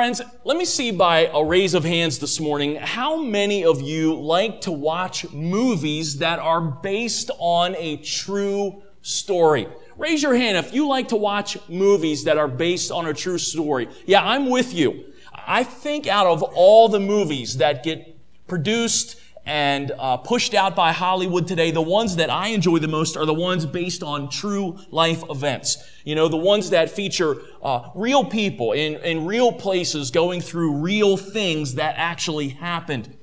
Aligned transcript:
Friends, 0.00 0.22
let 0.44 0.56
me 0.56 0.64
see 0.64 0.92
by 0.92 1.30
a 1.30 1.44
raise 1.44 1.74
of 1.74 1.84
hands 1.84 2.20
this 2.20 2.40
morning 2.40 2.76
how 2.76 3.20
many 3.20 3.66
of 3.66 3.82
you 3.82 4.14
like 4.14 4.62
to 4.62 4.72
watch 4.72 5.30
movies 5.30 6.20
that 6.20 6.38
are 6.38 6.62
based 6.62 7.30
on 7.38 7.74
a 7.76 7.98
true 7.98 8.82
story. 9.02 9.68
Raise 9.98 10.22
your 10.22 10.34
hand 10.34 10.56
if 10.56 10.72
you 10.72 10.88
like 10.88 11.08
to 11.08 11.16
watch 11.16 11.58
movies 11.68 12.24
that 12.24 12.38
are 12.38 12.48
based 12.48 12.90
on 12.90 13.04
a 13.08 13.12
true 13.12 13.36
story. 13.36 13.90
Yeah, 14.06 14.24
I'm 14.24 14.48
with 14.48 14.72
you. 14.72 15.04
I 15.34 15.64
think 15.64 16.06
out 16.06 16.26
of 16.26 16.42
all 16.42 16.88
the 16.88 16.98
movies 16.98 17.58
that 17.58 17.82
get 17.82 18.16
produced 18.46 19.20
and 19.46 19.92
uh, 19.98 20.18
pushed 20.18 20.54
out 20.54 20.76
by 20.76 20.92
Hollywood 20.92 21.48
today, 21.48 21.70
the 21.70 21.82
ones 21.82 22.16
that 22.16 22.30
I 22.30 22.48
enjoy 22.48 22.78
the 22.78 22.88
most 22.88 23.16
are 23.16 23.26
the 23.26 23.34
ones 23.34 23.66
based 23.66 24.02
on 24.02 24.28
true 24.28 24.78
life 24.90 25.22
events. 25.30 25.82
You 26.04 26.14
know, 26.14 26.28
the 26.28 26.36
ones 26.36 26.70
that 26.70 26.90
feature 26.90 27.36
uh, 27.62 27.90
real 27.94 28.24
people 28.24 28.72
in, 28.72 28.96
in 28.96 29.24
real 29.24 29.52
places 29.52 30.10
going 30.10 30.40
through 30.40 30.76
real 30.76 31.16
things 31.16 31.74
that 31.76 31.94
actually 31.96 32.48
happened. 32.48 33.16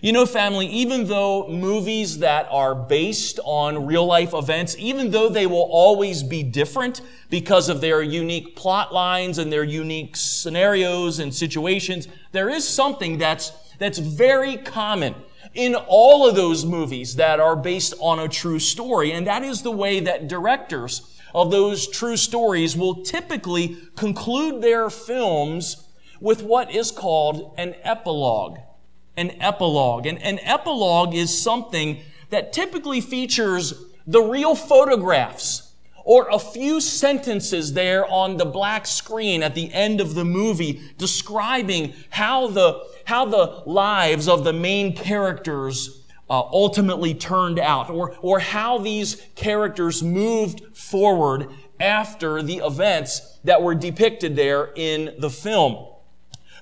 You 0.00 0.12
know, 0.12 0.26
family, 0.26 0.66
even 0.66 1.06
though 1.06 1.48
movies 1.48 2.18
that 2.18 2.46
are 2.50 2.74
based 2.74 3.40
on 3.42 3.86
real 3.86 4.04
life 4.04 4.34
events, 4.34 4.76
even 4.78 5.10
though 5.10 5.30
they 5.30 5.46
will 5.46 5.66
always 5.70 6.22
be 6.22 6.42
different 6.42 7.00
because 7.30 7.70
of 7.70 7.80
their 7.80 8.02
unique 8.02 8.54
plot 8.54 8.92
lines 8.92 9.38
and 9.38 9.50
their 9.50 9.64
unique 9.64 10.14
scenarios 10.14 11.20
and 11.20 11.34
situations, 11.34 12.06
there 12.32 12.50
is 12.50 12.68
something 12.68 13.16
that's, 13.16 13.52
that's 13.78 13.98
very 13.98 14.58
common 14.58 15.14
in 15.54 15.74
all 15.74 16.28
of 16.28 16.34
those 16.34 16.64
movies 16.64 17.16
that 17.16 17.40
are 17.40 17.56
based 17.56 17.94
on 18.00 18.18
a 18.18 18.28
true 18.28 18.58
story. 18.58 19.12
And 19.12 19.26
that 19.26 19.42
is 19.42 19.62
the 19.62 19.70
way 19.70 20.00
that 20.00 20.28
directors 20.28 21.16
of 21.34 21.50
those 21.50 21.88
true 21.88 22.16
stories 22.16 22.76
will 22.76 23.02
typically 23.02 23.76
conclude 23.96 24.62
their 24.62 24.90
films 24.90 25.88
with 26.20 26.42
what 26.42 26.70
is 26.74 26.90
called 26.90 27.54
an 27.56 27.74
epilogue 27.82 28.58
an 29.16 29.30
epilogue. 29.40 30.06
And 30.06 30.20
an 30.22 30.38
epilogue 30.40 31.14
is 31.14 31.36
something 31.36 32.00
that 32.30 32.52
typically 32.52 33.00
features 33.00 33.74
the 34.06 34.22
real 34.22 34.54
photographs 34.54 35.72
or 36.04 36.28
a 36.30 36.38
few 36.38 36.80
sentences 36.80 37.72
there 37.72 38.06
on 38.06 38.36
the 38.36 38.44
black 38.44 38.86
screen 38.86 39.42
at 39.42 39.54
the 39.54 39.72
end 39.72 40.00
of 40.00 40.14
the 40.14 40.24
movie 40.24 40.82
describing 40.98 41.94
how 42.10 42.48
the, 42.48 42.84
how 43.04 43.24
the 43.24 43.62
lives 43.66 44.28
of 44.28 44.44
the 44.44 44.52
main 44.52 44.94
characters 44.96 46.04
uh, 46.28 46.40
ultimately 46.40 47.14
turned 47.14 47.58
out 47.58 47.90
or, 47.90 48.16
or 48.20 48.38
how 48.38 48.78
these 48.78 49.20
characters 49.34 50.02
moved 50.02 50.62
forward 50.76 51.48
after 51.78 52.42
the 52.42 52.58
events 52.58 53.38
that 53.44 53.62
were 53.62 53.74
depicted 53.74 54.36
there 54.36 54.72
in 54.74 55.14
the 55.18 55.30
film. 55.30 55.86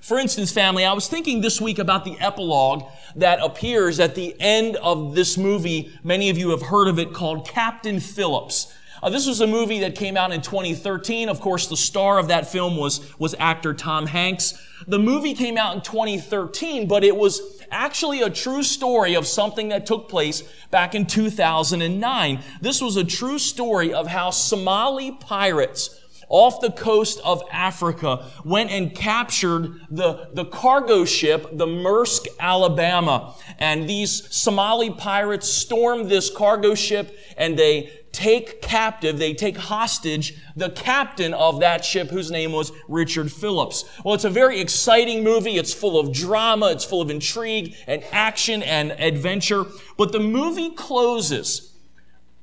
For 0.01 0.19
instance, 0.19 0.51
family, 0.51 0.85
I 0.85 0.93
was 0.95 1.07
thinking 1.07 1.43
this 1.43 1.61
week 1.61 1.79
about 1.79 2.05
the 2.05 2.19
epilogue 2.19 2.91
that 3.15 3.39
appears 3.41 4.01
at 4.01 4.17
the 4.17 4.35
end 4.41 4.75
of 4.77 5.15
this 5.15 5.39
movie. 5.39 5.93
Many 6.03 6.29
of 6.29 6.37
you 6.37 6.51
have 6.51 6.63
heard 6.63 6.89
of 6.89 6.99
it 6.99 7.13
called 7.13 7.47
Captain 7.47 8.01
Phillips. 8.01 8.75
Uh, 9.03 9.11
this 9.11 9.27
was 9.27 9.41
a 9.41 9.47
movie 9.47 9.81
that 9.81 9.97
came 9.97 10.17
out 10.17 10.31
in 10.31 10.41
2013. 10.41 11.29
Of 11.29 11.41
course, 11.41 11.67
the 11.67 11.77
star 11.77 12.19
of 12.19 12.29
that 12.29 12.51
film 12.51 12.77
was, 12.77 13.19
was 13.19 13.35
actor 13.39 13.75
Tom 13.75 14.07
Hanks. 14.07 14.55
The 14.87 14.99
movie 14.99 15.35
came 15.35 15.59
out 15.59 15.75
in 15.75 15.83
2013, 15.83 16.87
but 16.87 17.03
it 17.03 17.17
was 17.17 17.61
actually 17.73 18.23
a 18.23 18.31
true 18.31 18.63
story 18.63 19.15
of 19.15 19.27
something 19.27 19.71
that 19.71 19.87
took 19.87 20.09
place 20.09 20.45
back 20.71 20.95
in 20.95 21.07
2009. 21.07 22.45
This 22.61 22.81
was 22.81 22.97
a 22.97 23.05
true 23.05 23.39
story 23.41 23.93
of 23.93 24.07
how 24.07 24.31
Somali 24.31 25.11
pirates 25.11 25.99
off 26.29 26.61
the 26.61 26.71
coast 26.71 27.21
of 27.25 27.43
Africa 27.53 28.31
went 28.45 28.71
and 28.71 28.95
captured 28.95 29.81
the, 29.91 30.31
the 30.33 30.47
cargo 30.47 31.05
ship, 31.05 31.47
the 31.53 31.67
Maersk 31.67 32.27
Alabama. 32.41 33.35
And 33.59 33.89
these 33.89 34.35
Somali 34.35 34.91
pirates 34.91 35.49
stormed 35.49 36.09
this 36.09 36.31
cargo 36.31 36.75
ship 36.75 37.15
and 37.37 37.59
they 37.59 38.02
take 38.13 38.63
captive, 38.63 39.19
they 39.19 39.35
take 39.35 39.57
hostage 39.57 40.35
the 40.55 40.71
captain 40.71 41.35
of 41.35 41.61
that 41.61 41.85
ship 41.85 42.11
whose 42.11 42.31
name 42.31 42.53
was 42.53 42.73
Richard 42.89 43.33
Phillips. 43.33 43.85
Well, 44.05 44.15
it's 44.15 44.25
a 44.25 44.31
very 44.31 44.61
exciting 44.61 45.25
movie. 45.25 45.57
It's 45.57 45.73
full 45.73 45.99
of 45.99 46.13
drama. 46.13 46.71
It's 46.71 46.85
full 46.85 47.01
of 47.01 47.11
intrigue 47.11 47.75
and 47.87 48.05
action 48.13 48.63
and 48.63 48.93
adventure. 48.93 49.65
But 49.97 50.13
the 50.13 50.21
movie 50.21 50.71
closes 50.71 51.75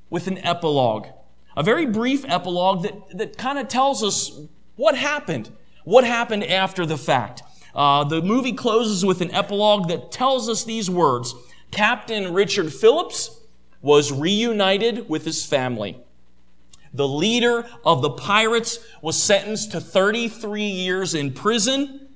with 0.09 0.27
an 0.27 0.39
epilogue 0.39 1.07
a 1.59 1.63
very 1.63 1.85
brief 1.85 2.23
epilogue 2.25 2.83
that, 2.83 3.17
that 3.17 3.37
kind 3.37 3.59
of 3.59 3.67
tells 3.67 4.01
us 4.01 4.39
what 4.77 4.95
happened, 4.95 5.51
what 5.83 6.05
happened 6.05 6.45
after 6.45 6.85
the 6.85 6.97
fact. 6.97 7.43
Uh, 7.75 8.05
the 8.05 8.21
movie 8.21 8.53
closes 8.53 9.05
with 9.05 9.19
an 9.19 9.29
epilogue 9.31 9.89
that 9.89 10.09
tells 10.09 10.47
us 10.47 10.63
these 10.63 10.89
words 10.89 11.35
Captain 11.71 12.33
Richard 12.33 12.73
Phillips 12.73 13.38
was 13.81 14.11
reunited 14.11 15.09
with 15.09 15.25
his 15.25 15.45
family. 15.45 15.97
The 16.93 17.07
leader 17.07 17.67
of 17.85 18.01
the 18.01 18.09
pirates 18.09 18.79
was 19.01 19.21
sentenced 19.21 19.71
to 19.71 19.79
33 19.79 20.63
years 20.63 21.13
in 21.13 21.33
prison, 21.33 22.07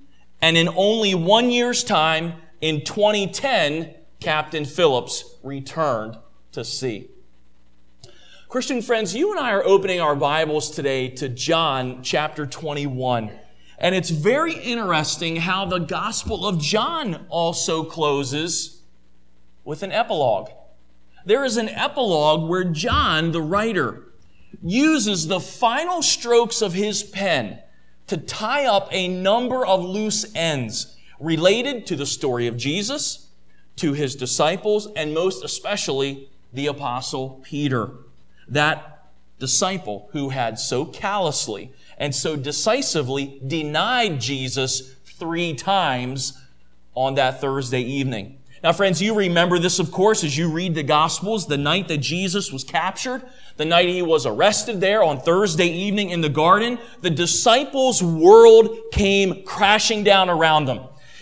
and 0.42 0.58
in 0.58 0.68
only 0.70 1.14
one 1.16 1.50
year's 1.52 1.84
time, 1.84 2.34
in 2.60 2.84
2010, 2.84 3.94
Captain 4.20 4.66
Phillips 4.66 5.38
returned 5.44 6.18
to 6.54 6.64
sea. 6.64 7.10
Christian 8.50 8.82
friends, 8.82 9.16
you 9.16 9.32
and 9.32 9.40
I 9.40 9.52
are 9.52 9.66
opening 9.66 10.00
our 10.00 10.16
Bibles 10.16 10.70
today 10.70 11.10
to 11.10 11.28
John 11.28 12.04
chapter 12.04 12.46
21. 12.46 13.32
And 13.80 13.96
it's 13.96 14.12
very 14.12 14.54
interesting 14.54 15.38
how 15.38 15.66
the 15.66 15.80
Gospel 15.80 16.48
of 16.48 16.60
John 16.60 17.26
also 17.30 17.84
closes 17.84 18.82
with 19.64 19.84
an 19.84 19.92
epilogue. 19.92 20.50
There 21.26 21.46
is 21.46 21.58
an 21.58 21.70
epilogue 21.70 22.50
where 22.50 22.64
John, 22.64 23.32
the 23.32 23.42
writer, 23.42 24.04
uses 24.62 25.28
the 25.28 25.40
final 25.40 26.02
strokes 26.02 26.62
of 26.62 26.74
his 26.74 27.04
pen 27.04 27.60
to 28.08 28.18
tie 28.18 28.66
up 28.66 28.90
a 28.92 29.08
number 29.08 29.66
of 29.66 29.84
loose 29.84 30.26
ends 30.36 30.98
related 31.20 31.86
to 31.88 31.96
the 31.96 32.06
story 32.06 32.48
of 32.48 32.58
Jesus, 32.58 33.28
to 33.78 33.94
his 33.94 34.16
disciples, 34.16 34.88
and 34.96 35.14
most 35.14 35.44
especially 35.44 36.30
the 36.52 36.68
apostle 36.68 37.42
Peter 37.44 37.92
that 38.48 39.10
disciple 39.40 40.10
who 40.12 40.30
had 40.30 40.60
so 40.60 40.86
callously 40.86 41.72
and 41.98 42.14
so 42.14 42.36
decisively 42.36 43.42
denied 43.46 44.20
Jesus 44.20 44.94
three 45.06 45.54
times 45.54 46.40
on 46.96 47.16
that 47.16 47.42
Thursday 47.42 47.82
evening. 47.82 48.38
Now, 48.64 48.72
friends, 48.72 49.02
you 49.02 49.14
remember 49.14 49.60
this, 49.60 49.80
of 49.80 49.92
course, 49.92 50.24
as 50.24 50.38
you 50.38 50.50
read 50.50 50.74
the 50.74 50.84
Gospels, 50.84 51.48
the 51.48 51.58
night 51.58 51.90
that 51.90 51.98
Jesus 51.98 52.50
was 52.50 52.64
captured, 52.64 53.22
the 53.58 53.66
night 53.66 53.90
he 53.90 54.02
was 54.02 54.26
arrested 54.26 54.80
there 54.80 55.04
on 55.04 55.20
Thursday 55.20 55.68
evening 55.68 56.12
in 56.12 56.22
the 56.22 56.30
garden, 56.30 56.80
the 57.02 57.10
disciples' 57.10 58.02
world 58.02 58.70
came 58.94 59.44
crashing 59.44 60.06
down 60.06 60.30
around 60.30 60.64
them. 60.64 60.80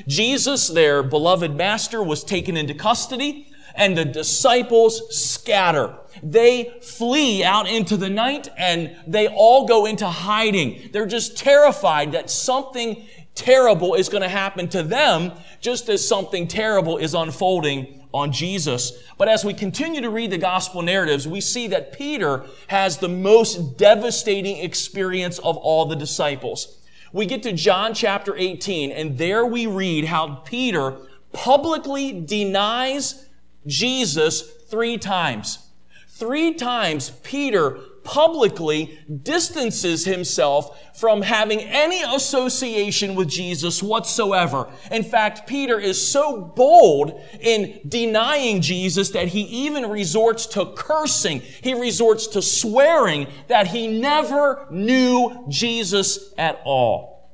Jesus, 0.07 0.67
their 0.67 1.01
beloved 1.01 1.55
master, 1.55 2.03
was 2.03 2.23
taken 2.23 2.55
into 2.55 2.75
custody 2.75 3.47
and 3.73 3.97
the 3.97 4.05
disciples 4.05 5.01
scatter. 5.15 5.95
They 6.21 6.77
flee 6.83 7.43
out 7.43 7.67
into 7.67 7.97
the 7.97 8.09
night 8.09 8.49
and 8.55 8.95
they 9.07 9.27
all 9.27 9.65
go 9.65 9.87
into 9.87 10.07
hiding. 10.07 10.89
They're 10.91 11.07
just 11.07 11.37
terrified 11.37 12.11
that 12.11 12.29
something 12.29 13.07
terrible 13.35 13.95
is 13.95 14.09
going 14.09 14.23
to 14.23 14.29
happen 14.29 14.67
to 14.69 14.83
them 14.83 15.31
just 15.59 15.89
as 15.89 16.07
something 16.07 16.47
terrible 16.47 16.97
is 16.97 17.13
unfolding 17.13 18.07
on 18.13 18.31
Jesus. 18.31 19.03
But 19.17 19.29
as 19.29 19.45
we 19.45 19.53
continue 19.53 20.01
to 20.01 20.09
read 20.09 20.31
the 20.31 20.37
gospel 20.37 20.81
narratives, 20.81 21.27
we 21.27 21.41
see 21.41 21.67
that 21.67 21.93
Peter 21.93 22.45
has 22.67 22.97
the 22.97 23.09
most 23.09 23.77
devastating 23.77 24.57
experience 24.57 25.39
of 25.39 25.57
all 25.57 25.85
the 25.85 25.95
disciples. 25.95 26.77
We 27.13 27.25
get 27.25 27.43
to 27.43 27.53
John 27.53 27.93
chapter 27.93 28.35
18 28.35 28.91
and 28.91 29.17
there 29.17 29.45
we 29.45 29.65
read 29.65 30.05
how 30.05 30.35
Peter 30.35 30.97
publicly 31.33 32.21
denies 32.21 33.27
Jesus 33.65 34.41
three 34.41 34.97
times. 34.97 35.69
Three 36.07 36.53
times 36.53 37.11
Peter 37.23 37.79
publicly 38.03 38.99
distances 39.23 40.05
himself 40.05 40.97
from 40.97 41.21
having 41.21 41.59
any 41.59 42.01
association 42.15 43.15
with 43.15 43.29
Jesus 43.29 43.81
whatsoever. 43.81 44.69
In 44.91 45.03
fact, 45.03 45.47
Peter 45.47 45.79
is 45.79 46.05
so 46.05 46.41
bold 46.41 47.19
in 47.39 47.79
denying 47.87 48.61
Jesus 48.61 49.09
that 49.09 49.29
he 49.29 49.41
even 49.41 49.89
resorts 49.89 50.45
to 50.47 50.73
cursing. 50.75 51.39
He 51.39 51.73
resorts 51.73 52.27
to 52.27 52.41
swearing 52.41 53.27
that 53.47 53.67
he 53.67 53.87
never 53.87 54.67
knew 54.69 55.45
Jesus 55.47 56.33
at 56.37 56.61
all. 56.63 57.31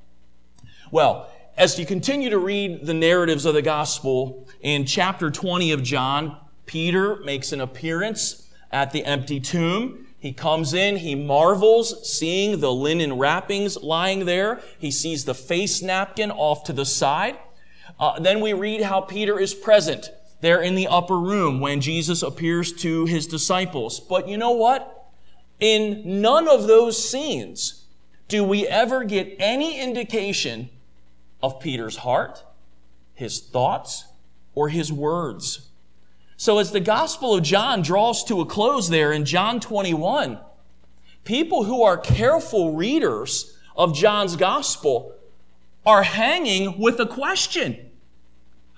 Well, 0.92 1.30
as 1.58 1.78
you 1.80 1.86
continue 1.86 2.30
to 2.30 2.38
read 2.38 2.86
the 2.86 2.94
narratives 2.94 3.46
of 3.46 3.56
the 3.56 3.62
gospel, 3.62 4.48
in 4.62 4.86
chapter 4.86 5.32
20 5.32 5.72
of 5.72 5.82
John, 5.84 6.38
Peter 6.66 7.16
makes 7.18 7.52
an 7.52 7.62
appearance 7.62 8.48
at 8.72 8.92
the 8.92 9.04
empty 9.06 9.40
tomb. 9.40 10.07
He 10.28 10.34
comes 10.34 10.74
in, 10.74 10.98
he 10.98 11.16
marvels, 11.16 12.06
seeing 12.06 12.60
the 12.60 12.74
linen 12.74 13.18
wrappings 13.18 13.82
lying 13.82 14.26
there. 14.26 14.60
He 14.78 14.92
sees 14.92 15.24
the 15.24 15.34
face 15.34 15.82
napkin 15.82 16.32
off 16.32 16.66
to 16.66 16.74
the 16.74 16.84
side. 16.84 17.38
Uh, 17.98 18.20
then 18.20 18.42
we 18.42 18.52
read 18.52 18.82
how 18.82 19.00
Peter 19.00 19.40
is 19.40 19.54
present 19.54 20.10
there 20.42 20.62
in 20.62 20.76
the 20.76 20.90
upper 20.90 21.18
room 21.18 21.62
when 21.62 21.80
Jesus 21.80 22.24
appears 22.24 22.74
to 22.74 23.06
his 23.06 23.26
disciples. 23.26 24.02
But 24.02 24.28
you 24.28 24.36
know 24.36 24.52
what? 24.52 25.06
In 25.62 26.20
none 26.22 26.50
of 26.50 26.68
those 26.68 27.10
scenes 27.10 27.86
do 28.28 28.44
we 28.44 28.68
ever 28.68 29.06
get 29.06 29.34
any 29.40 29.80
indication 29.80 30.68
of 31.42 31.62
Peter's 31.62 32.00
heart, 32.00 32.44
his 33.14 33.40
thoughts, 33.40 34.04
or 34.56 34.68
his 34.68 34.92
words. 34.92 35.67
So 36.40 36.60
as 36.60 36.72
the 36.72 36.80
Gospel 36.80 37.34
of 37.34 37.44
John 37.44 37.82
draws 37.82 38.24
to 38.26 38.42
a 38.42 38.46
close 38.46 38.90
there 38.90 39.12
in 39.12 39.26
John 39.26 39.60
21, 39.60 40.40
people 41.24 41.64
who 41.64 41.82
are 41.82 41.98
careful 41.98 42.76
readers 42.76 43.58
of 43.76 43.96
John's 43.96 44.36
Gospel 44.36 45.16
are 45.84 46.04
hanging 46.04 46.80
with 46.80 47.00
a 47.00 47.08
question. 47.08 47.90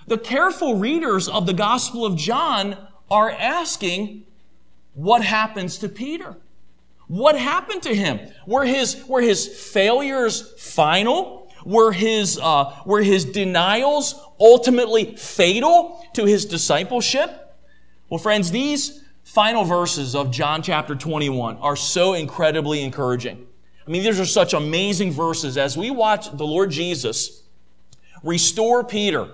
The 0.08 0.18
careful 0.18 0.76
readers 0.76 1.28
of 1.28 1.46
the 1.46 1.54
Gospel 1.54 2.06
of 2.06 2.16
John 2.16 2.78
are 3.12 3.30
asking, 3.30 4.24
what 4.94 5.22
happens 5.22 5.80
to 5.80 5.90
Peter? 5.90 6.38
What 7.08 7.38
happened 7.38 7.84
to 7.84 7.94
him? 7.94 8.20
Were 8.48 8.64
his, 8.64 9.04
were 9.06 9.22
his 9.22 9.48
failures 9.48 10.54
final? 10.58 11.52
Were 11.66 11.92
his, 11.92 12.40
uh, 12.42 12.74
were 12.86 13.02
his 13.02 13.26
denials 13.26 14.16
ultimately 14.40 15.18
fatal 15.18 16.06
to 16.14 16.24
his 16.24 16.46
discipleship? 16.46 17.48
Well, 18.10 18.18
friends, 18.18 18.50
these 18.50 19.04
final 19.24 19.64
verses 19.64 20.16
of 20.16 20.32
John 20.32 20.64
chapter 20.64 20.96
21 20.96 21.58
are 21.58 21.76
so 21.76 22.16
incredibly 22.16 22.82
encouraging. 22.82 23.46
I 23.86 23.92
mean, 23.92 24.02
these 24.02 24.20
are 24.20 24.26
such 24.26 24.56
amazing 24.56 25.12
verses 25.12 25.58
as 25.58 25.78
we 25.78 25.92
watch 25.92 26.36
the 26.36 26.46
Lord 26.46 26.72
Jesus 26.72 27.44
restore 28.24 28.84
Peter 28.84 29.30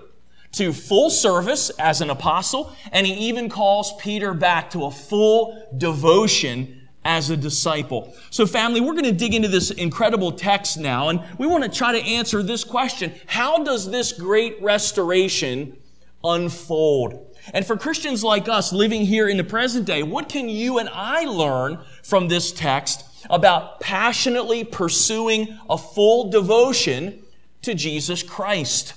to 0.52 0.74
full 0.74 1.08
service 1.08 1.70
as 1.78 2.02
an 2.02 2.10
apostle, 2.10 2.70
and 2.92 3.06
he 3.06 3.14
even 3.14 3.48
calls 3.48 3.94
Peter 3.96 4.34
back 4.34 4.68
to 4.70 4.84
a 4.84 4.90
full 4.90 5.66
devotion 5.78 6.88
as 7.02 7.30
a 7.30 7.36
disciple. 7.36 8.14
So 8.28 8.44
family, 8.44 8.82
we're 8.82 8.92
going 8.92 9.04
to 9.04 9.12
dig 9.12 9.32
into 9.32 9.48
this 9.48 9.70
incredible 9.70 10.32
text 10.32 10.76
now, 10.76 11.08
and 11.08 11.22
we 11.38 11.46
want 11.46 11.64
to 11.64 11.70
try 11.70 11.92
to 11.98 12.04
answer 12.04 12.42
this 12.42 12.62
question. 12.62 13.14
How 13.24 13.64
does 13.64 13.90
this 13.90 14.12
great 14.12 14.60
restoration 14.62 15.78
unfold? 16.22 17.35
And 17.52 17.64
for 17.64 17.76
Christians 17.76 18.24
like 18.24 18.48
us 18.48 18.72
living 18.72 19.04
here 19.04 19.28
in 19.28 19.36
the 19.36 19.44
present 19.44 19.86
day, 19.86 20.02
what 20.02 20.28
can 20.28 20.48
you 20.48 20.78
and 20.78 20.88
I 20.92 21.24
learn 21.24 21.78
from 22.02 22.28
this 22.28 22.52
text 22.52 23.04
about 23.30 23.80
passionately 23.80 24.64
pursuing 24.64 25.58
a 25.68 25.78
full 25.78 26.30
devotion 26.30 27.22
to 27.62 27.74
Jesus 27.74 28.22
Christ? 28.22 28.94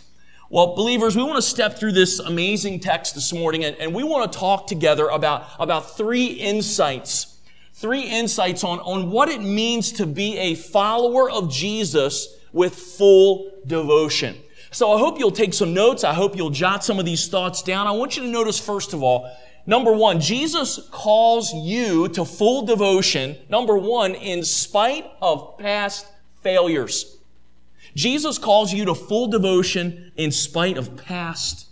Well, 0.52 0.76
believers, 0.76 1.16
we 1.16 1.22
want 1.22 1.36
to 1.36 1.44
step 1.44 1.78
through 1.78 1.92
this 1.92 2.18
amazing 2.18 2.80
text 2.80 3.14
this 3.14 3.32
morning 3.32 3.66
and, 3.66 3.76
and, 3.78 3.94
we 3.94 4.04
want 4.04 4.32
to 4.32 4.40
talk 4.40 4.66
together 4.66 5.08
about, 5.08 5.46
about 5.60 5.96
three 5.96 6.26
insights. 6.26 7.38
Three 7.74 8.02
insights 8.02 8.64
on, 8.64 8.80
on 8.80 9.12
what 9.12 9.30
it 9.30 9.42
means 9.42 9.92
to 9.94 10.08
be 10.08 10.38
a 10.38 10.56
follower 10.56 11.30
of 11.30 11.52
Jesus 11.52 12.36
with 12.52 12.76
full 12.76 13.52
devotion. 13.68 14.38
So 14.72 14.92
I 14.92 15.00
hope 15.00 15.18
you'll 15.18 15.32
take 15.32 15.54
some 15.54 15.74
notes. 15.74 16.04
I 16.04 16.14
hope 16.14 16.36
you'll 16.36 16.52
jot 16.52 16.84
some 16.84 17.00
of 17.00 17.06
these 17.06 17.28
thoughts 17.28 17.64
down. 17.64 17.88
I 17.88 17.92
want 17.92 18.18
you 18.18 18.24
to 18.24 18.30
notice, 18.30 18.60
first 18.60 18.94
of 18.94 19.02
all, 19.02 19.30
number 19.66 19.92
one, 19.92 20.20
Jesus 20.20 20.80
calls 20.92 21.54
you 21.54 22.08
to 22.10 22.24
full 22.24 22.66
devotion, 22.66 23.38
number 23.50 23.78
one, 23.78 24.14
in 24.14 24.44
spite 24.44 25.10
of 25.22 25.58
past 25.58 26.06
failures. 26.42 27.18
Jesus 27.96 28.38
calls 28.38 28.72
you 28.72 28.86
to 28.86 28.94
full 28.94 29.28
devotion 29.28 30.12
in 30.16 30.32
spite 30.32 30.78
of 30.78 30.96
past 30.96 31.68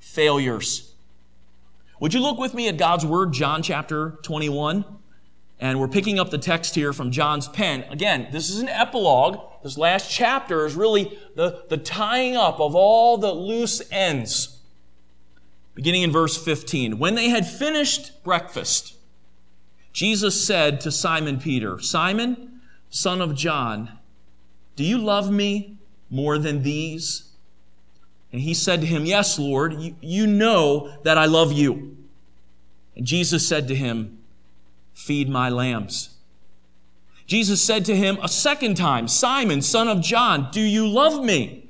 failures. 0.00 0.92
Would 2.00 2.14
you 2.14 2.20
look 2.20 2.38
with 2.38 2.54
me 2.54 2.66
at 2.66 2.76
God's 2.76 3.06
Word, 3.06 3.32
John 3.32 3.62
chapter 3.62 4.18
21? 4.22 4.84
And 5.60 5.78
we're 5.78 5.86
picking 5.86 6.18
up 6.18 6.30
the 6.30 6.38
text 6.38 6.74
here 6.74 6.92
from 6.92 7.12
John's 7.12 7.46
pen. 7.46 7.84
Again, 7.88 8.26
this 8.32 8.50
is 8.50 8.58
an 8.58 8.68
epilogue. 8.68 9.51
This 9.62 9.78
last 9.78 10.10
chapter 10.10 10.66
is 10.66 10.74
really 10.74 11.18
the, 11.34 11.64
the 11.68 11.76
tying 11.76 12.36
up 12.36 12.60
of 12.60 12.74
all 12.74 13.16
the 13.16 13.32
loose 13.32 13.82
ends. 13.90 14.58
Beginning 15.74 16.02
in 16.02 16.12
verse 16.12 16.42
15. 16.42 16.98
When 16.98 17.14
they 17.14 17.28
had 17.28 17.46
finished 17.46 18.22
breakfast, 18.24 18.96
Jesus 19.92 20.44
said 20.44 20.80
to 20.80 20.90
Simon 20.90 21.38
Peter, 21.38 21.78
Simon, 21.78 22.60
son 22.90 23.20
of 23.20 23.34
John, 23.34 23.98
do 24.76 24.84
you 24.84 24.98
love 24.98 25.30
me 25.30 25.76
more 26.10 26.38
than 26.38 26.62
these? 26.62 27.30
And 28.32 28.40
he 28.40 28.54
said 28.54 28.80
to 28.80 28.86
him, 28.86 29.04
Yes, 29.04 29.38
Lord, 29.38 29.74
you, 29.74 29.96
you 30.00 30.26
know 30.26 30.92
that 31.04 31.18
I 31.18 31.26
love 31.26 31.52
you. 31.52 31.96
And 32.96 33.06
Jesus 33.06 33.46
said 33.46 33.68
to 33.68 33.74
him, 33.74 34.18
Feed 34.94 35.28
my 35.28 35.48
lambs. 35.48 36.11
Jesus 37.26 37.62
said 37.62 37.84
to 37.86 37.96
him 37.96 38.18
a 38.22 38.28
second 38.28 38.76
time, 38.76 39.08
Simon, 39.08 39.62
son 39.62 39.88
of 39.88 40.00
John, 40.00 40.50
do 40.52 40.60
you 40.60 40.86
love 40.86 41.24
me? 41.24 41.68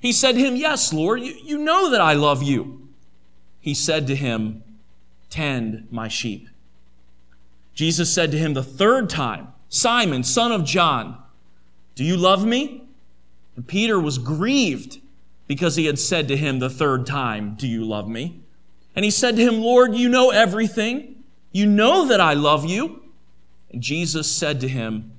He 0.00 0.12
said 0.12 0.32
to 0.32 0.40
him, 0.40 0.56
Yes, 0.56 0.92
Lord, 0.92 1.20
you, 1.20 1.34
you 1.42 1.58
know 1.58 1.90
that 1.90 2.00
I 2.00 2.12
love 2.12 2.42
you. 2.42 2.88
He 3.60 3.74
said 3.74 4.06
to 4.06 4.16
him, 4.16 4.62
Tend 5.30 5.88
my 5.90 6.08
sheep. 6.08 6.48
Jesus 7.74 8.12
said 8.12 8.30
to 8.30 8.38
him 8.38 8.54
the 8.54 8.62
third 8.62 9.10
time, 9.10 9.48
Simon, 9.68 10.22
son 10.22 10.52
of 10.52 10.64
John, 10.64 11.18
do 11.94 12.04
you 12.04 12.16
love 12.16 12.46
me? 12.46 12.84
And 13.56 13.66
Peter 13.66 13.98
was 13.98 14.18
grieved 14.18 15.00
because 15.46 15.76
he 15.76 15.86
had 15.86 15.98
said 15.98 16.28
to 16.28 16.36
him 16.36 16.58
the 16.58 16.70
third 16.70 17.06
time, 17.06 17.54
Do 17.54 17.66
you 17.66 17.84
love 17.84 18.08
me? 18.08 18.40
And 18.94 19.04
he 19.04 19.10
said 19.10 19.36
to 19.36 19.42
him, 19.42 19.60
Lord, 19.60 19.94
you 19.94 20.08
know 20.08 20.30
everything. 20.30 21.24
You 21.52 21.66
know 21.66 22.06
that 22.08 22.20
I 22.20 22.34
love 22.34 22.64
you. 22.64 23.02
And 23.70 23.82
Jesus 23.82 24.30
said 24.30 24.60
to 24.60 24.68
him, 24.68 25.12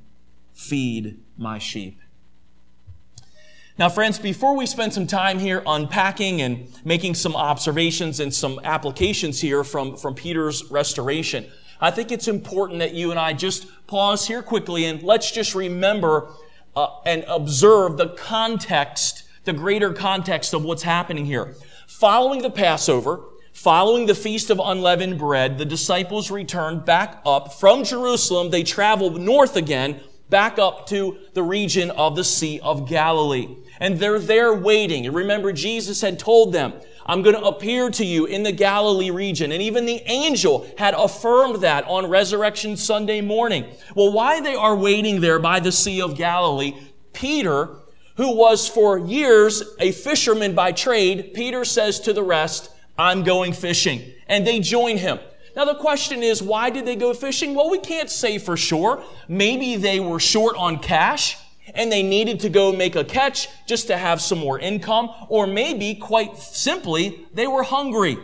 Feed 0.53 1.19
my 1.37 1.59
sheep. 1.59 2.01
Now, 3.77 3.89
friends, 3.89 4.17
before 4.17 4.57
we 4.57 4.65
spend 4.65 4.91
some 4.91 5.05
time 5.05 5.37
here 5.37 5.61
unpacking 5.67 6.41
and 6.41 6.67
making 6.83 7.13
some 7.13 7.35
observations 7.35 8.19
and 8.19 8.33
some 8.33 8.59
applications 8.63 9.39
here 9.39 9.63
from, 9.63 9.95
from 9.97 10.15
Peter's 10.15 10.65
restoration, 10.71 11.45
I 11.79 11.91
think 11.91 12.11
it's 12.11 12.27
important 12.27 12.79
that 12.79 12.95
you 12.95 13.11
and 13.11 13.19
I 13.19 13.33
just 13.33 13.67
pause 13.85 14.27
here 14.27 14.41
quickly 14.41 14.85
and 14.85 15.03
let's 15.03 15.29
just 15.29 15.53
remember 15.53 16.31
uh, 16.75 16.87
and 17.05 17.23
observe 17.27 17.97
the 17.97 18.09
context, 18.09 19.23
the 19.43 19.53
greater 19.53 19.93
context 19.93 20.55
of 20.55 20.63
what's 20.63 20.83
happening 20.83 21.25
here. 21.25 21.55
Following 21.85 22.41
the 22.41 22.49
Passover, 22.49 23.21
following 23.57 24.05
the 24.05 24.13
Feast 24.13 24.51
of 24.51 24.61
Unleavened 24.63 25.17
Bread, 25.17 25.57
the 25.57 25.65
disciples 25.65 26.29
returned 26.29 26.85
back 26.85 27.19
up 27.25 27.53
from 27.53 27.83
Jerusalem. 27.83 28.51
They 28.51 28.61
traveled 28.61 29.19
north 29.19 29.55
again, 29.55 29.99
back 30.29 30.59
up 30.59 30.85
to 30.89 31.17
the 31.33 31.41
region 31.41 31.89
of 31.89 32.15
the 32.15 32.23
Sea 32.23 32.59
of 32.61 32.87
Galilee. 32.87 33.47
And 33.79 33.97
they're 33.97 34.19
there 34.19 34.53
waiting. 34.53 35.07
And 35.07 35.15
remember, 35.15 35.51
Jesus 35.51 36.01
had 36.01 36.19
told 36.19 36.53
them, 36.53 36.71
I'm 37.03 37.23
going 37.23 37.35
to 37.35 37.41
appear 37.41 37.89
to 37.89 38.05
you 38.05 38.27
in 38.27 38.43
the 38.43 38.51
Galilee 38.51 39.09
region. 39.09 39.51
And 39.51 39.63
even 39.63 39.87
the 39.87 40.03
angel 40.05 40.69
had 40.77 40.93
affirmed 40.93 41.63
that 41.63 41.83
on 41.87 42.05
Resurrection 42.05 42.77
Sunday 42.77 43.21
morning. 43.21 43.65
Well, 43.95 44.11
why 44.11 44.39
they 44.39 44.55
are 44.55 44.75
waiting 44.75 45.19
there 45.19 45.39
by 45.39 45.61
the 45.61 45.71
Sea 45.71 46.01
of 46.01 46.15
Galilee, 46.15 46.75
Peter, 47.11 47.69
who 48.17 48.37
was 48.37 48.67
for 48.67 48.99
years 48.99 49.63
a 49.79 49.91
fisherman 49.93 50.53
by 50.53 50.73
trade, 50.73 51.31
Peter 51.33 51.65
says 51.65 51.99
to 52.01 52.13
the 52.13 52.23
rest, 52.23 52.69
I'm 52.97 53.23
going 53.23 53.53
fishing. 53.53 54.13
And 54.27 54.45
they 54.45 54.59
join 54.59 54.97
him. 54.97 55.19
Now 55.55 55.65
the 55.65 55.75
question 55.75 56.21
is, 56.23 56.41
why 56.41 56.69
did 56.69 56.85
they 56.85 56.95
go 56.95 57.13
fishing? 57.13 57.55
Well, 57.55 57.69
we 57.69 57.79
can't 57.79 58.09
say 58.09 58.37
for 58.37 58.57
sure. 58.57 59.03
Maybe 59.27 59.75
they 59.75 59.99
were 59.99 60.19
short 60.19 60.55
on 60.55 60.79
cash 60.79 61.37
and 61.73 61.91
they 61.91 62.03
needed 62.03 62.39
to 62.41 62.49
go 62.49 62.71
make 62.71 62.95
a 62.95 63.03
catch 63.03 63.47
just 63.65 63.87
to 63.87 63.97
have 63.97 64.21
some 64.21 64.37
more 64.39 64.59
income, 64.59 65.09
or 65.27 65.47
maybe 65.47 65.95
quite 65.95 66.37
simply, 66.37 67.25
they 67.33 67.47
were 67.47 67.63
hungry. 67.63 68.17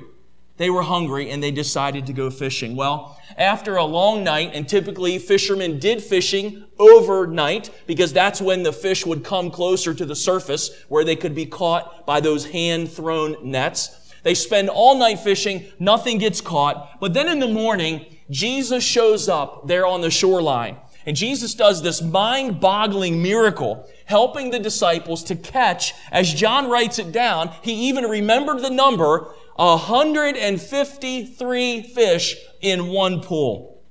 They 0.57 0.69
were 0.69 0.83
hungry 0.83 1.29
and 1.29 1.41
they 1.41 1.51
decided 1.51 2.05
to 2.05 2.13
go 2.13 2.29
fishing. 2.29 2.75
Well, 2.75 3.19
after 3.37 3.75
a 3.75 3.83
long 3.83 4.23
night, 4.23 4.51
and 4.53 4.69
typically 4.69 5.17
fishermen 5.17 5.79
did 5.79 6.01
fishing 6.01 6.63
overnight 6.77 7.71
because 7.87 8.13
that's 8.13 8.39
when 8.39 8.63
the 8.63 8.71
fish 8.71 9.05
would 9.05 9.23
come 9.23 9.49
closer 9.49 9.93
to 9.93 10.05
the 10.05 10.15
surface 10.15 10.69
where 10.87 11.03
they 11.03 11.15
could 11.15 11.33
be 11.33 11.47
caught 11.47 12.05
by 12.05 12.19
those 12.19 12.45
hand 12.45 12.91
thrown 12.91 13.35
nets. 13.43 14.02
They 14.23 14.33
spend 14.33 14.69
all 14.69 14.97
night 14.97 15.19
fishing, 15.19 15.65
nothing 15.79 16.17
gets 16.17 16.41
caught, 16.41 16.99
but 16.99 17.13
then 17.13 17.27
in 17.27 17.37
the 17.39 17.47
morning, 17.47 18.05
Jesus 18.29 18.83
shows 18.83 19.29
up 19.29 19.67
there 19.67 19.85
on 19.85 20.01
the 20.01 20.09
shoreline. 20.09 20.77
And 21.05 21.15
Jesus 21.17 21.53
does 21.53 21.83
this 21.83 22.01
mind 22.01 22.61
boggling 22.61 23.21
miracle, 23.21 23.85
helping 24.05 24.51
the 24.51 24.59
disciples 24.59 25.21
to 25.25 25.35
catch, 25.35 25.93
as 26.11 26.33
John 26.33 26.69
writes 26.69 26.97
it 26.97 27.11
down, 27.11 27.53
he 27.61 27.89
even 27.89 28.05
remembered 28.05 28.61
the 28.61 28.69
number 28.69 29.27
153 29.55 31.83
fish 31.83 32.37
in 32.61 32.87
one 32.87 33.19
pool. 33.21 33.83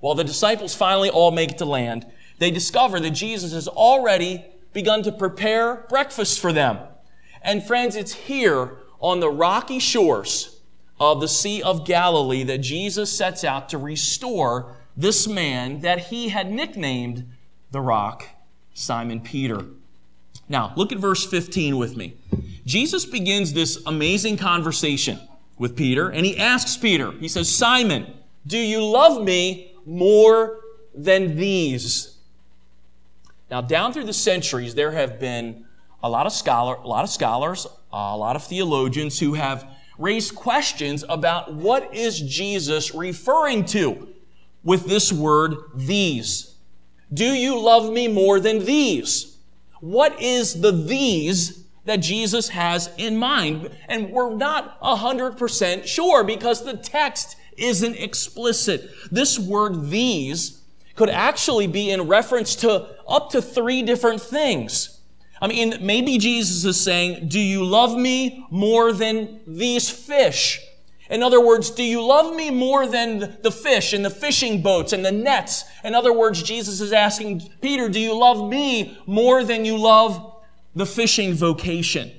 While 0.00 0.14
the 0.14 0.22
disciples 0.22 0.72
finally 0.74 1.10
all 1.10 1.32
make 1.32 1.50
it 1.52 1.58
to 1.58 1.64
land, 1.64 2.06
they 2.38 2.52
discover 2.52 3.00
that 3.00 3.10
Jesus 3.10 3.52
has 3.52 3.66
already 3.66 4.44
begun 4.72 5.02
to 5.02 5.10
prepare 5.12 5.86
breakfast 5.88 6.38
for 6.40 6.52
them. 6.52 6.78
And 7.42 7.64
friends, 7.64 7.96
it's 7.96 8.12
here 8.12 8.78
on 9.04 9.20
the 9.20 9.28
rocky 9.28 9.78
shores 9.78 10.60
of 10.98 11.20
the 11.20 11.28
Sea 11.28 11.62
of 11.62 11.84
Galilee 11.84 12.42
that 12.42 12.58
Jesus 12.58 13.12
sets 13.12 13.44
out 13.44 13.68
to 13.68 13.76
restore 13.76 14.76
this 14.96 15.28
man 15.28 15.82
that 15.82 16.06
he 16.06 16.30
had 16.30 16.50
nicknamed 16.50 17.30
the 17.70 17.82
rock, 17.82 18.26
Simon 18.72 19.20
Peter. 19.20 19.66
Now, 20.48 20.72
look 20.74 20.90
at 20.90 20.96
verse 20.96 21.26
15 21.26 21.76
with 21.76 21.98
me. 21.98 22.16
Jesus 22.64 23.04
begins 23.04 23.52
this 23.52 23.76
amazing 23.84 24.38
conversation 24.38 25.20
with 25.58 25.76
Peter, 25.76 26.08
and 26.08 26.24
he 26.24 26.38
asks 26.38 26.78
Peter, 26.78 27.12
he 27.12 27.28
says, 27.28 27.54
Simon, 27.54 28.06
do 28.46 28.56
you 28.56 28.82
love 28.82 29.22
me 29.22 29.74
more 29.84 30.60
than 30.94 31.36
these? 31.36 32.16
Now, 33.50 33.60
down 33.60 33.92
through 33.92 34.04
the 34.04 34.14
centuries, 34.14 34.74
there 34.74 34.92
have 34.92 35.20
been 35.20 35.63
a 36.04 36.08
lot 36.08 36.26
of 36.26 36.34
scholar, 36.34 36.74
a 36.74 36.86
lot 36.86 37.02
of 37.02 37.08
scholars, 37.08 37.66
a 37.90 38.14
lot 38.14 38.36
of 38.36 38.44
theologians 38.44 39.18
who 39.18 39.32
have 39.32 39.66
raised 39.98 40.34
questions 40.34 41.02
about 41.08 41.54
what 41.54 41.94
is 41.94 42.20
Jesus 42.20 42.94
referring 42.94 43.64
to 43.64 44.08
with 44.62 44.84
this 44.84 45.10
word 45.10 45.56
these. 45.74 46.56
Do 47.12 47.24
you 47.24 47.58
love 47.58 47.90
me 47.90 48.06
more 48.06 48.38
than 48.38 48.66
these? 48.66 49.38
What 49.80 50.20
is 50.20 50.60
the 50.60 50.72
these 50.72 51.64
that 51.86 51.96
Jesus 51.96 52.50
has 52.50 52.90
in 52.98 53.16
mind? 53.16 53.70
And 53.88 54.10
we're 54.10 54.34
not 54.34 54.78
100% 54.82 55.86
sure 55.86 56.22
because 56.22 56.64
the 56.64 56.76
text 56.76 57.36
isn't 57.56 57.96
explicit. 57.96 58.90
This 59.10 59.38
word 59.38 59.86
these 59.86 60.60
could 60.96 61.08
actually 61.08 61.66
be 61.66 61.90
in 61.90 62.08
reference 62.08 62.56
to 62.56 62.88
up 63.08 63.30
to 63.30 63.40
three 63.40 63.80
different 63.82 64.20
things. 64.20 64.93
I 65.40 65.48
mean, 65.48 65.78
maybe 65.80 66.18
Jesus 66.18 66.64
is 66.64 66.80
saying, 66.80 67.28
do 67.28 67.40
you 67.40 67.64
love 67.64 67.96
me 67.96 68.46
more 68.50 68.92
than 68.92 69.40
these 69.46 69.90
fish? 69.90 70.60
In 71.10 71.22
other 71.22 71.40
words, 71.40 71.70
do 71.70 71.82
you 71.82 72.02
love 72.02 72.34
me 72.34 72.50
more 72.50 72.86
than 72.86 73.36
the 73.42 73.50
fish 73.50 73.92
and 73.92 74.04
the 74.04 74.10
fishing 74.10 74.62
boats 74.62 74.92
and 74.92 75.04
the 75.04 75.12
nets? 75.12 75.64
In 75.82 75.94
other 75.94 76.12
words, 76.12 76.42
Jesus 76.42 76.80
is 76.80 76.92
asking 76.92 77.42
Peter, 77.60 77.88
do 77.88 78.00
you 78.00 78.18
love 78.18 78.48
me 78.48 78.98
more 79.06 79.44
than 79.44 79.64
you 79.64 79.76
love 79.76 80.42
the 80.74 80.86
fishing 80.86 81.34
vocation? 81.34 82.10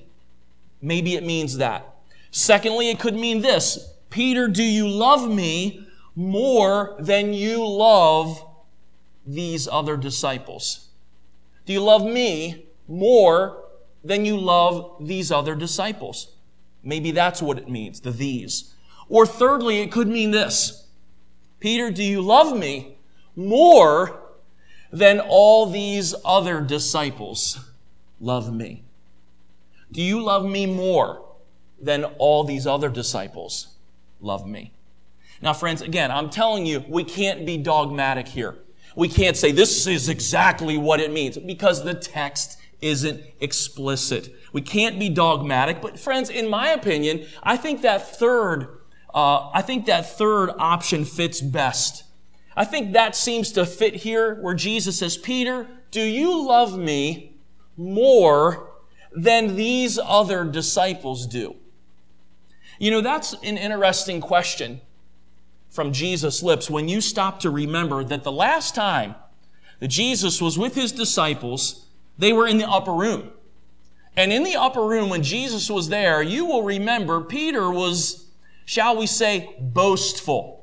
Maybe 0.81 1.15
it 1.15 1.23
means 1.23 1.57
that. 1.57 1.95
Secondly, 2.29 2.89
it 2.89 2.99
could 2.99 3.15
mean 3.15 3.41
this. 3.41 3.93
Peter, 4.09 4.47
do 4.47 4.63
you 4.63 4.87
love 4.87 5.29
me 5.29 5.87
more 6.15 6.95
than 6.99 7.33
you 7.33 7.67
love 7.67 8.45
these 9.25 9.67
other 9.67 9.97
disciples? 9.97 10.89
Do 11.65 11.73
you 11.73 11.81
love 11.81 12.05
me 12.05 12.64
more 12.87 13.63
than 14.03 14.25
you 14.25 14.37
love 14.37 14.97
these 14.99 15.31
other 15.31 15.55
disciples? 15.55 16.35
Maybe 16.83 17.11
that's 17.11 17.41
what 17.41 17.57
it 17.57 17.69
means, 17.69 18.01
the 18.01 18.11
these. 18.11 18.75
Or 19.09 19.25
thirdly, 19.25 19.79
it 19.79 19.91
could 19.91 20.07
mean 20.07 20.31
this. 20.31 20.87
Peter, 21.59 21.89
do 21.89 22.03
you 22.03 22.21
love 22.21 22.55
me 22.57 22.97
more 23.35 24.19
than 24.91 25.19
all 25.19 25.65
these 25.65 26.13
other 26.23 26.61
disciples 26.61 27.59
love 28.19 28.53
me? 28.53 28.83
Do 29.91 30.01
you 30.01 30.21
love 30.21 30.45
me 30.45 30.65
more 30.65 31.25
than 31.81 32.05
all 32.17 32.43
these 32.43 32.67
other 32.67 32.89
disciples 32.89 33.75
love 34.21 34.47
me? 34.47 34.71
Now, 35.41 35.53
friends, 35.53 35.81
again, 35.81 36.11
I'm 36.11 36.29
telling 36.29 36.65
you, 36.65 36.83
we 36.87 37.03
can't 37.03 37.45
be 37.45 37.57
dogmatic 37.57 38.27
here. 38.27 38.55
We 38.95 39.09
can't 39.09 39.35
say 39.35 39.51
this 39.51 39.87
is 39.87 40.07
exactly 40.07 40.77
what 40.77 40.99
it 40.99 41.11
means 41.11 41.37
because 41.37 41.83
the 41.83 41.93
text 41.93 42.59
isn't 42.85 43.21
explicit. 43.39 44.33
We 44.53 44.61
can't 44.61 44.99
be 44.99 45.09
dogmatic, 45.09 45.81
but 45.81 45.99
friends, 45.99 46.29
in 46.29 46.49
my 46.49 46.69
opinion, 46.69 47.25
I 47.43 47.57
think 47.57 47.81
that 47.81 48.15
third, 48.15 48.77
uh, 49.13 49.49
I 49.51 49.61
think 49.61 49.87
that 49.87 50.17
third 50.17 50.51
option 50.59 51.03
fits 51.03 51.41
best. 51.41 52.03
I 52.55 52.63
think 52.63 52.93
that 52.93 53.15
seems 53.15 53.51
to 53.53 53.65
fit 53.65 53.95
here 53.95 54.35
where 54.35 54.53
Jesus 54.53 54.99
says, 54.99 55.17
Peter, 55.17 55.67
do 55.91 56.01
you 56.01 56.47
love 56.47 56.77
me 56.77 57.37
more 57.75 58.71
than 59.11 59.55
these 59.55 59.97
other 59.97 60.45
disciples 60.45 61.25
do? 61.25 61.55
You 62.77 62.91
know, 62.91 63.01
that's 63.01 63.33
an 63.33 63.57
interesting 63.57 64.21
question 64.21 64.81
from 65.69 65.91
Jesus' 65.91 66.43
lips 66.43 66.69
when 66.69 66.87
you 66.87 67.01
stop 67.01 67.39
to 67.41 67.49
remember 67.49 68.03
that 68.03 68.23
the 68.23 68.31
last 68.31 68.75
time 68.75 69.15
that 69.79 69.87
Jesus 69.87 70.41
was 70.41 70.57
with 70.57 70.75
his 70.75 70.91
disciples, 70.91 71.84
they 72.17 72.33
were 72.33 72.47
in 72.47 72.57
the 72.57 72.69
upper 72.69 72.93
room. 72.93 73.31
And 74.17 74.31
in 74.31 74.43
the 74.43 74.55
upper 74.55 74.85
room, 74.85 75.09
when 75.09 75.23
Jesus 75.23 75.69
was 75.69 75.89
there, 75.89 76.21
you 76.21 76.45
will 76.45 76.63
remember 76.63 77.21
Peter 77.21 77.69
was, 77.69 78.27
shall 78.65 78.97
we 78.97 79.07
say, 79.07 79.55
boastful. 79.59 80.55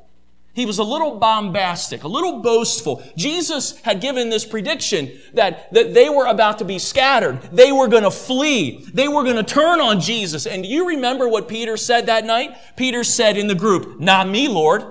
He 0.55 0.67
was 0.67 0.79
a 0.79 0.85
little 0.85 1.19
bombastic, 1.19 2.05
a 2.05 2.09
little 2.09 2.41
boastful. 2.41 3.03
Jesus 3.17 3.81
had 3.81 4.03
given 4.03 4.29
this 4.29 4.45
prediction 4.45 5.11
that, 5.33 5.73
that 5.73 5.95
they 5.95 6.11
were 6.11 6.27
about 6.27 6.59
to 6.59 6.65
be 6.67 6.79
scattered. 6.79 7.41
They 7.53 7.73
were 7.73 7.89
going 7.89 8.03
to 8.03 8.11
flee. 8.11 8.87
They 8.93 9.09
were 9.09 9.23
going 9.23 9.37
to 9.37 9.43
turn 9.43 9.81
on 9.81 10.01
Jesus. 10.01 10.47
And 10.47 10.67
you 10.67 10.89
remember 10.89 11.27
what 11.27 11.49
Peter 11.49 11.79
said 11.79 12.07
that 12.07 12.27
night? 12.27 12.55
Peter 12.77 13.03
said 13.03 13.39
in 13.39 13.47
the 13.47 13.55
group, 13.55 13.99
not 13.99 14.29
me, 14.29 14.47
Lord. 14.47 14.85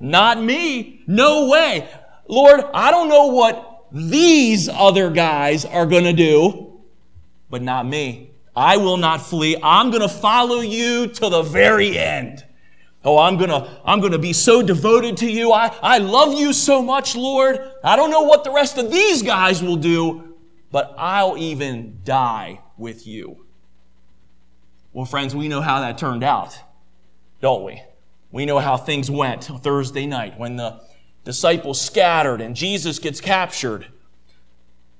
Not 0.00 0.42
me. 0.42 1.04
No 1.06 1.48
way. 1.48 1.88
Lord, 2.28 2.64
I 2.74 2.90
don't 2.90 3.08
know 3.08 3.28
what 3.28 3.75
these 3.92 4.68
other 4.68 5.10
guys 5.10 5.64
are 5.64 5.86
going 5.86 6.04
to 6.04 6.12
do, 6.12 6.80
but 7.50 7.62
not 7.62 7.86
me. 7.86 8.30
I 8.54 8.76
will 8.78 8.96
not 8.96 9.20
flee. 9.20 9.56
I'm 9.62 9.90
going 9.90 10.02
to 10.02 10.08
follow 10.08 10.60
you 10.60 11.08
to 11.08 11.28
the 11.28 11.42
very 11.42 11.98
end. 11.98 12.44
Oh, 13.06 13.18
I'm 13.18 13.36
gonna, 13.36 13.80
I'm 13.84 14.00
gonna 14.00 14.18
be 14.18 14.32
so 14.32 14.62
devoted 14.62 15.18
to 15.18 15.30
you. 15.30 15.52
I, 15.52 15.72
I 15.80 15.98
love 15.98 16.34
you 16.34 16.52
so 16.52 16.82
much, 16.82 17.14
Lord. 17.14 17.60
I 17.84 17.94
don't 17.94 18.10
know 18.10 18.22
what 18.22 18.42
the 18.42 18.50
rest 18.50 18.78
of 18.78 18.90
these 18.90 19.22
guys 19.22 19.62
will 19.62 19.76
do, 19.76 20.34
but 20.72 20.92
I'll 20.98 21.38
even 21.38 22.00
die 22.02 22.62
with 22.76 23.06
you. 23.06 23.46
Well, 24.92 25.04
friends, 25.04 25.36
we 25.36 25.46
know 25.46 25.60
how 25.60 25.80
that 25.82 25.98
turned 25.98 26.24
out, 26.24 26.58
don't 27.40 27.62
we? 27.62 27.80
We 28.32 28.44
know 28.44 28.58
how 28.58 28.76
things 28.76 29.08
went 29.08 29.44
Thursday 29.44 30.06
night 30.06 30.36
when 30.36 30.56
the 30.56 30.80
disciples 31.26 31.80
scattered 31.80 32.40
and 32.40 32.54
Jesus 32.54 33.00
gets 33.00 33.20
captured. 33.20 33.88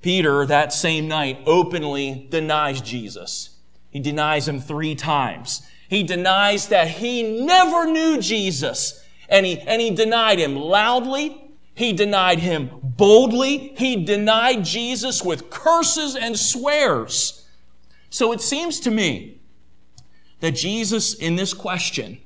Peter, 0.01 0.45
that 0.45 0.73
same 0.73 1.07
night, 1.07 1.39
openly 1.45 2.27
denies 2.29 2.81
Jesus. 2.81 3.57
He 3.89 4.01
denies 4.01 4.45
him 4.47 4.59
three 4.59 4.93
times. 4.93 5.65
He 5.89 6.03
denies 6.03 6.67
that 6.67 6.89
he 6.89 7.23
never 7.23 7.85
knew 7.85 8.19
Jesus. 8.19 9.03
And 9.29 9.45
he, 9.45 9.59
and 9.61 9.81
he 9.81 9.91
denied 9.91 10.37
him 10.37 10.57
loudly. 10.57 11.49
He 11.73 11.93
denied 11.93 12.39
him 12.39 12.71
boldly. 12.83 13.73
He 13.77 14.03
denied 14.03 14.65
Jesus 14.65 15.23
with 15.23 15.49
curses 15.49 16.15
and 16.15 16.37
swears. 16.37 17.47
So 18.09 18.33
it 18.33 18.41
seems 18.41 18.81
to 18.81 18.91
me 18.91 19.39
that 20.41 20.51
Jesus, 20.51 21.13
in 21.13 21.37
this 21.37 21.53
question, 21.53 22.19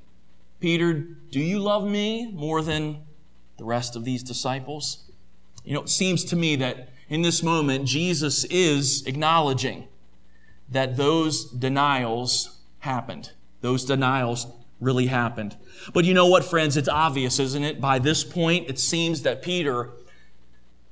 Peter, 0.60 0.94
do 0.94 1.40
you 1.40 1.60
love 1.60 1.86
me 1.88 2.32
more 2.32 2.64
than 2.64 3.04
the 3.62 3.66
rest 3.66 3.96
of 3.96 4.04
these 4.04 4.24
disciples? 4.24 5.04
You 5.64 5.76
know, 5.76 5.84
it 5.84 5.90
seems 5.90 6.26
to 6.26 6.36
me 6.36 6.56
that 6.56 6.90
in 7.10 7.22
this 7.22 7.44
moment, 7.44 7.86
Jesus 7.86 8.44
is 8.46 9.06
acknowledging 9.06 9.88
that 10.68 10.98
those 10.98 11.46
denials 11.46 12.58
happened. 12.80 13.34
Those 13.62 13.86
denials 13.86 14.48
really 14.80 15.06
happened. 15.06 15.58
But 15.94 16.06
you 16.06 16.16
know 16.16 16.26
what, 16.26 16.44
friends? 16.44 16.76
It's 16.76 16.90
obvious, 16.90 17.38
isn't 17.38 17.64
it? 17.64 17.80
By 17.80 18.00
this 18.00 18.24
point, 18.24 18.68
it 18.68 18.80
seems 18.80 19.22
that 19.22 19.44
Peter 19.44 19.92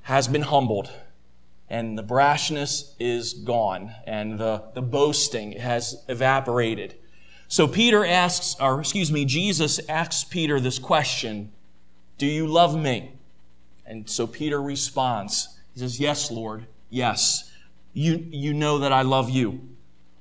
has 0.04 0.28
been 0.28 0.44
humbled 0.44 0.92
and 1.72 1.98
the 1.98 2.04
brashness 2.04 2.94
is 3.00 3.34
gone 3.34 3.96
and 4.06 4.38
the, 4.38 4.66
the 4.76 4.84
boasting 4.84 5.54
has 5.54 6.04
evaporated. 6.08 6.94
So 7.48 7.68
Peter 7.68 8.06
asks, 8.06 8.56
or 8.62 8.80
excuse 8.80 9.12
me, 9.12 9.26
Jesus 9.26 9.80
asks 9.90 10.24
Peter 10.24 10.60
this 10.60 10.78
question 10.78 11.52
Do 12.20 12.28
you 12.28 12.46
love 12.46 12.78
me? 12.78 13.14
And 13.86 14.08
so 14.08 14.28
Peter 14.28 14.62
responds. 14.62 15.58
He 15.74 15.80
says, 15.80 16.00
Yes, 16.00 16.30
Lord, 16.30 16.68
yes. 16.90 17.52
You, 17.94 18.24
you 18.30 18.54
know 18.54 18.80
that 18.80 18.94
I 18.94 19.02
love 19.02 19.32
you. 19.32 19.62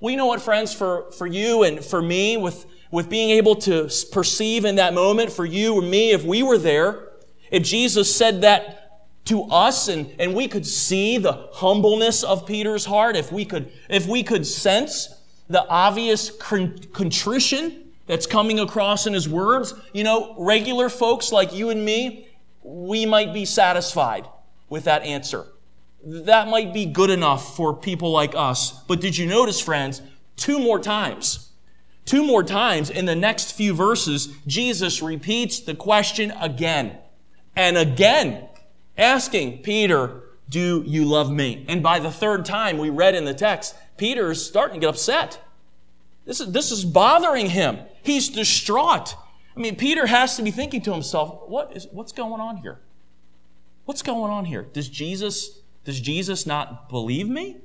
Well, 0.00 0.12
you 0.12 0.16
know 0.16 0.26
what, 0.26 0.40
friends, 0.40 0.72
for, 0.72 1.10
for 1.10 1.26
you 1.26 1.64
and 1.64 1.84
for 1.84 2.00
me, 2.00 2.36
with, 2.36 2.66
with 2.92 3.10
being 3.10 3.30
able 3.30 3.56
to 3.56 3.90
perceive 4.12 4.64
in 4.64 4.76
that 4.76 4.94
moment, 4.94 5.32
for 5.32 5.44
you 5.44 5.74
or 5.74 5.82
me, 5.82 6.12
if 6.12 6.24
we 6.24 6.42
were 6.42 6.56
there, 6.56 7.08
if 7.50 7.64
Jesus 7.64 8.14
said 8.14 8.42
that 8.42 9.08
to 9.24 9.42
us 9.44 9.88
and, 9.88 10.14
and 10.20 10.34
we 10.34 10.46
could 10.46 10.64
see 10.64 11.18
the 11.18 11.48
humbleness 11.52 12.22
of 12.22 12.46
Peter's 12.46 12.84
heart, 12.84 13.16
if 13.16 13.32
we 13.32 13.44
could, 13.44 13.72
if 13.90 14.06
we 14.06 14.22
could 14.22 14.46
sense 14.46 15.14
the 15.48 15.66
obvious 15.68 16.30
contrition 16.30 17.87
that's 18.08 18.26
coming 18.26 18.58
across 18.58 19.06
in 19.06 19.12
his 19.12 19.28
words. 19.28 19.74
You 19.92 20.02
know, 20.02 20.34
regular 20.36 20.88
folks 20.88 21.30
like 21.30 21.54
you 21.54 21.70
and 21.70 21.84
me, 21.84 22.26
we 22.64 23.06
might 23.06 23.32
be 23.32 23.44
satisfied 23.44 24.26
with 24.68 24.84
that 24.84 25.04
answer. 25.04 25.46
That 26.04 26.48
might 26.48 26.74
be 26.74 26.86
good 26.86 27.10
enough 27.10 27.56
for 27.56 27.74
people 27.74 28.10
like 28.10 28.34
us. 28.34 28.82
But 28.84 29.00
did 29.00 29.16
you 29.16 29.26
notice, 29.26 29.60
friends, 29.60 30.02
two 30.36 30.58
more 30.58 30.80
times? 30.80 31.50
Two 32.04 32.24
more 32.24 32.42
times 32.42 32.90
in 32.90 33.04
the 33.04 33.14
next 33.14 33.52
few 33.52 33.74
verses, 33.74 34.28
Jesus 34.46 35.02
repeats 35.02 35.60
the 35.60 35.74
question 35.74 36.32
again 36.32 36.98
and 37.58 37.76
again, 37.76 38.48
asking 38.96 39.62
Peter, 39.62 40.22
do 40.48 40.84
you 40.86 41.04
love 41.04 41.28
me? 41.28 41.64
And 41.68 41.82
by 41.82 41.98
the 41.98 42.10
third 42.10 42.44
time 42.44 42.78
we 42.78 42.88
read 42.88 43.16
in 43.16 43.24
the 43.24 43.34
text, 43.34 43.74
Peter 43.96 44.30
is 44.30 44.46
starting 44.46 44.80
to 44.80 44.86
get 44.86 44.90
upset. 44.90 45.42
This 46.28 46.42
is, 46.42 46.52
this 46.52 46.70
is 46.70 46.84
bothering 46.84 47.48
him. 47.48 47.78
He's 48.02 48.28
distraught. 48.28 49.16
I 49.56 49.60
mean, 49.60 49.76
Peter 49.76 50.06
has 50.06 50.36
to 50.36 50.42
be 50.42 50.50
thinking 50.50 50.82
to 50.82 50.92
himself, 50.92 51.48
what 51.48 51.74
is, 51.74 51.88
what's 51.90 52.12
going 52.12 52.38
on 52.38 52.58
here? 52.58 52.80
What's 53.86 54.02
going 54.02 54.30
on 54.30 54.44
here? 54.44 54.66
Does 54.74 54.90
Jesus, 54.90 55.60
does 55.84 55.98
Jesus 55.98 56.46
not 56.46 56.90
believe 56.90 57.30
me? 57.30 57.56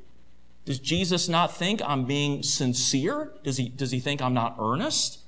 Does 0.64 0.80
Jesus 0.80 1.28
not 1.28 1.54
think 1.54 1.82
I'm 1.86 2.06
being 2.06 2.42
sincere? 2.42 3.34
Does 3.44 3.58
he, 3.58 3.68
does 3.68 3.92
he 3.92 4.00
think 4.00 4.22
I'm 4.22 4.34
not 4.34 4.56
earnest? 4.58 5.20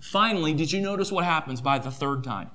Finally, 0.00 0.54
did 0.54 0.72
you 0.72 0.80
notice 0.80 1.12
what 1.12 1.24
happens 1.24 1.60
by 1.60 1.78
the 1.78 1.92
third 1.92 2.24
time? 2.24 2.50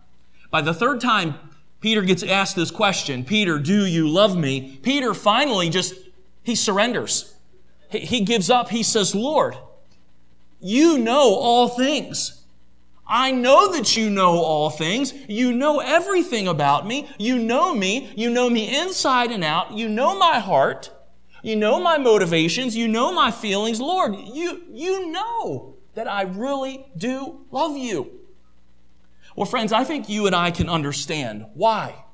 By 0.52 0.60
the 0.60 0.74
third 0.74 1.00
time 1.00 1.36
Peter 1.80 2.02
gets 2.02 2.22
asked 2.22 2.58
this 2.58 2.70
question, 2.70 3.24
Peter, 3.24 3.60
do 3.60 3.86
you 3.86 4.10
love 4.10 4.36
me? 4.36 4.78
Peter 4.84 5.14
finally 5.14 5.70
just, 5.70 5.96
he 6.44 6.54
surrenders. 6.54 7.34
He, 7.90 8.00
he 8.00 8.22
gives 8.22 8.50
up. 8.50 8.72
He 8.72 8.84
says, 8.84 9.16
Lord, 9.16 9.56
you 10.66 10.98
know 10.98 11.36
all 11.36 11.68
things. 11.68 12.42
I 13.06 13.30
know 13.30 13.72
that 13.74 13.96
you 13.96 14.10
know 14.10 14.40
all 14.40 14.72
things. 14.72 15.14
You 15.28 15.52
know 15.52 15.80
everything 15.80 16.48
about 16.48 16.88
me. 16.88 17.08
You 17.20 17.38
know 17.38 17.76
me. 17.76 18.12
You 18.16 18.32
know 18.32 18.50
me 18.50 18.76
inside 18.76 19.30
and 19.30 19.44
out. 19.44 19.74
You 19.74 19.88
know 19.88 20.18
my 20.18 20.40
heart. 20.40 20.90
You 21.44 21.56
know 21.56 21.80
my 21.80 22.00
motivations. 22.00 22.76
You 22.76 22.88
know 22.88 23.14
my 23.14 23.30
feelings. 23.30 23.80
Lord, 23.80 24.16
you, 24.16 24.64
you 24.72 25.12
know 25.12 25.76
that 25.94 26.08
I 26.08 26.24
really 26.24 26.88
do 26.98 27.46
love 27.52 27.78
you. 27.78 28.22
Well, 29.36 29.46
friends, 29.46 29.72
I 29.72 29.84
think 29.84 30.10
you 30.10 30.26
and 30.26 30.36
I 30.36 30.50
can 30.50 30.68
understand 30.68 31.46
why. 31.54 32.06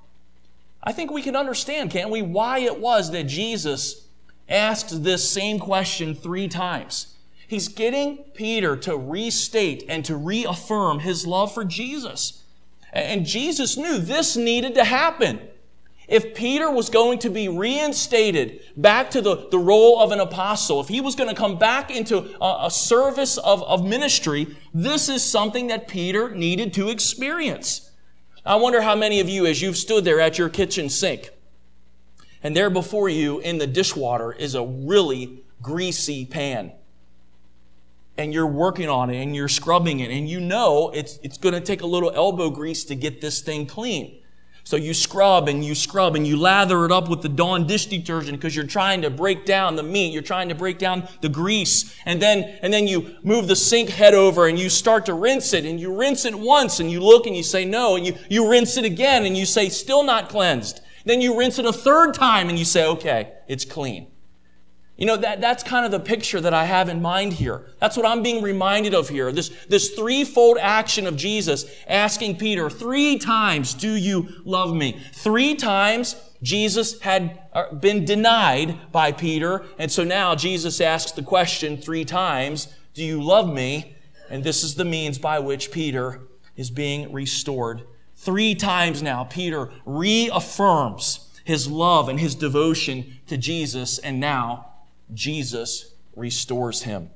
I 0.84 0.91
think 0.91 1.10
we 1.10 1.22
can 1.22 1.38
understand, 1.38 1.89
can't 1.89 2.10
we, 2.10 2.22
why 2.22 2.60
it 2.60 2.81
was 2.81 3.12
that 3.12 3.27
Jesus 3.27 4.08
asked 4.50 5.05
this 5.05 5.29
same 5.29 5.58
question 5.58 6.13
three 6.13 6.50
times. 6.50 7.15
He's 7.51 7.67
getting 7.67 8.20
Peter 8.34 8.77
to 8.77 8.96
restate 8.96 9.84
and 9.89 10.05
to 10.05 10.15
reaffirm 10.15 11.00
his 11.00 11.27
love 11.27 11.53
for 11.53 11.65
Jesus. 11.65 12.43
And 12.93 13.25
Jesus 13.25 13.75
knew 13.75 13.98
this 13.98 14.38
needed 14.38 14.74
to 14.75 14.86
happen. 14.86 15.41
If 16.08 16.34
Peter 16.34 16.72
was 16.72 16.89
going 16.89 17.20
to 17.20 17.29
be 17.29 17.50
reinstated 17.50 18.62
back 18.77 19.12
to 19.12 19.22
the, 19.22 19.50
the 19.51 19.60
role 19.60 20.00
of 20.00 20.13
an 20.13 20.22
apostle, 20.22 20.79
if 20.79 20.88
he 20.88 21.01
was 21.01 21.13
going 21.15 21.27
to 21.27 21.36
come 21.36 21.60
back 21.60 21.91
into 21.91 22.20
a, 22.39 22.67
a 22.67 22.72
service 22.72 23.38
of, 23.38 23.62
of 23.63 23.86
ministry, 23.86 24.55
this 24.74 25.10
is 25.10 25.22
something 25.22 25.67
that 25.67 25.89
Peter 25.89 26.34
needed 26.34 26.74
to 26.75 26.88
experience. 26.88 27.91
I 28.46 28.55
wonder 28.55 28.79
how 28.79 28.96
many 28.96 29.20
of 29.20 29.27
you, 29.27 29.46
as 29.46 29.62
you've 29.62 29.75
stood 29.75 30.05
there 30.05 30.22
at 30.22 30.38
your 30.38 30.48
kitchen 30.48 30.88
sink, 30.88 31.31
and 32.41 32.55
there 32.55 32.70
before 32.70 33.10
you 33.10 33.39
in 33.39 33.58
the 33.58 33.67
dishwater 33.67 34.31
is 34.31 34.55
a 34.55 34.64
really 34.64 35.44
greasy 35.61 36.25
pan. 36.25 36.72
And 38.22 38.31
you're 38.31 38.46
working 38.46 38.88
on 38.88 39.10
it 39.10 39.22
and 39.22 39.36
you're 39.36 39.48
scrubbing 39.48 40.00
it, 40.00 40.12
and 40.12 40.29
you 40.29 40.40
know 40.40 40.92
it's, 40.92 41.18
it's 41.24 41.38
going 41.38 41.55
to 41.55 41.62
take 41.62 41.81
a 41.81 41.88
little 41.88 42.12
elbow 42.12 42.51
grease 42.51 42.84
to 42.86 42.96
get 42.96 43.20
this 43.20 43.42
thing 43.42 43.66
clean. 43.66 44.22
So 44.64 44.75
you 44.77 44.94
scrub 44.94 45.50
and 45.50 45.66
you 45.66 45.74
scrub 45.74 46.16
and 46.16 46.25
you 46.25 46.38
lather 46.38 46.86
it 46.86 46.92
up 46.92 47.10
with 47.10 47.24
the 47.24 47.29
Dawn 47.29 47.66
dish 47.66 47.88
detergent 47.88 48.38
because 48.38 48.55
you're 48.55 48.66
trying 48.66 49.01
to 49.01 49.10
break 49.10 49.44
down 49.44 49.75
the 49.75 49.84
meat. 49.84 50.14
You're 50.14 50.22
trying 50.22 50.50
to 50.50 50.55
break 50.55 50.77
down 50.77 51.07
the 51.22 51.29
grease. 51.29 51.96
And 52.05 52.22
then, 52.22 52.44
and 52.62 52.72
then 52.72 52.88
you 52.88 53.18
move 53.24 53.48
the 53.48 53.55
sink 53.55 53.90
head 53.90 54.14
over 54.14 54.48
and 54.48 54.60
you 54.60 54.70
start 54.70 55.07
to 55.07 55.16
rinse 55.16 55.53
it 55.53 55.66
and 55.66 55.79
you 55.79 55.98
rinse 55.98 56.25
it 56.25 56.36
once 56.36 56.79
and 56.79 56.92
you 56.92 57.01
look 57.01 57.25
and 57.25 57.36
you 57.36 57.42
say 57.42 57.66
no 57.66 57.96
and 57.96 58.05
you, 58.05 58.16
you 58.29 58.50
rinse 58.50 58.77
it 58.77 58.86
again 58.86 59.25
and 59.25 59.36
you 59.36 59.48
say 59.48 59.68
still 59.68 60.03
not 60.03 60.29
cleansed. 60.29 60.79
Then 61.05 61.22
you 61.22 61.38
rinse 61.38 61.57
it 61.57 61.66
a 61.66 61.74
third 61.74 62.14
time 62.14 62.48
and 62.48 62.60
you 62.60 62.66
say, 62.66 62.86
okay, 62.86 63.34
it's 63.48 63.66
clean. 63.66 64.10
You 65.01 65.07
know, 65.07 65.18
that, 65.18 65.42
that's 65.42 65.64
kind 65.64 65.83
of 65.83 65.90
the 65.90 66.00
picture 66.00 66.40
that 66.40 66.53
I 66.53 66.66
have 66.66 66.87
in 66.87 67.01
mind 67.01 67.33
here. 67.33 67.66
That's 67.79 67.98
what 67.98 68.05
I'm 68.05 68.22
being 68.22 68.44
reminded 68.44 68.94
of 68.94 69.09
here. 69.09 69.31
This, 69.31 69.50
this 69.68 69.96
threefold 69.96 70.59
action 70.61 71.07
of 71.07 71.18
Jesus 71.18 71.66
asking 71.87 72.37
Peter 72.37 72.70
three 72.70 73.18
times, 73.18 73.74
do 73.74 73.96
you 73.96 74.29
love 74.46 74.75
me? 74.75 75.01
Three 75.11 75.55
times 75.55 76.16
Jesus 76.44 77.00
had 77.00 77.42
uh, 77.51 77.74
been 77.74 78.05
denied 78.05 78.92
by 78.92 79.11
Peter. 79.11 79.66
And 79.79 79.92
so 79.92 80.03
now 80.03 80.35
Jesus 80.35 80.79
asks 80.79 81.14
the 81.14 81.24
question 81.24 81.77
three 81.77 82.05
times, 82.05 82.72
do 82.94 83.03
you 83.03 83.24
love 83.24 83.51
me? 83.51 83.96
And 84.29 84.44
this 84.44 84.64
is 84.64 84.75
the 84.75 84.85
means 84.85 85.18
by 85.18 85.40
which 85.40 85.72
Peter 85.72 86.22
is 86.55 86.70
being 86.70 87.11
restored. 87.11 87.87
Three 88.18 88.53
times 88.53 89.01
now, 89.01 89.24
Peter 89.24 89.72
reaffirms 89.83 91.27
his 91.44 91.68
love 91.68 92.07
and 92.07 92.20
his 92.20 92.35
devotion 92.35 93.18
to 93.25 93.35
Jesus. 93.35 93.98
And 93.98 94.20
now 94.20 94.68
Jesus 95.13 95.93
restores 96.15 96.83
him. 96.83 97.09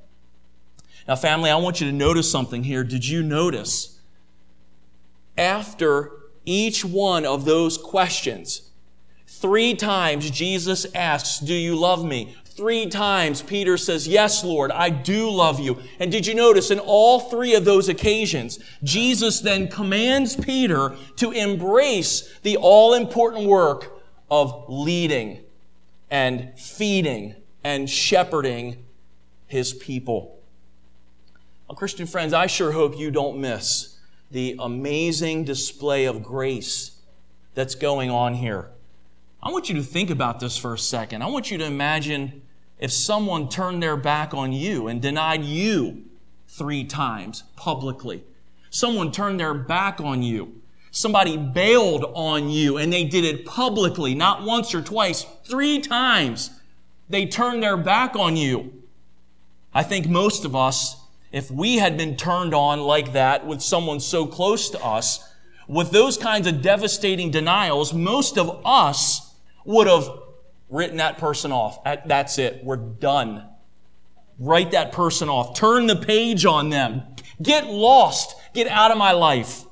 Now, 1.06 1.16
family, 1.16 1.50
I 1.50 1.56
want 1.56 1.80
you 1.80 1.86
to 1.86 1.92
notice 1.92 2.30
something 2.30 2.64
here. 2.64 2.82
Did 2.82 3.06
you 3.06 3.22
notice 3.22 4.00
after 5.38 6.12
each 6.44 6.84
one 6.84 7.24
of 7.24 7.44
those 7.44 7.78
questions, 7.78 8.70
three 9.26 9.74
times 9.74 10.30
Jesus 10.30 10.86
asks, 10.94 11.38
Do 11.38 11.54
you 11.54 11.76
love 11.76 12.04
me? 12.04 12.34
Three 12.44 12.86
times 12.86 13.42
Peter 13.42 13.76
says, 13.76 14.08
Yes, 14.08 14.42
Lord, 14.42 14.72
I 14.72 14.88
do 14.88 15.30
love 15.30 15.60
you. 15.60 15.78
And 16.00 16.10
did 16.10 16.26
you 16.26 16.34
notice 16.34 16.70
in 16.70 16.78
all 16.78 17.20
three 17.20 17.54
of 17.54 17.64
those 17.64 17.88
occasions, 17.88 18.58
Jesus 18.82 19.40
then 19.40 19.68
commands 19.68 20.34
Peter 20.34 20.96
to 21.16 21.32
embrace 21.32 22.38
the 22.42 22.56
all 22.56 22.94
important 22.94 23.46
work 23.46 24.00
of 24.30 24.64
leading 24.68 25.40
and 26.10 26.58
feeding 26.58 27.34
and 27.66 27.90
shepherding 27.90 28.76
his 29.48 29.74
people. 29.74 30.38
Well, 31.66 31.74
Christian 31.74 32.06
friends, 32.06 32.32
I 32.32 32.46
sure 32.46 32.70
hope 32.70 32.96
you 32.96 33.10
don't 33.10 33.40
miss 33.40 33.98
the 34.30 34.54
amazing 34.60 35.42
display 35.42 36.04
of 36.04 36.22
grace 36.22 37.00
that's 37.54 37.74
going 37.74 38.08
on 38.08 38.34
here. 38.34 38.70
I 39.42 39.50
want 39.50 39.68
you 39.68 39.74
to 39.74 39.82
think 39.82 40.10
about 40.10 40.38
this 40.38 40.56
for 40.56 40.74
a 40.74 40.78
second. 40.78 41.22
I 41.22 41.26
want 41.26 41.50
you 41.50 41.58
to 41.58 41.64
imagine 41.64 42.42
if 42.78 42.92
someone 42.92 43.48
turned 43.48 43.82
their 43.82 43.96
back 43.96 44.32
on 44.32 44.52
you 44.52 44.86
and 44.86 45.02
denied 45.02 45.42
you 45.42 46.04
three 46.46 46.84
times 46.84 47.42
publicly. 47.56 48.22
Someone 48.70 49.10
turned 49.10 49.40
their 49.40 49.54
back 49.54 50.00
on 50.00 50.22
you. 50.22 50.62
Somebody 50.92 51.36
bailed 51.36 52.04
on 52.14 52.48
you 52.48 52.76
and 52.76 52.92
they 52.92 53.02
did 53.02 53.24
it 53.24 53.44
publicly, 53.44 54.14
not 54.14 54.44
once 54.44 54.72
or 54.72 54.82
twice, 54.82 55.26
three 55.44 55.80
times. 55.80 56.50
They 57.08 57.26
turn 57.26 57.60
their 57.60 57.76
back 57.76 58.16
on 58.16 58.36
you. 58.36 58.82
I 59.72 59.82
think 59.82 60.08
most 60.08 60.44
of 60.44 60.56
us, 60.56 60.96
if 61.32 61.50
we 61.50 61.76
had 61.76 61.96
been 61.96 62.16
turned 62.16 62.54
on 62.54 62.80
like 62.80 63.12
that 63.12 63.46
with 63.46 63.60
someone 63.62 64.00
so 64.00 64.26
close 64.26 64.70
to 64.70 64.84
us, 64.84 65.32
with 65.68 65.90
those 65.90 66.16
kinds 66.16 66.46
of 66.46 66.62
devastating 66.62 67.30
denials, 67.30 67.92
most 67.92 68.38
of 68.38 68.62
us 68.64 69.34
would 69.64 69.86
have 69.86 70.08
written 70.70 70.96
that 70.96 71.18
person 71.18 71.52
off. 71.52 71.82
That's 72.06 72.38
it. 72.38 72.64
We're 72.64 72.76
done. 72.76 73.44
Write 74.38 74.70
that 74.72 74.92
person 74.92 75.28
off. 75.28 75.54
Turn 75.54 75.86
the 75.86 75.96
page 75.96 76.44
on 76.44 76.70
them. 76.70 77.02
Get 77.42 77.66
lost. 77.66 78.36
Get 78.54 78.66
out 78.68 78.90
of 78.90 78.98
my 78.98 79.12
life. 79.12 79.64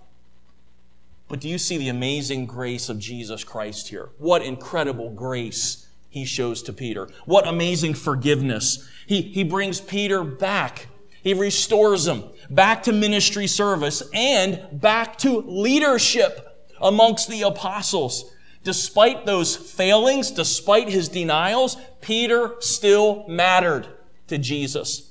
But 1.28 1.40
do 1.40 1.48
you 1.48 1.58
see 1.58 1.78
the 1.78 1.88
amazing 1.88 2.46
grace 2.46 2.88
of 2.88 2.98
Jesus 2.98 3.44
Christ 3.44 3.88
here? 3.88 4.10
What 4.18 4.42
incredible 4.42 5.10
grace 5.10 5.83
he 6.14 6.24
shows 6.24 6.62
to 6.62 6.72
Peter. 6.72 7.08
What 7.24 7.48
amazing 7.48 7.94
forgiveness. 7.94 8.88
He, 9.04 9.20
he 9.20 9.42
brings 9.42 9.80
Peter 9.80 10.22
back. 10.22 10.86
He 11.24 11.34
restores 11.34 12.06
him 12.06 12.22
back 12.48 12.84
to 12.84 12.92
ministry 12.92 13.48
service 13.48 14.00
and 14.14 14.62
back 14.70 15.18
to 15.18 15.40
leadership 15.40 16.70
amongst 16.80 17.28
the 17.28 17.42
apostles. 17.42 18.32
Despite 18.62 19.26
those 19.26 19.56
failings, 19.56 20.30
despite 20.30 20.88
his 20.88 21.08
denials, 21.08 21.76
Peter 22.00 22.54
still 22.60 23.26
mattered 23.26 23.88
to 24.28 24.38
Jesus. 24.38 25.10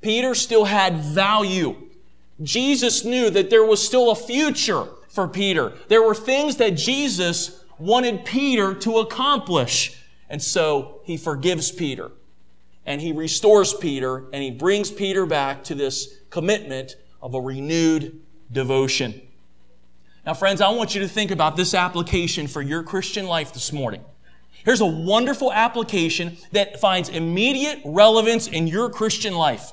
Peter 0.00 0.34
still 0.34 0.64
had 0.64 0.96
value. 0.96 1.76
Jesus 2.42 3.04
knew 3.04 3.30
that 3.30 3.50
there 3.50 3.64
was 3.64 3.86
still 3.86 4.10
a 4.10 4.16
future 4.16 4.88
for 5.08 5.28
Peter. 5.28 5.74
There 5.86 6.02
were 6.02 6.12
things 6.12 6.56
that 6.56 6.70
Jesus 6.70 7.64
wanted 7.78 8.24
Peter 8.24 8.74
to 8.74 8.98
accomplish. 8.98 10.00
And 10.28 10.42
so 10.42 11.00
he 11.04 11.16
forgives 11.16 11.70
Peter 11.70 12.10
and 12.86 13.00
he 13.00 13.12
restores 13.12 13.74
Peter 13.74 14.26
and 14.32 14.42
he 14.42 14.50
brings 14.50 14.90
Peter 14.90 15.26
back 15.26 15.64
to 15.64 15.74
this 15.74 16.18
commitment 16.30 16.96
of 17.22 17.34
a 17.34 17.40
renewed 17.40 18.20
devotion. 18.50 19.20
Now, 20.26 20.34
friends, 20.34 20.60
I 20.60 20.70
want 20.70 20.94
you 20.94 21.02
to 21.02 21.08
think 21.08 21.30
about 21.30 21.56
this 21.56 21.74
application 21.74 22.46
for 22.46 22.62
your 22.62 22.82
Christian 22.82 23.26
life 23.26 23.52
this 23.52 23.72
morning. 23.72 24.02
Here's 24.64 24.80
a 24.80 24.86
wonderful 24.86 25.52
application 25.52 26.38
that 26.52 26.80
finds 26.80 27.10
immediate 27.10 27.80
relevance 27.84 28.46
in 28.46 28.66
your 28.66 28.88
Christian 28.88 29.34
life. 29.34 29.72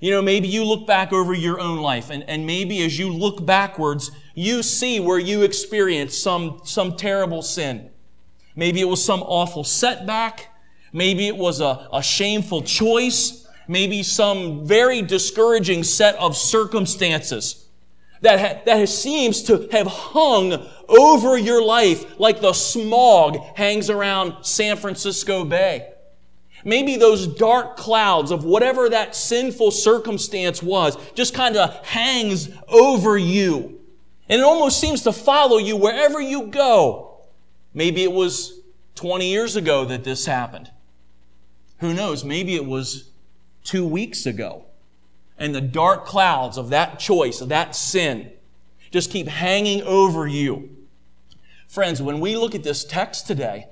You 0.00 0.12
know, 0.12 0.22
maybe 0.22 0.48
you 0.48 0.64
look 0.64 0.86
back 0.86 1.12
over 1.12 1.32
your 1.32 1.60
own 1.60 1.78
life 1.78 2.10
and, 2.10 2.24
and 2.24 2.46
maybe 2.46 2.84
as 2.84 2.98
you 2.98 3.12
look 3.12 3.44
backwards, 3.44 4.10
you 4.34 4.62
see 4.62 4.98
where 5.00 5.18
you 5.18 5.42
experienced 5.42 6.22
some, 6.22 6.60
some 6.64 6.96
terrible 6.96 7.42
sin. 7.42 7.90
Maybe 8.58 8.80
it 8.80 8.88
was 8.88 9.04
some 9.04 9.22
awful 9.22 9.62
setback. 9.62 10.52
Maybe 10.92 11.28
it 11.28 11.36
was 11.36 11.60
a, 11.60 11.88
a 11.92 12.02
shameful 12.02 12.62
choice. 12.62 13.46
Maybe 13.68 14.02
some 14.02 14.66
very 14.66 15.00
discouraging 15.00 15.84
set 15.84 16.16
of 16.16 16.36
circumstances 16.36 17.68
that, 18.22 18.40
ha- 18.40 18.62
that 18.66 18.88
seems 18.88 19.44
to 19.44 19.68
have 19.70 19.86
hung 19.86 20.66
over 20.88 21.38
your 21.38 21.64
life 21.64 22.18
like 22.18 22.40
the 22.40 22.52
smog 22.52 23.36
hangs 23.54 23.90
around 23.90 24.44
San 24.44 24.76
Francisco 24.76 25.44
Bay. 25.44 25.92
Maybe 26.64 26.96
those 26.96 27.28
dark 27.28 27.76
clouds 27.76 28.32
of 28.32 28.42
whatever 28.42 28.88
that 28.88 29.14
sinful 29.14 29.70
circumstance 29.70 30.64
was 30.64 30.96
just 31.14 31.32
kind 31.32 31.56
of 31.56 31.86
hangs 31.86 32.48
over 32.66 33.16
you. 33.16 33.78
And 34.28 34.40
it 34.40 34.44
almost 34.44 34.80
seems 34.80 35.02
to 35.02 35.12
follow 35.12 35.58
you 35.58 35.76
wherever 35.76 36.20
you 36.20 36.48
go. 36.48 37.07
Maybe 37.78 38.02
it 38.02 38.10
was 38.10 38.58
20 38.96 39.30
years 39.30 39.54
ago 39.54 39.84
that 39.84 40.02
this 40.02 40.26
happened. 40.26 40.68
Who 41.78 41.94
knows? 41.94 42.24
Maybe 42.24 42.56
it 42.56 42.66
was 42.66 43.10
two 43.62 43.86
weeks 43.86 44.26
ago. 44.26 44.64
And 45.38 45.54
the 45.54 45.60
dark 45.60 46.04
clouds 46.04 46.58
of 46.58 46.70
that 46.70 46.98
choice, 46.98 47.40
of 47.40 47.50
that 47.50 47.76
sin, 47.76 48.32
just 48.90 49.12
keep 49.12 49.28
hanging 49.28 49.82
over 49.82 50.26
you. 50.26 50.70
Friends, 51.68 52.02
when 52.02 52.18
we 52.18 52.36
look 52.36 52.56
at 52.56 52.64
this 52.64 52.82
text 52.82 53.28
today, 53.28 53.68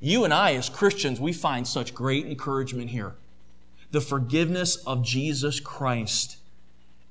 you 0.00 0.24
and 0.24 0.34
I, 0.34 0.52
as 0.52 0.68
Christians, 0.68 1.18
we 1.18 1.32
find 1.32 1.66
such 1.66 1.94
great 1.94 2.26
encouragement 2.26 2.90
here. 2.90 3.14
The 3.90 4.02
forgiveness 4.02 4.76
of 4.84 5.02
Jesus 5.02 5.60
Christ 5.60 6.36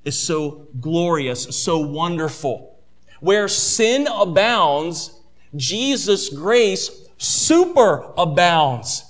is 0.04 0.16
so 0.16 0.68
glorious, 0.80 1.42
so 1.60 1.80
wonderful. 1.80 2.78
Where 3.18 3.48
sin 3.48 4.06
abounds, 4.06 5.10
Jesus' 5.54 6.28
grace 6.28 7.08
super 7.18 8.12
abounds. 8.16 9.04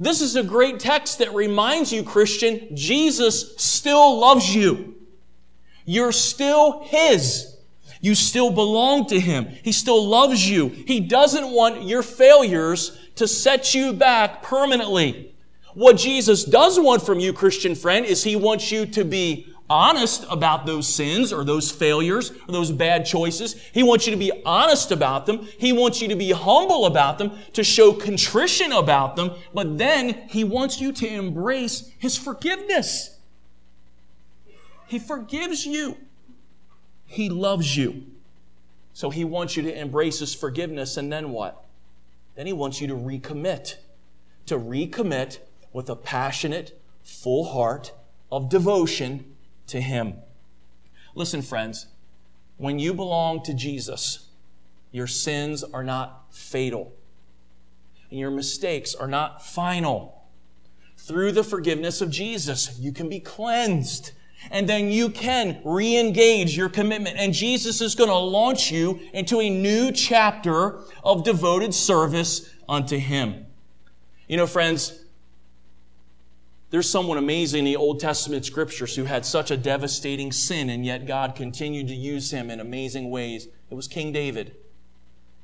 This 0.00 0.20
is 0.20 0.36
a 0.36 0.42
great 0.42 0.78
text 0.78 1.18
that 1.18 1.34
reminds 1.34 1.92
you, 1.92 2.02
Christian, 2.04 2.74
Jesus 2.76 3.56
still 3.56 4.18
loves 4.18 4.54
you. 4.54 4.94
You're 5.84 6.12
still 6.12 6.84
His. 6.84 7.56
You 8.00 8.14
still 8.14 8.50
belong 8.52 9.06
to 9.06 9.18
Him. 9.18 9.46
He 9.46 9.72
still 9.72 10.06
loves 10.06 10.48
you. 10.48 10.68
He 10.68 11.00
doesn't 11.00 11.50
want 11.50 11.82
your 11.82 12.02
failures 12.02 12.96
to 13.16 13.26
set 13.26 13.74
you 13.74 13.92
back 13.92 14.42
permanently. 14.42 15.34
What 15.74 15.96
Jesus 15.96 16.44
does 16.44 16.78
want 16.78 17.02
from 17.02 17.18
you, 17.18 17.32
Christian 17.32 17.74
friend, 17.74 18.06
is 18.06 18.22
He 18.22 18.36
wants 18.36 18.70
you 18.70 18.86
to 18.86 19.04
be 19.04 19.52
honest 19.70 20.24
about 20.30 20.66
those 20.66 20.92
sins 20.92 21.32
or 21.32 21.44
those 21.44 21.70
failures 21.70 22.30
or 22.30 22.52
those 22.52 22.70
bad 22.70 23.04
choices. 23.04 23.54
He 23.72 23.82
wants 23.82 24.06
you 24.06 24.12
to 24.12 24.18
be 24.18 24.32
honest 24.44 24.90
about 24.90 25.26
them. 25.26 25.46
He 25.58 25.72
wants 25.72 26.00
you 26.00 26.08
to 26.08 26.16
be 26.16 26.32
humble 26.32 26.86
about 26.86 27.18
them, 27.18 27.32
to 27.52 27.62
show 27.62 27.92
contrition 27.92 28.72
about 28.72 29.16
them. 29.16 29.32
But 29.52 29.78
then 29.78 30.28
He 30.28 30.44
wants 30.44 30.80
you 30.80 30.92
to 30.92 31.06
embrace 31.06 31.90
His 31.98 32.16
forgiveness. 32.16 33.18
He 34.86 34.98
forgives 34.98 35.66
you. 35.66 35.98
He 37.06 37.28
loves 37.28 37.76
you. 37.76 38.06
So 38.98 39.10
he 39.10 39.24
wants 39.24 39.56
you 39.56 39.62
to 39.62 39.80
embrace 39.80 40.18
his 40.18 40.34
forgiveness, 40.34 40.96
and 40.96 41.12
then 41.12 41.30
what? 41.30 41.64
Then 42.34 42.46
he 42.46 42.52
wants 42.52 42.80
you 42.80 42.88
to 42.88 42.94
recommit. 42.94 43.76
To 44.46 44.58
recommit 44.58 45.38
with 45.72 45.88
a 45.88 45.94
passionate, 45.94 46.80
full 47.04 47.52
heart 47.52 47.92
of 48.32 48.48
devotion 48.48 49.36
to 49.68 49.80
him. 49.80 50.14
Listen, 51.14 51.42
friends, 51.42 51.86
when 52.56 52.78
you 52.78 52.92
belong 52.94 53.42
to 53.44 53.54
Jesus, 53.54 54.28
your 54.90 55.06
sins 55.06 55.62
are 55.62 55.84
not 55.84 56.34
fatal, 56.34 56.92
and 58.10 58.18
your 58.18 58.30
mistakes 58.30 58.94
are 58.94 59.08
not 59.08 59.44
final. 59.44 60.24
Through 60.96 61.32
the 61.32 61.44
forgiveness 61.44 62.00
of 62.00 62.10
Jesus, 62.10 62.78
you 62.78 62.92
can 62.92 63.08
be 63.08 63.20
cleansed 63.20 64.12
and 64.50 64.68
then 64.68 64.90
you 64.90 65.10
can 65.10 65.60
re-engage 65.64 66.56
your 66.56 66.68
commitment. 66.68 67.16
And 67.18 67.32
Jesus 67.32 67.80
is 67.80 67.94
going 67.94 68.10
to 68.10 68.16
launch 68.16 68.70
you 68.70 69.00
into 69.12 69.40
a 69.40 69.50
new 69.50 69.90
chapter 69.92 70.80
of 71.02 71.24
devoted 71.24 71.74
service 71.74 72.54
unto 72.68 72.98
Him. 72.98 73.46
You 74.28 74.36
know, 74.36 74.46
friends, 74.46 75.04
there's 76.70 76.88
someone 76.88 77.16
amazing 77.16 77.60
in 77.60 77.64
the 77.64 77.76
Old 77.76 77.98
Testament 77.98 78.44
scriptures 78.44 78.94
who 78.94 79.04
had 79.04 79.24
such 79.24 79.50
a 79.50 79.56
devastating 79.56 80.32
sin, 80.32 80.68
and 80.68 80.84
yet 80.84 81.06
God 81.06 81.34
continued 81.34 81.88
to 81.88 81.94
use 81.94 82.30
him 82.30 82.50
in 82.50 82.60
amazing 82.60 83.10
ways. 83.10 83.48
It 83.70 83.74
was 83.74 83.88
King 83.88 84.12
David. 84.12 84.54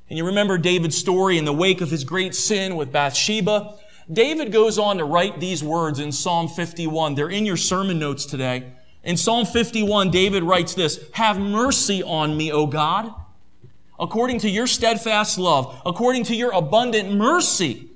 And 0.07 0.17
you 0.19 0.25
remember 0.25 0.59
David's 0.59 0.97
story 0.97 1.39
in 1.39 1.45
the 1.45 1.53
wake 1.53 1.81
of 1.81 1.89
his 1.89 2.03
great 2.03 2.35
sin 2.35 2.75
with 2.75 2.91
Bathsheba. 2.91 3.75
David 4.11 4.51
goes 4.51 4.77
on 4.77 4.99
to 4.99 5.05
write 5.05 5.39
these 5.39 5.63
words 5.63 5.99
in 5.99 6.11
Psalm 6.11 6.47
51. 6.47 7.15
They're 7.15 7.29
in 7.29 7.45
your 7.45 7.57
sermon 7.57 7.97
notes 7.97 8.25
today. 8.25 8.73
In 9.03 9.17
Psalm 9.17 9.47
51, 9.47 10.11
David 10.11 10.43
writes 10.43 10.75
this, 10.75 11.03
Have 11.13 11.39
mercy 11.39 12.03
on 12.03 12.37
me, 12.37 12.51
O 12.51 12.67
God, 12.67 13.11
according 13.99 14.39
to 14.39 14.49
your 14.49 14.67
steadfast 14.67 15.39
love, 15.39 15.81
according 15.87 16.25
to 16.25 16.35
your 16.35 16.51
abundant 16.51 17.11
mercy, 17.11 17.89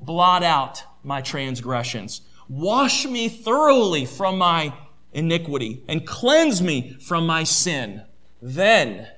blot 0.00 0.42
out 0.42 0.82
my 1.02 1.20
transgressions. 1.20 2.22
Wash 2.48 3.06
me 3.06 3.28
thoroughly 3.28 4.04
from 4.04 4.38
my 4.38 4.74
iniquity 5.12 5.82
and 5.88 6.06
cleanse 6.06 6.60
me 6.60 6.96
from 7.00 7.26
my 7.26 7.44
sin. 7.44 8.02
Then 8.42 9.08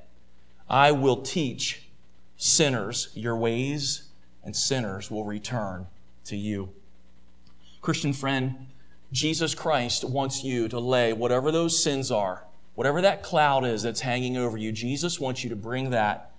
I 0.68 0.92
will 0.92 1.22
teach 1.22 1.88
sinners 2.36 3.08
your 3.14 3.36
ways 3.36 4.08
and 4.44 4.54
sinners 4.54 5.10
will 5.10 5.24
return 5.24 5.86
to 6.24 6.36
you. 6.36 6.70
Christian 7.80 8.12
friend, 8.12 8.68
Jesus 9.12 9.54
Christ 9.54 10.04
wants 10.04 10.44
you 10.44 10.68
to 10.68 10.78
lay 10.78 11.12
whatever 11.12 11.50
those 11.50 11.82
sins 11.82 12.10
are, 12.10 12.44
whatever 12.74 13.00
that 13.00 13.22
cloud 13.22 13.64
is 13.64 13.82
that's 13.82 14.00
hanging 14.00 14.36
over 14.36 14.56
you, 14.56 14.72
Jesus 14.72 15.18
wants 15.18 15.42
you 15.42 15.50
to 15.50 15.56
bring 15.56 15.90
that 15.90 16.32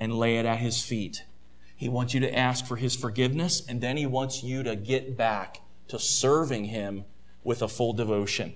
and 0.00 0.18
lay 0.18 0.38
it 0.38 0.46
at 0.46 0.58
His 0.58 0.82
feet. 0.82 1.24
He 1.76 1.88
wants 1.88 2.14
you 2.14 2.20
to 2.20 2.34
ask 2.34 2.66
for 2.66 2.76
His 2.76 2.96
forgiveness, 2.96 3.62
and 3.66 3.80
then 3.80 3.96
He 3.96 4.06
wants 4.06 4.42
you 4.42 4.62
to 4.62 4.76
get 4.76 5.16
back 5.16 5.60
to 5.88 5.98
serving 5.98 6.66
Him 6.66 7.04
with 7.42 7.62
a 7.62 7.68
full 7.68 7.92
devotion. 7.92 8.54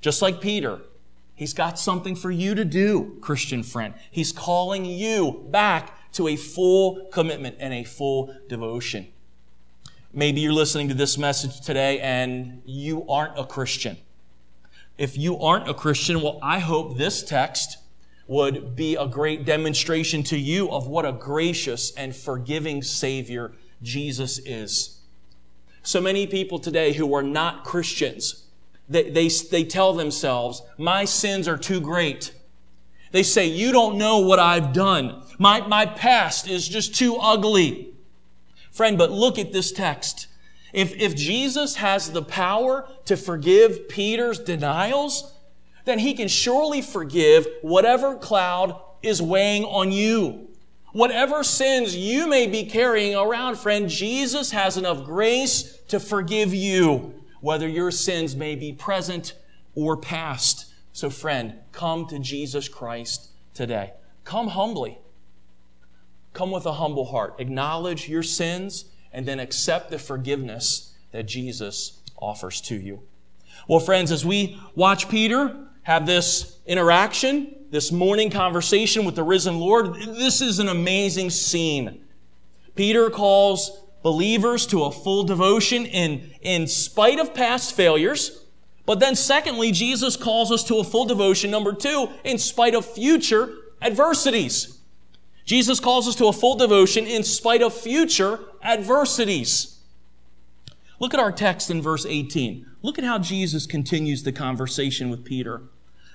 Just 0.00 0.22
like 0.22 0.40
Peter, 0.40 0.80
He's 1.34 1.52
got 1.52 1.78
something 1.78 2.14
for 2.14 2.30
you 2.30 2.54
to 2.54 2.64
do, 2.64 3.18
Christian 3.20 3.62
friend. 3.62 3.94
He's 4.10 4.30
calling 4.30 4.84
you 4.84 5.44
back 5.50 6.12
to 6.12 6.28
a 6.28 6.36
full 6.36 7.06
commitment 7.12 7.56
and 7.58 7.74
a 7.74 7.82
full 7.82 8.34
devotion. 8.48 9.08
Maybe 10.12 10.40
you're 10.40 10.52
listening 10.52 10.88
to 10.88 10.94
this 10.94 11.18
message 11.18 11.60
today 11.60 11.98
and 11.98 12.62
you 12.64 13.04
aren't 13.08 13.36
a 13.36 13.44
Christian. 13.44 13.96
If 14.96 15.18
you 15.18 15.40
aren't 15.40 15.68
a 15.68 15.74
Christian, 15.74 16.22
well, 16.22 16.38
I 16.40 16.60
hope 16.60 16.96
this 16.96 17.24
text 17.24 17.78
would 18.28 18.76
be 18.76 18.94
a 18.94 19.08
great 19.08 19.44
demonstration 19.44 20.22
to 20.22 20.38
you 20.38 20.70
of 20.70 20.86
what 20.86 21.04
a 21.04 21.10
gracious 21.10 21.92
and 21.96 22.14
forgiving 22.14 22.80
Savior 22.80 23.52
Jesus 23.82 24.38
is. 24.38 24.93
So 25.84 26.00
many 26.00 26.26
people 26.26 26.58
today 26.58 26.94
who 26.94 27.14
are 27.14 27.22
not 27.22 27.62
Christians, 27.62 28.46
they, 28.88 29.10
they, 29.10 29.28
they 29.28 29.64
tell 29.64 29.92
themselves, 29.92 30.62
my 30.78 31.04
sins 31.04 31.46
are 31.46 31.58
too 31.58 31.80
great. 31.80 32.32
They 33.12 33.22
say, 33.22 33.46
you 33.46 33.70
don't 33.70 33.98
know 33.98 34.18
what 34.18 34.38
I've 34.38 34.72
done. 34.72 35.22
My, 35.38 35.60
my 35.66 35.84
past 35.84 36.48
is 36.48 36.66
just 36.66 36.94
too 36.94 37.16
ugly. 37.16 37.92
Friend, 38.72 38.96
but 38.96 39.12
look 39.12 39.38
at 39.38 39.52
this 39.52 39.72
text. 39.72 40.26
If, 40.72 40.96
if 40.96 41.14
Jesus 41.14 41.76
has 41.76 42.10
the 42.10 42.22
power 42.22 42.88
to 43.04 43.16
forgive 43.16 43.88
Peter's 43.88 44.38
denials, 44.38 45.34
then 45.84 45.98
he 45.98 46.14
can 46.14 46.28
surely 46.28 46.80
forgive 46.80 47.46
whatever 47.60 48.16
cloud 48.16 48.80
is 49.02 49.20
weighing 49.20 49.64
on 49.64 49.92
you. 49.92 50.48
Whatever 50.94 51.42
sins 51.42 51.96
you 51.96 52.28
may 52.28 52.46
be 52.46 52.66
carrying 52.66 53.16
around, 53.16 53.56
friend, 53.56 53.88
Jesus 53.88 54.52
has 54.52 54.76
enough 54.76 55.04
grace 55.04 55.76
to 55.88 55.98
forgive 55.98 56.54
you, 56.54 57.20
whether 57.40 57.66
your 57.66 57.90
sins 57.90 58.36
may 58.36 58.54
be 58.54 58.72
present 58.72 59.34
or 59.74 59.96
past. 59.96 60.72
So, 60.92 61.10
friend, 61.10 61.54
come 61.72 62.06
to 62.06 62.20
Jesus 62.20 62.68
Christ 62.68 63.30
today. 63.54 63.94
Come 64.22 64.46
humbly. 64.46 65.00
Come 66.32 66.52
with 66.52 66.64
a 66.64 66.74
humble 66.74 67.06
heart. 67.06 67.34
Acknowledge 67.40 68.08
your 68.08 68.22
sins 68.22 68.84
and 69.12 69.26
then 69.26 69.40
accept 69.40 69.90
the 69.90 69.98
forgiveness 69.98 70.94
that 71.10 71.26
Jesus 71.26 72.02
offers 72.18 72.60
to 72.60 72.76
you. 72.76 73.02
Well, 73.66 73.80
friends, 73.80 74.12
as 74.12 74.24
we 74.24 74.60
watch 74.76 75.08
Peter 75.08 75.56
have 75.82 76.06
this 76.06 76.53
interaction, 76.66 77.54
this 77.70 77.90
morning 77.90 78.30
conversation 78.30 79.04
with 79.04 79.16
the 79.16 79.22
risen 79.22 79.58
Lord. 79.58 79.94
This 79.94 80.40
is 80.40 80.58
an 80.58 80.68
amazing 80.68 81.30
scene. 81.30 82.04
Peter 82.74 83.10
calls 83.10 83.82
believers 84.02 84.66
to 84.68 84.84
a 84.84 84.92
full 84.92 85.24
devotion 85.24 85.86
in, 85.86 86.30
in 86.40 86.66
spite 86.66 87.18
of 87.18 87.34
past 87.34 87.74
failures. 87.74 88.44
But 88.86 89.00
then 89.00 89.16
secondly, 89.16 89.72
Jesus 89.72 90.16
calls 90.16 90.52
us 90.52 90.62
to 90.64 90.76
a 90.76 90.84
full 90.84 91.06
devotion, 91.06 91.50
number 91.50 91.72
two, 91.72 92.10
in 92.22 92.38
spite 92.38 92.74
of 92.74 92.84
future 92.84 93.52
adversities. 93.80 94.78
Jesus 95.44 95.80
calls 95.80 96.06
us 96.06 96.14
to 96.16 96.26
a 96.26 96.32
full 96.32 96.56
devotion 96.56 97.06
in 97.06 97.22
spite 97.22 97.62
of 97.62 97.74
future 97.74 98.40
adversities. 98.62 99.80
Look 101.00 101.12
at 101.12 101.20
our 101.20 101.32
text 101.32 101.70
in 101.70 101.82
verse 101.82 102.06
18. 102.06 102.66
Look 102.82 102.98
at 102.98 103.04
how 103.04 103.18
Jesus 103.18 103.66
continues 103.66 104.22
the 104.22 104.32
conversation 104.32 105.10
with 105.10 105.24
Peter. 105.24 105.62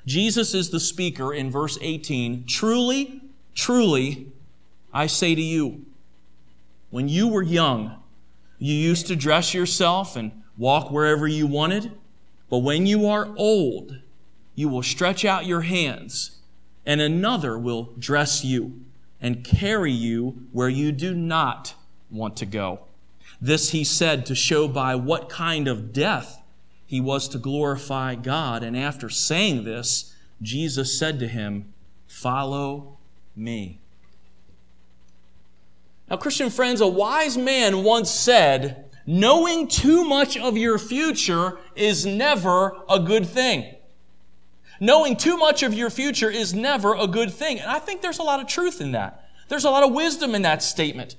Jesus 0.09 0.55
is 0.55 0.71
the 0.71 0.79
speaker 0.79 1.31
in 1.31 1.51
verse 1.51 1.77
18. 1.79 2.45
Truly, 2.47 3.21
truly, 3.53 4.31
I 4.91 5.05
say 5.05 5.35
to 5.35 5.41
you, 5.41 5.85
when 6.89 7.07
you 7.07 7.27
were 7.27 7.43
young, 7.43 7.95
you 8.57 8.73
used 8.73 9.05
to 9.05 9.15
dress 9.15 9.53
yourself 9.53 10.15
and 10.15 10.31
walk 10.57 10.89
wherever 10.89 11.27
you 11.27 11.45
wanted. 11.45 11.91
But 12.49 12.57
when 12.57 12.87
you 12.87 13.07
are 13.07 13.29
old, 13.37 13.99
you 14.55 14.67
will 14.67 14.81
stretch 14.81 15.25
out 15.25 15.45
your 15.45 15.61
hands, 15.61 16.39
and 16.87 16.99
another 16.99 17.59
will 17.59 17.93
dress 17.99 18.43
you 18.43 18.81
and 19.21 19.43
carry 19.45 19.91
you 19.91 20.47
where 20.51 20.69
you 20.69 20.91
do 20.91 21.13
not 21.13 21.75
want 22.09 22.35
to 22.37 22.47
go. 22.47 22.79
This 23.39 23.69
he 23.69 23.83
said 23.83 24.25
to 24.25 24.33
show 24.33 24.67
by 24.67 24.95
what 24.95 25.29
kind 25.29 25.67
of 25.67 25.93
death 25.93 26.41
he 26.89 26.99
was 26.99 27.27
to 27.29 27.37
glorify 27.37 28.15
God. 28.15 28.63
And 28.63 28.75
after 28.75 29.09
saying 29.09 29.63
this, 29.63 30.15
Jesus 30.41 30.97
said 30.97 31.19
to 31.19 31.27
him, 31.27 31.71
Follow 32.07 32.97
me. 33.35 33.77
Now, 36.09 36.17
Christian 36.17 36.49
friends, 36.49 36.81
a 36.81 36.87
wise 36.87 37.37
man 37.37 37.83
once 37.83 38.09
said, 38.09 38.89
knowing 39.05 39.67
too 39.67 40.03
much 40.03 40.35
of 40.35 40.57
your 40.57 40.79
future 40.79 41.59
is 41.75 42.07
never 42.07 42.75
a 42.89 42.99
good 42.99 43.27
thing. 43.27 43.75
Knowing 44.79 45.15
too 45.15 45.37
much 45.37 45.61
of 45.61 45.75
your 45.75 45.91
future 45.91 46.31
is 46.31 46.55
never 46.55 46.95
a 46.95 47.05
good 47.05 47.31
thing. 47.31 47.59
And 47.59 47.69
I 47.69 47.77
think 47.77 48.01
there's 48.01 48.17
a 48.17 48.23
lot 48.23 48.39
of 48.39 48.47
truth 48.47 48.81
in 48.81 48.93
that. 48.93 49.29
There's 49.47 49.65
a 49.65 49.69
lot 49.69 49.83
of 49.83 49.93
wisdom 49.93 50.33
in 50.33 50.41
that 50.41 50.63
statement. 50.63 51.15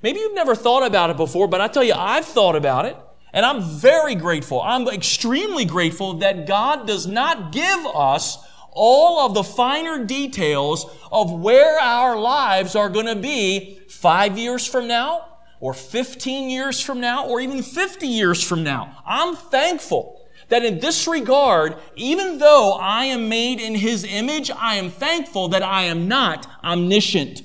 Maybe 0.00 0.20
you've 0.20 0.36
never 0.36 0.54
thought 0.54 0.86
about 0.86 1.10
it 1.10 1.16
before, 1.16 1.48
but 1.48 1.60
I 1.60 1.66
tell 1.66 1.82
you, 1.82 1.94
I've 1.94 2.24
thought 2.24 2.54
about 2.54 2.86
it. 2.86 2.96
And 3.32 3.44
I'm 3.44 3.62
very 3.62 4.14
grateful. 4.14 4.60
I'm 4.62 4.88
extremely 4.88 5.64
grateful 5.64 6.14
that 6.14 6.46
God 6.46 6.86
does 6.86 7.06
not 7.06 7.52
give 7.52 7.86
us 7.86 8.38
all 8.70 9.26
of 9.26 9.34
the 9.34 9.44
finer 9.44 10.04
details 10.04 10.86
of 11.10 11.32
where 11.32 11.78
our 11.78 12.18
lives 12.18 12.74
are 12.76 12.88
going 12.88 13.06
to 13.06 13.16
be 13.16 13.80
five 13.88 14.38
years 14.38 14.66
from 14.66 14.86
now, 14.86 15.24
or 15.60 15.74
15 15.74 16.48
years 16.48 16.80
from 16.80 17.00
now, 17.00 17.26
or 17.26 17.40
even 17.40 17.62
50 17.62 18.06
years 18.06 18.42
from 18.42 18.62
now. 18.62 19.02
I'm 19.04 19.34
thankful 19.34 20.24
that 20.48 20.64
in 20.64 20.78
this 20.78 21.06
regard, 21.06 21.76
even 21.96 22.38
though 22.38 22.74
I 22.74 23.06
am 23.06 23.28
made 23.28 23.60
in 23.60 23.74
His 23.74 24.04
image, 24.04 24.50
I 24.50 24.76
am 24.76 24.90
thankful 24.90 25.48
that 25.48 25.62
I 25.62 25.82
am 25.82 26.08
not 26.08 26.46
omniscient. 26.62 27.42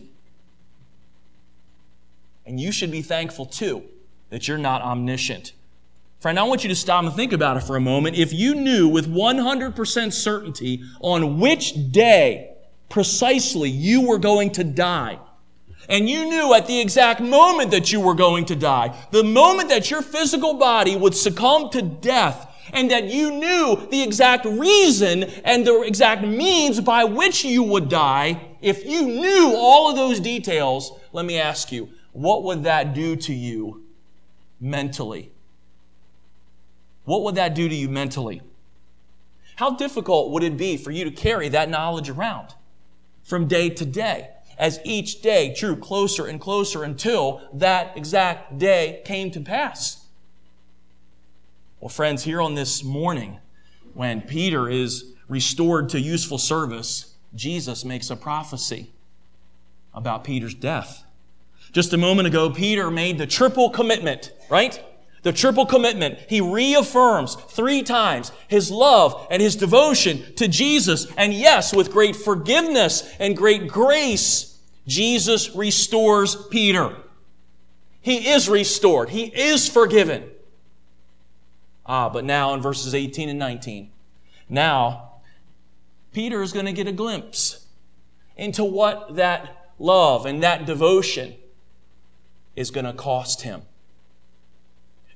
And 2.45 2.59
you 2.59 2.71
should 2.71 2.91
be 2.91 3.01
thankful 3.01 3.45
too 3.45 3.83
that 4.29 4.47
you're 4.47 4.57
not 4.57 4.81
omniscient. 4.81 5.53
Friend, 6.23 6.39
I 6.39 6.43
want 6.43 6.63
you 6.63 6.69
to 6.69 6.75
stop 6.75 7.03
and 7.03 7.13
think 7.13 7.33
about 7.33 7.57
it 7.57 7.63
for 7.63 7.75
a 7.75 7.81
moment. 7.81 8.15
If 8.15 8.31
you 8.31 8.55
knew 8.55 8.87
with 8.87 9.13
100% 9.13 10.13
certainty 10.13 10.81
on 11.01 11.37
which 11.37 11.91
day 11.91 12.55
precisely 12.87 13.69
you 13.69 14.07
were 14.07 14.19
going 14.19 14.51
to 14.51 14.63
die, 14.63 15.19
and 15.89 16.07
you 16.07 16.23
knew 16.23 16.53
at 16.53 16.65
the 16.65 16.79
exact 16.79 17.19
moment 17.19 17.71
that 17.71 17.91
you 17.91 17.99
were 17.99 18.13
going 18.13 18.45
to 18.45 18.55
die, 18.55 18.97
the 19.11 19.25
moment 19.25 19.67
that 19.67 19.91
your 19.91 20.01
physical 20.01 20.53
body 20.53 20.95
would 20.95 21.13
succumb 21.13 21.69
to 21.71 21.81
death, 21.81 22.49
and 22.71 22.89
that 22.89 23.03
you 23.03 23.29
knew 23.29 23.85
the 23.91 24.01
exact 24.01 24.45
reason 24.45 25.23
and 25.43 25.67
the 25.67 25.81
exact 25.81 26.25
means 26.25 26.79
by 26.79 27.03
which 27.03 27.43
you 27.43 27.63
would 27.63 27.89
die, 27.89 28.55
if 28.61 28.85
you 28.85 29.07
knew 29.07 29.55
all 29.57 29.89
of 29.89 29.97
those 29.97 30.21
details, 30.21 30.97
let 31.11 31.25
me 31.25 31.37
ask 31.37 31.69
you, 31.69 31.89
what 32.13 32.43
would 32.43 32.63
that 32.63 32.93
do 32.93 33.17
to 33.17 33.33
you 33.33 33.83
mentally? 34.61 35.32
What 37.05 37.23
would 37.23 37.35
that 37.35 37.53
do 37.53 37.67
to 37.67 37.75
you 37.75 37.89
mentally? 37.89 38.41
How 39.57 39.71
difficult 39.71 40.31
would 40.31 40.43
it 40.43 40.57
be 40.57 40.77
for 40.77 40.91
you 40.91 41.05
to 41.05 41.11
carry 41.11 41.49
that 41.49 41.69
knowledge 41.69 42.09
around 42.09 42.55
from 43.23 43.47
day 43.47 43.69
to 43.69 43.85
day 43.85 44.29
as 44.57 44.79
each 44.83 45.21
day 45.21 45.53
drew 45.53 45.75
closer 45.75 46.25
and 46.25 46.39
closer 46.39 46.83
until 46.83 47.41
that 47.53 47.95
exact 47.97 48.57
day 48.57 49.01
came 49.05 49.31
to 49.31 49.41
pass? 49.41 50.05
Well, 51.79 51.89
friends, 51.89 52.23
here 52.23 52.41
on 52.41 52.55
this 52.55 52.83
morning, 52.83 53.39
when 53.93 54.21
Peter 54.21 54.69
is 54.69 55.13
restored 55.27 55.89
to 55.89 55.99
useful 55.99 56.37
service, 56.37 57.13
Jesus 57.35 57.83
makes 57.83 58.09
a 58.09 58.15
prophecy 58.15 58.91
about 59.93 60.23
Peter's 60.23 60.53
death. 60.53 61.03
Just 61.71 61.93
a 61.93 61.97
moment 61.97 62.27
ago, 62.27 62.49
Peter 62.49 62.89
made 62.89 63.17
the 63.17 63.27
triple 63.27 63.69
commitment, 63.69 64.31
right? 64.49 64.83
The 65.23 65.33
triple 65.33 65.65
commitment. 65.65 66.19
He 66.29 66.41
reaffirms 66.41 67.35
three 67.35 67.81
times 67.81 68.31
his 68.47 68.69
love 68.69 69.27
and 69.31 69.41
his 69.41 69.55
devotion 69.55 70.35
to 70.35 70.47
Jesus. 70.47 71.07
And 71.17 71.33
yes, 71.33 71.73
with 71.73 71.91
great 71.91 72.15
forgiveness 72.15 73.09
and 73.19 73.35
great 73.35 73.67
grace, 73.67 74.59
Jesus 74.85 75.55
restores 75.55 76.35
Peter. 76.47 76.95
He 78.01 78.29
is 78.29 78.49
restored. 78.49 79.09
He 79.09 79.23
is 79.23 79.67
forgiven. 79.69 80.29
Ah, 81.85 82.09
but 82.09 82.25
now 82.25 82.53
in 82.53 82.61
verses 82.61 82.93
18 82.93 83.29
and 83.29 83.39
19, 83.39 83.91
now 84.49 85.13
Peter 86.11 86.41
is 86.41 86.53
going 86.53 86.65
to 86.65 86.73
get 86.73 86.87
a 86.87 86.91
glimpse 86.91 87.65
into 88.35 88.63
what 88.63 89.15
that 89.15 89.71
love 89.79 90.25
and 90.25 90.43
that 90.43 90.65
devotion 90.65 91.33
is 92.55 92.71
going 92.71 92.85
to 92.85 92.93
cost 92.93 93.41
him. 93.41 93.63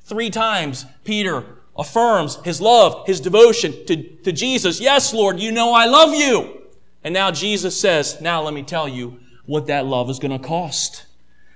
Three 0.08 0.30
times, 0.30 0.86
Peter 1.04 1.44
affirms 1.78 2.38
his 2.46 2.62
love, 2.62 3.06
his 3.06 3.20
devotion 3.20 3.74
to, 3.88 4.04
to 4.24 4.32
Jesus. 4.32 4.80
Yes, 4.80 5.14
Lord, 5.14 5.38
you 5.38 5.52
know 5.52 5.74
I 5.74 5.86
love 5.86 6.16
you. 6.16 6.62
And 7.04 7.14
now 7.14 7.30
Jesus 7.30 7.78
says, 7.78 8.22
now 8.22 8.42
let 8.42 8.54
me 8.54 8.64
tell 8.64 8.88
you 8.88 9.20
what 9.46 9.68
that 9.68 9.86
love 9.86 10.10
is 10.10 10.18
going 10.18 10.32
to 10.32 10.40
cost. 10.40 11.06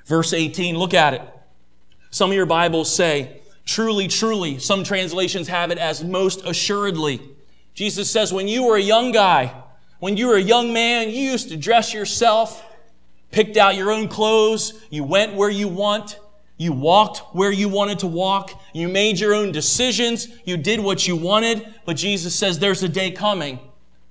Verse 0.06 0.34
18, 0.34 0.78
look 0.78 0.94
at 0.94 1.14
it. 1.14 1.22
Some 2.10 2.30
of 2.30 2.36
your 2.36 2.46
Bibles 2.46 2.94
say, 2.94 3.42
truly, 3.64 4.10
truly. 4.10 4.60
Some 4.60 4.84
translations 4.84 5.48
have 5.48 5.72
it 5.72 5.78
as 5.78 6.04
most 6.04 6.46
assuredly. 6.46 7.22
Jesus 7.74 8.12
says, 8.12 8.34
when 8.34 8.50
you 8.50 8.66
were 8.66 8.76
a 8.76 8.82
young 8.82 9.14
guy, 9.14 9.56
when 10.00 10.18
you 10.18 10.28
were 10.28 10.36
a 10.36 10.42
young 10.42 10.74
man, 10.74 11.08
you 11.08 11.32
used 11.32 11.48
to 11.50 11.56
dress 11.56 11.94
yourself 11.94 12.66
picked 13.32 13.58
out 13.58 13.76
your 13.76 13.92
own 13.92 14.08
clothes, 14.08 14.74
you 14.90 15.04
went 15.04 15.36
where 15.36 15.50
you 15.50 15.68
want, 15.68 16.20
you 16.62 16.72
walked 16.72 17.36
where 17.36 17.52
you 17.52 17.68
wanted 17.68 17.98
to 17.98 18.06
walk, 18.06 18.52
you 18.72 18.88
made 18.88 19.20
your 19.20 19.34
own 19.34 19.52
decisions, 19.52 20.28
you 20.46 20.58
did 20.58 20.80
what 20.80 21.08
you 21.08 21.16
wanted, 21.16 21.66
but 21.86 21.98
Jesus 21.98 22.36
says 22.36 22.60
there's 22.60 22.84
a 22.84 22.88
day 22.88 23.10
coming. 23.10 23.58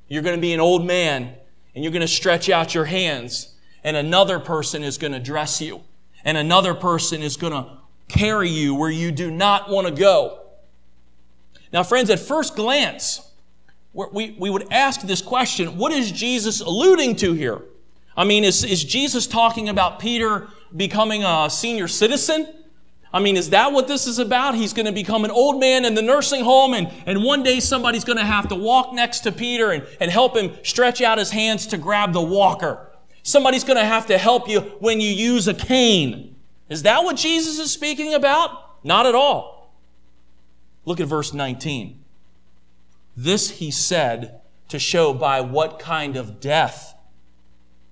You're 0.08 0.24
going 0.24 0.34
to 0.34 0.40
be 0.40 0.52
an 0.52 0.58
old 0.58 0.84
man 0.84 1.32
and 1.76 1.84
you're 1.84 1.92
going 1.92 2.00
to 2.00 2.08
stretch 2.08 2.50
out 2.50 2.74
your 2.74 2.86
hands 2.86 3.54
and 3.84 3.96
another 3.96 4.40
person 4.40 4.82
is 4.82 4.98
going 4.98 5.12
to 5.12 5.20
dress 5.20 5.60
you 5.60 5.82
and 6.24 6.36
another 6.36 6.74
person 6.74 7.22
is 7.22 7.36
going 7.36 7.52
to 7.52 7.70
carry 8.08 8.50
you 8.50 8.74
where 8.74 8.90
you 8.90 9.12
do 9.12 9.30
not 9.30 9.70
want 9.70 9.86
to 9.86 9.92
go. 9.92 10.40
Now, 11.72 11.84
friends, 11.84 12.10
at 12.10 12.18
first 12.18 12.56
glance, 12.56 13.30
we, 13.92 14.34
we 14.36 14.50
would 14.50 14.72
ask 14.72 15.02
this 15.02 15.22
question, 15.22 15.78
what 15.78 15.92
is 15.92 16.10
Jesus 16.10 16.58
alluding 16.58 17.14
to 17.16 17.32
here? 17.32 17.62
I 18.16 18.24
mean, 18.24 18.42
is, 18.42 18.64
is 18.64 18.82
Jesus 18.82 19.28
talking 19.28 19.68
about 19.68 20.00
Peter 20.00 20.48
becoming 20.76 21.24
a 21.24 21.48
senior 21.50 21.88
citizen? 21.88 22.48
I 23.12 23.18
mean, 23.18 23.36
is 23.36 23.50
that 23.50 23.72
what 23.72 23.88
this 23.88 24.06
is 24.06 24.18
about? 24.18 24.54
He's 24.54 24.72
going 24.72 24.86
to 24.86 24.92
become 24.92 25.24
an 25.24 25.32
old 25.32 25.58
man 25.58 25.84
in 25.84 25.94
the 25.94 26.02
nursing 26.02 26.44
home, 26.44 26.74
and, 26.74 26.92
and 27.06 27.24
one 27.24 27.42
day 27.42 27.58
somebody's 27.58 28.04
going 28.04 28.18
to 28.18 28.24
have 28.24 28.48
to 28.48 28.54
walk 28.54 28.92
next 28.92 29.20
to 29.20 29.32
Peter 29.32 29.72
and, 29.72 29.84
and 30.00 30.10
help 30.10 30.36
him 30.36 30.54
stretch 30.62 31.02
out 31.02 31.18
his 31.18 31.30
hands 31.30 31.66
to 31.68 31.76
grab 31.76 32.12
the 32.12 32.22
walker. 32.22 32.88
Somebody's 33.22 33.64
going 33.64 33.78
to 33.78 33.84
have 33.84 34.06
to 34.06 34.18
help 34.18 34.48
you 34.48 34.60
when 34.78 35.00
you 35.00 35.10
use 35.10 35.48
a 35.48 35.54
cane. 35.54 36.36
Is 36.68 36.84
that 36.84 37.02
what 37.02 37.16
Jesus 37.16 37.58
is 37.58 37.72
speaking 37.72 38.14
about? 38.14 38.84
Not 38.84 39.06
at 39.06 39.14
all. 39.14 39.74
Look 40.84 41.00
at 41.00 41.08
verse 41.08 41.34
19. 41.34 42.02
This 43.16 43.50
he 43.50 43.70
said 43.70 44.40
to 44.68 44.78
show 44.78 45.12
by 45.12 45.40
what 45.40 45.78
kind 45.78 46.16
of 46.16 46.40
death 46.40 46.94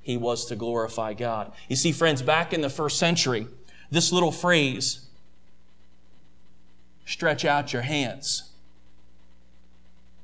he 0.08 0.16
was 0.16 0.46
to 0.46 0.56
glorify 0.56 1.12
God. 1.12 1.52
You 1.68 1.76
see, 1.76 1.92
friends, 1.92 2.22
back 2.22 2.54
in 2.54 2.62
the 2.62 2.70
first 2.70 2.98
century, 2.98 3.46
this 3.90 4.10
little 4.10 4.32
phrase, 4.32 5.06
stretch 7.04 7.44
out 7.44 7.74
your 7.74 7.82
hands, 7.82 8.50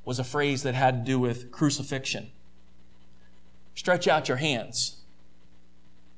was 0.06 0.18
a 0.18 0.24
phrase 0.24 0.62
that 0.62 0.74
had 0.74 1.04
to 1.04 1.12
do 1.12 1.18
with 1.18 1.50
crucifixion. 1.50 2.30
Stretch 3.74 4.08
out 4.08 4.26
your 4.26 4.38
hands. 4.38 5.02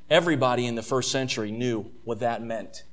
Everybody 0.09 0.65
in 0.65 0.77
the 0.77 0.83
first 0.83 1.11
century 1.11 1.51
knew 1.51 1.91
what 2.05 2.21
that 2.21 2.45
meant. 2.45 2.85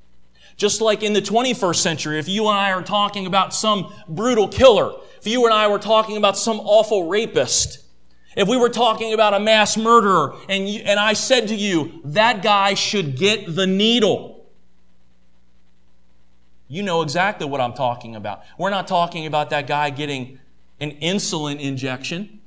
Just 0.58 0.82
like 0.82 1.04
in 1.04 1.14
the 1.14 1.22
21st 1.22 1.76
century, 1.76 2.18
if 2.18 2.28
you 2.28 2.48
and 2.48 2.58
I 2.58 2.72
are 2.72 2.82
talking 2.82 3.28
about 3.28 3.54
some 3.54 3.94
brutal 4.08 4.48
killer, 4.48 4.92
if 5.20 5.28
you 5.28 5.46
and 5.46 5.54
I 5.54 5.68
were 5.68 5.78
talking 5.78 6.18
about 6.18 6.36
some 6.36 6.60
awful 6.62 7.08
rapist, 7.08 7.83
if 8.36 8.48
we 8.48 8.58
were 8.58 8.69
talking 8.69 9.13
about 9.13 9.34
a 9.34 9.39
mass 9.39 9.78
murderer 9.78 10.36
and, 10.50 10.67
you, 10.67 10.82
and 10.82 11.00
I 11.00 11.13
said 11.13 11.48
to 11.50 11.56
you, 11.56 12.02
that 12.06 12.41
guy 12.41 12.74
should 12.74 13.15
get 13.17 13.56
the 13.56 13.67
needle, 13.67 14.34
you 16.67 16.82
know 16.82 17.02
exactly 17.02 17.46
what 17.46 17.62
I'm 17.62 17.74
talking 17.74 18.15
about. 18.15 18.43
We're 18.58 18.72
not 18.72 18.88
talking 18.88 19.26
about 19.28 19.52
that 19.52 19.67
guy 19.67 19.89
getting 19.91 20.39
an 20.80 20.91
insulin 21.02 21.60
injection. 21.60 22.39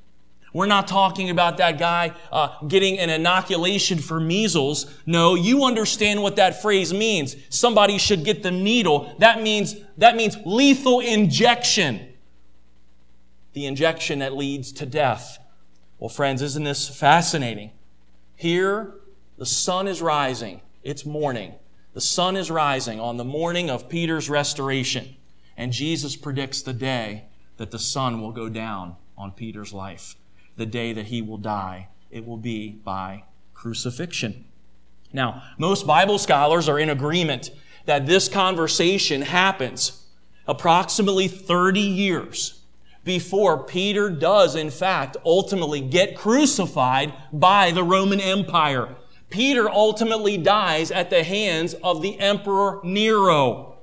We're 0.53 0.67
not 0.67 0.89
talking 0.89 1.29
about 1.29 1.59
that 1.59 1.79
guy 1.79 2.15
uh, 2.33 2.59
getting 2.67 2.99
an 2.99 3.11
inoculation 3.11 3.99
for 3.99 4.19
measles. 4.19 4.93
No, 5.05 5.35
you 5.35 5.65
understand 5.65 6.23
what 6.23 6.37
that 6.37 6.63
phrase 6.63 6.95
means. 6.95 7.37
Somebody 7.51 7.99
should 7.99 8.25
get 8.25 8.43
the 8.43 8.51
needle. 8.51 9.15
That 9.19 9.43
means 9.43 9.77
that 9.99 10.17
means 10.17 10.37
lethal 10.47 11.01
injection. 11.01 12.15
The 13.53 13.67
injection 13.67 14.21
that 14.21 14.35
leads 14.35 14.73
to 14.73 14.87
death. 14.87 15.39
Well, 15.99 16.11
friends, 16.11 16.43
isn't 16.43 16.65
this 16.65 16.89
fascinating? 16.89 17.71
Here, 18.35 18.93
the 19.39 19.47
sun 19.47 19.89
is 19.89 20.03
rising. 20.03 20.61
It's 20.83 21.07
morning. 21.07 21.55
The 21.95 22.03
sun 22.03 22.37
is 22.37 22.51
rising 22.51 23.01
on 23.01 23.17
the 23.17 23.25
morning 23.25 23.71
of 23.71 23.89
Peter's 23.89 24.29
restoration. 24.29 25.17
And 25.57 25.73
Jesus 25.73 26.15
predicts 26.15 26.61
the 26.61 26.75
day 26.75 27.25
that 27.57 27.71
the 27.71 27.79
sun 27.79 28.21
will 28.21 28.33
go 28.33 28.51
down 28.51 28.97
on 29.17 29.33
Peter's 29.33 29.73
life, 29.73 30.17
the 30.57 30.67
day 30.67 30.93
that 30.93 31.07
he 31.07 31.23
will 31.23 31.39
die. 31.39 31.89
It 32.11 32.27
will 32.27 32.37
be 32.37 32.73
by 32.85 33.25
crucifixion. 33.55 34.45
Now, 35.15 35.43
most 35.57 35.87
Bible 35.87 36.19
scholars 36.19 36.69
are 36.69 36.79
in 36.79 36.91
agreement 36.91 37.51
that 37.87 38.07
this 38.07 38.29
conversation 38.29 39.23
happens 39.23 40.05
approximately 40.47 41.27
30 41.27 41.81
years 41.81 42.61
before 43.07 43.63
Peter 43.63 44.11
does, 44.11 44.57
in 44.57 44.69
fact, 44.69 45.17
ultimately 45.25 45.81
get 45.81 46.17
crucified 46.17 47.15
by 47.33 47.71
the 47.71 47.85
Roman 47.85 48.21
Empire. 48.21 48.97
Peter 49.31 49.71
ultimately 49.71 50.37
dies 50.37 50.91
at 50.91 51.09
the 51.09 51.23
hands 51.23 51.75
of 51.85 52.03
the 52.03 52.19
Emperor 52.19 52.81
Nero. 52.83 53.79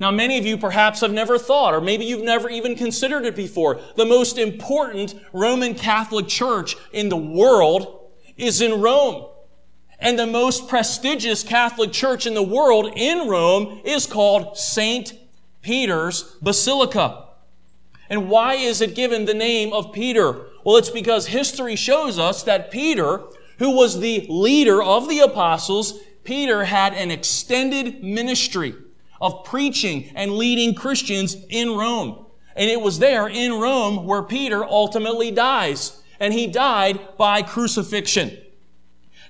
Now, 0.00 0.10
many 0.10 0.38
of 0.38 0.46
you 0.46 0.56
perhaps 0.56 1.02
have 1.02 1.12
never 1.12 1.38
thought, 1.38 1.74
or 1.74 1.80
maybe 1.82 2.06
you've 2.06 2.24
never 2.24 2.48
even 2.48 2.74
considered 2.74 3.26
it 3.26 3.36
before. 3.36 3.80
The 3.96 4.06
most 4.06 4.38
important 4.38 5.14
Roman 5.34 5.74
Catholic 5.74 6.26
church 6.26 6.74
in 6.90 7.10
the 7.10 7.18
world 7.18 8.10
is 8.38 8.62
in 8.62 8.80
Rome. 8.80 9.26
And 9.98 10.18
the 10.18 10.26
most 10.26 10.68
prestigious 10.68 11.42
Catholic 11.42 11.92
church 11.92 12.26
in 12.26 12.32
the 12.32 12.42
world 12.42 12.92
in 12.96 13.28
Rome 13.28 13.82
is 13.84 14.06
called 14.06 14.56
St. 14.56 15.12
Peter's 15.60 16.22
Basilica. 16.42 17.24
And 18.14 18.30
why 18.30 18.54
is 18.54 18.80
it 18.80 18.94
given 18.94 19.24
the 19.24 19.34
name 19.34 19.72
of 19.72 19.92
Peter? 19.92 20.46
Well, 20.62 20.76
it's 20.76 20.88
because 20.88 21.26
history 21.26 21.74
shows 21.74 22.16
us 22.16 22.44
that 22.44 22.70
Peter, 22.70 23.24
who 23.58 23.74
was 23.74 23.98
the 23.98 24.24
leader 24.28 24.80
of 24.80 25.08
the 25.08 25.18
apostles, 25.18 25.98
Peter 26.22 26.62
had 26.62 26.94
an 26.94 27.10
extended 27.10 28.04
ministry 28.04 28.72
of 29.20 29.42
preaching 29.42 30.12
and 30.14 30.36
leading 30.36 30.76
Christians 30.76 31.36
in 31.48 31.76
Rome. 31.76 32.24
And 32.54 32.70
it 32.70 32.80
was 32.80 33.00
there 33.00 33.26
in 33.26 33.54
Rome 33.54 34.06
where 34.06 34.22
Peter 34.22 34.64
ultimately 34.64 35.32
dies. 35.32 36.00
And 36.20 36.32
he 36.32 36.46
died 36.46 37.16
by 37.18 37.42
crucifixion. 37.42 38.38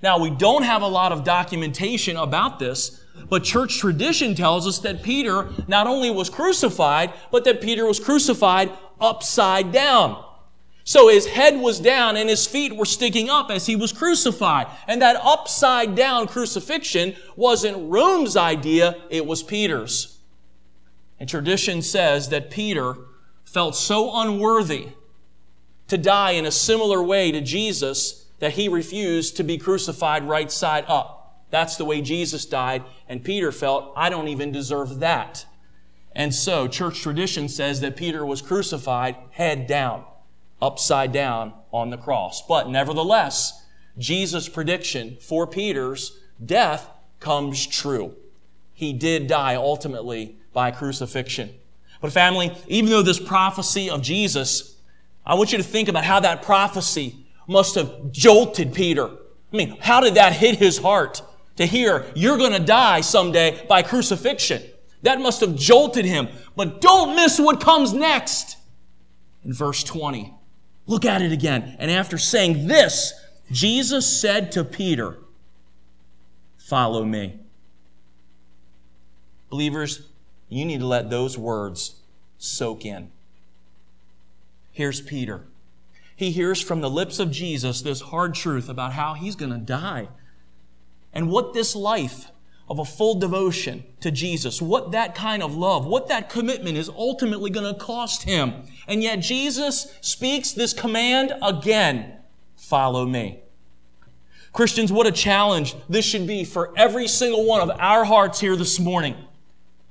Now, 0.02 0.18
we 0.18 0.28
don't 0.28 0.64
have 0.64 0.82
a 0.82 0.86
lot 0.86 1.10
of 1.10 1.24
documentation 1.24 2.18
about 2.18 2.58
this, 2.58 3.02
but 3.28 3.44
church 3.44 3.78
tradition 3.78 4.34
tells 4.34 4.66
us 4.66 4.78
that 4.80 5.02
Peter 5.02 5.48
not 5.66 5.86
only 5.86 6.10
was 6.10 6.30
crucified, 6.30 7.12
but 7.30 7.44
that 7.44 7.60
Peter 7.60 7.86
was 7.86 8.00
crucified 8.00 8.70
upside 9.00 9.72
down. 9.72 10.22
So 10.84 11.08
his 11.08 11.26
head 11.26 11.58
was 11.58 11.80
down 11.80 12.16
and 12.16 12.28
his 12.28 12.46
feet 12.46 12.76
were 12.76 12.84
sticking 12.84 13.30
up 13.30 13.50
as 13.50 13.66
he 13.66 13.74
was 13.74 13.92
crucified. 13.92 14.66
And 14.86 15.00
that 15.00 15.16
upside 15.16 15.94
down 15.94 16.26
crucifixion 16.26 17.14
wasn't 17.36 17.90
Rome's 17.90 18.36
idea, 18.36 18.96
it 19.08 19.24
was 19.24 19.42
Peter's. 19.42 20.18
And 21.18 21.28
tradition 21.28 21.80
says 21.80 22.28
that 22.28 22.50
Peter 22.50 22.96
felt 23.44 23.74
so 23.76 24.14
unworthy 24.20 24.88
to 25.88 25.96
die 25.96 26.32
in 26.32 26.44
a 26.44 26.50
similar 26.50 27.02
way 27.02 27.32
to 27.32 27.40
Jesus 27.40 28.26
that 28.40 28.52
he 28.52 28.68
refused 28.68 29.36
to 29.36 29.42
be 29.42 29.56
crucified 29.56 30.28
right 30.28 30.50
side 30.50 30.84
up. 30.86 31.13
That's 31.54 31.76
the 31.76 31.84
way 31.84 32.00
Jesus 32.00 32.46
died. 32.46 32.82
And 33.08 33.22
Peter 33.22 33.52
felt, 33.52 33.92
I 33.94 34.10
don't 34.10 34.26
even 34.26 34.50
deserve 34.50 34.98
that. 34.98 35.46
And 36.10 36.34
so 36.34 36.66
church 36.66 37.00
tradition 37.00 37.48
says 37.48 37.80
that 37.80 37.94
Peter 37.94 38.26
was 38.26 38.42
crucified 38.42 39.14
head 39.30 39.68
down, 39.68 40.02
upside 40.60 41.12
down 41.12 41.52
on 41.72 41.90
the 41.90 41.96
cross. 41.96 42.44
But 42.44 42.68
nevertheless, 42.70 43.64
Jesus' 43.96 44.48
prediction 44.48 45.16
for 45.20 45.46
Peter's 45.46 46.18
death 46.44 46.90
comes 47.20 47.68
true. 47.68 48.16
He 48.72 48.92
did 48.92 49.28
die 49.28 49.54
ultimately 49.54 50.34
by 50.52 50.72
crucifixion. 50.72 51.50
But 52.00 52.10
family, 52.10 52.52
even 52.66 52.90
though 52.90 53.02
this 53.02 53.20
prophecy 53.20 53.88
of 53.88 54.02
Jesus, 54.02 54.76
I 55.24 55.34
want 55.36 55.52
you 55.52 55.58
to 55.58 55.64
think 55.64 55.88
about 55.88 56.02
how 56.02 56.18
that 56.18 56.42
prophecy 56.42 57.14
must 57.46 57.76
have 57.76 58.10
jolted 58.10 58.74
Peter. 58.74 59.06
I 59.06 59.56
mean, 59.56 59.76
how 59.78 60.00
did 60.00 60.16
that 60.16 60.32
hit 60.32 60.56
his 60.56 60.78
heart? 60.78 61.22
To 61.56 61.66
hear 61.66 62.06
you're 62.14 62.38
going 62.38 62.52
to 62.52 62.64
die 62.64 63.00
someday 63.00 63.64
by 63.68 63.82
crucifixion. 63.82 64.62
That 65.02 65.20
must 65.20 65.40
have 65.40 65.54
jolted 65.54 66.04
him. 66.04 66.28
But 66.56 66.80
don't 66.80 67.14
miss 67.14 67.38
what 67.38 67.60
comes 67.60 67.92
next. 67.92 68.56
In 69.44 69.52
verse 69.52 69.84
20, 69.84 70.32
look 70.86 71.04
at 71.04 71.20
it 71.20 71.30
again. 71.30 71.76
And 71.78 71.90
after 71.90 72.16
saying 72.16 72.66
this, 72.66 73.12
Jesus 73.50 74.06
said 74.06 74.50
to 74.52 74.64
Peter, 74.64 75.18
Follow 76.56 77.04
me. 77.04 77.38
Believers, 79.50 80.08
you 80.48 80.64
need 80.64 80.80
to 80.80 80.86
let 80.86 81.10
those 81.10 81.36
words 81.36 81.96
soak 82.38 82.86
in. 82.86 83.10
Here's 84.72 85.02
Peter. 85.02 85.44
He 86.16 86.30
hears 86.30 86.60
from 86.60 86.80
the 86.80 86.88
lips 86.88 87.18
of 87.18 87.30
Jesus 87.30 87.82
this 87.82 88.00
hard 88.00 88.34
truth 88.34 88.70
about 88.70 88.94
how 88.94 89.12
he's 89.12 89.36
going 89.36 89.52
to 89.52 89.58
die 89.58 90.08
and 91.14 91.30
what 91.30 91.54
this 91.54 91.74
life 91.74 92.30
of 92.68 92.78
a 92.78 92.84
full 92.84 93.14
devotion 93.14 93.84
to 94.00 94.10
Jesus, 94.10 94.60
what 94.60 94.92
that 94.92 95.14
kind 95.14 95.42
of 95.42 95.54
love, 95.54 95.86
what 95.86 96.08
that 96.08 96.30
commitment 96.30 96.76
is 96.76 96.88
ultimately 96.88 97.50
going 97.50 97.72
to 97.72 97.78
cost 97.78 98.24
him. 98.24 98.64
And 98.88 99.02
yet 99.02 99.16
Jesus 99.20 99.96
speaks 100.00 100.52
this 100.52 100.72
command 100.72 101.32
again, 101.42 102.16
follow 102.56 103.06
me. 103.06 103.40
Christians, 104.52 104.92
what 104.92 105.06
a 105.06 105.12
challenge 105.12 105.74
this 105.88 106.04
should 106.04 106.26
be 106.26 106.44
for 106.44 106.72
every 106.76 107.08
single 107.08 107.44
one 107.44 107.60
of 107.60 107.70
our 107.80 108.04
hearts 108.04 108.40
here 108.40 108.56
this 108.56 108.78
morning. 108.78 109.16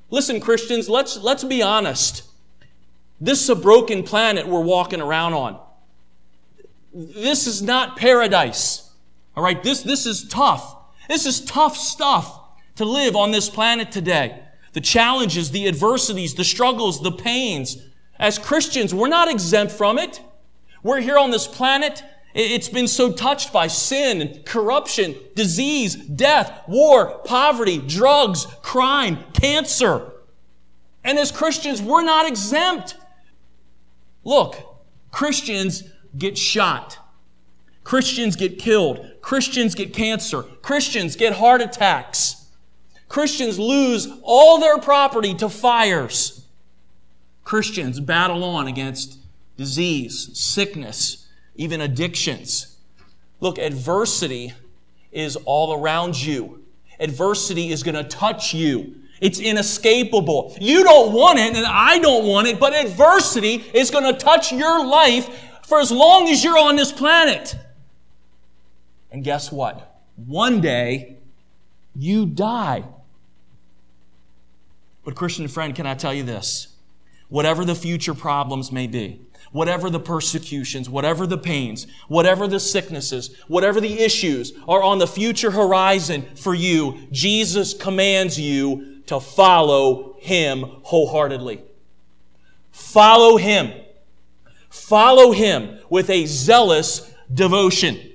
Listen, 0.10 0.40
Christians, 0.40 0.88
let's, 0.90 1.18
let's 1.18 1.44
be 1.44 1.62
honest. 1.62 2.24
This 3.20 3.42
is 3.42 3.50
a 3.50 3.56
broken 3.56 4.04
planet 4.04 4.48
we're 4.48 4.62
walking 4.62 5.02
around 5.02 5.34
on. 5.34 5.60
This 6.94 7.46
is 7.46 7.62
not 7.62 7.98
paradise. 7.98 8.92
All 9.36 9.44
right, 9.44 9.62
this, 9.62 9.82
this 9.84 10.06
is 10.06 10.28
tough. 10.28 10.78
This 11.08 11.26
is 11.26 11.42
tough 11.42 11.78
stuff 11.78 12.40
to 12.76 12.86
live 12.86 13.16
on 13.16 13.32
this 13.32 13.50
planet 13.50 13.92
today. 13.92 14.40
The 14.74 14.82
challenges, 14.82 15.52
the 15.52 15.68
adversities, 15.68 16.34
the 16.34 16.44
struggles, 16.44 17.02
the 17.02 17.12
pains. 17.12 17.78
As 18.18 18.40
Christians, 18.40 18.94
we're 18.94 19.08
not 19.08 19.30
exempt 19.30 19.74
from 19.74 20.00
it. 20.00 20.22
We're 20.82 21.02
here 21.02 21.18
on 21.18 21.32
this 21.32 21.48
planet. 21.48 22.04
It's 22.34 22.70
been 22.70 22.88
so 22.88 23.12
touched 23.12 23.54
by 23.54 23.68
sin, 23.68 24.42
corruption, 24.46 25.16
disease, 25.36 25.96
death, 25.96 26.64
war, 26.68 27.20
poverty, 27.26 27.78
drugs, 27.78 28.48
crime, 28.64 29.24
cancer. 29.34 30.12
And 31.04 31.20
as 31.20 31.32
Christians, 31.32 31.82
we're 31.82 32.04
not 32.04 32.28
exempt. 32.28 32.98
Look, 34.24 34.56
Christians 35.12 35.84
get 36.18 36.38
shot. 36.38 36.98
Christians 37.84 38.36
get 38.36 38.60
killed. 38.60 39.06
Christians 39.22 39.76
get 39.76 39.94
cancer. 39.94 40.44
Christians 40.62 41.16
get 41.16 41.34
heart 41.34 41.62
attacks. 41.62 42.48
Christians 43.10 43.60
lose 43.60 44.08
all 44.24 44.60
their 44.60 44.80
property 44.80 45.34
to 45.36 45.50
fires. 45.50 46.46
Christians 47.44 48.00
battle 48.00 48.44
on 48.44 48.68
against 48.68 49.20
disease, 49.58 50.30
sickness, 50.34 51.28
even 51.56 51.82
addictions. 51.82 52.78
Look, 53.40 53.60
adversity 53.60 54.54
is 55.12 55.36
all 55.46 55.74
around 55.74 56.22
you. 56.22 56.64
Adversity 57.00 57.72
is 57.72 57.84
going 57.84 57.96
to 57.96 58.04
touch 58.04 58.54
you. 58.54 58.96
It's 59.20 59.40
inescapable. 59.40 60.56
You 60.60 60.84
don't 60.84 61.14
want 61.14 61.40
it 61.40 61.56
and 61.56 61.66
I 61.66 62.00
don't 62.00 62.26
want 62.26 62.48
it, 62.48 62.60
but 62.60 62.74
adversity 62.74 63.64
is 63.74 63.92
going 63.92 64.12
to 64.12 64.18
touch 64.18 64.52
your 64.52 64.86
life 64.86 65.30
for 65.66 65.80
as 65.80 65.92
long 65.92 66.28
as 66.30 66.44
you're 66.44 66.58
on 66.58 66.76
this 66.76 66.92
planet. 66.92 67.56
And 69.14 69.24
guess 69.24 69.52
what? 69.52 70.02
One 70.16 70.60
day, 70.60 71.18
you 71.96 72.26
die. 72.26 72.84
But 75.06 75.16
Christian 75.16 75.48
friend, 75.48 75.76
can 75.76 75.86
I 75.86 75.94
tell 75.94 76.14
you 76.14 76.24
this? 76.24 76.76
Whatever 77.30 77.64
the 77.64 77.76
future 77.76 78.16
problems 78.16 78.72
may 78.72 78.88
be, 78.88 79.22
whatever 79.52 79.90
the 79.90 80.00
persecutions, 80.00 80.90
whatever 80.90 81.28
the 81.28 81.38
pains, 81.38 81.86
whatever 82.08 82.48
the 82.48 82.60
sicknesses, 82.60 83.36
whatever 83.48 83.80
the 83.80 84.00
issues 84.00 84.54
are 84.68 84.82
on 84.82 84.98
the 84.98 85.08
future 85.08 85.52
horizon 85.52 86.26
for 86.36 86.56
you, 86.56 87.08
Jesus 87.12 87.74
commands 87.74 88.40
you 88.40 89.02
to 89.06 89.20
follow 89.20 90.16
Him 90.20 90.64
wholeheartedly. 90.84 91.62
Follow 92.72 93.38
Him. 93.38 93.74
Follow 94.70 95.32
Him 95.34 95.80
with 95.90 96.10
a 96.10 96.26
zealous 96.26 97.14
devotion. 97.32 98.13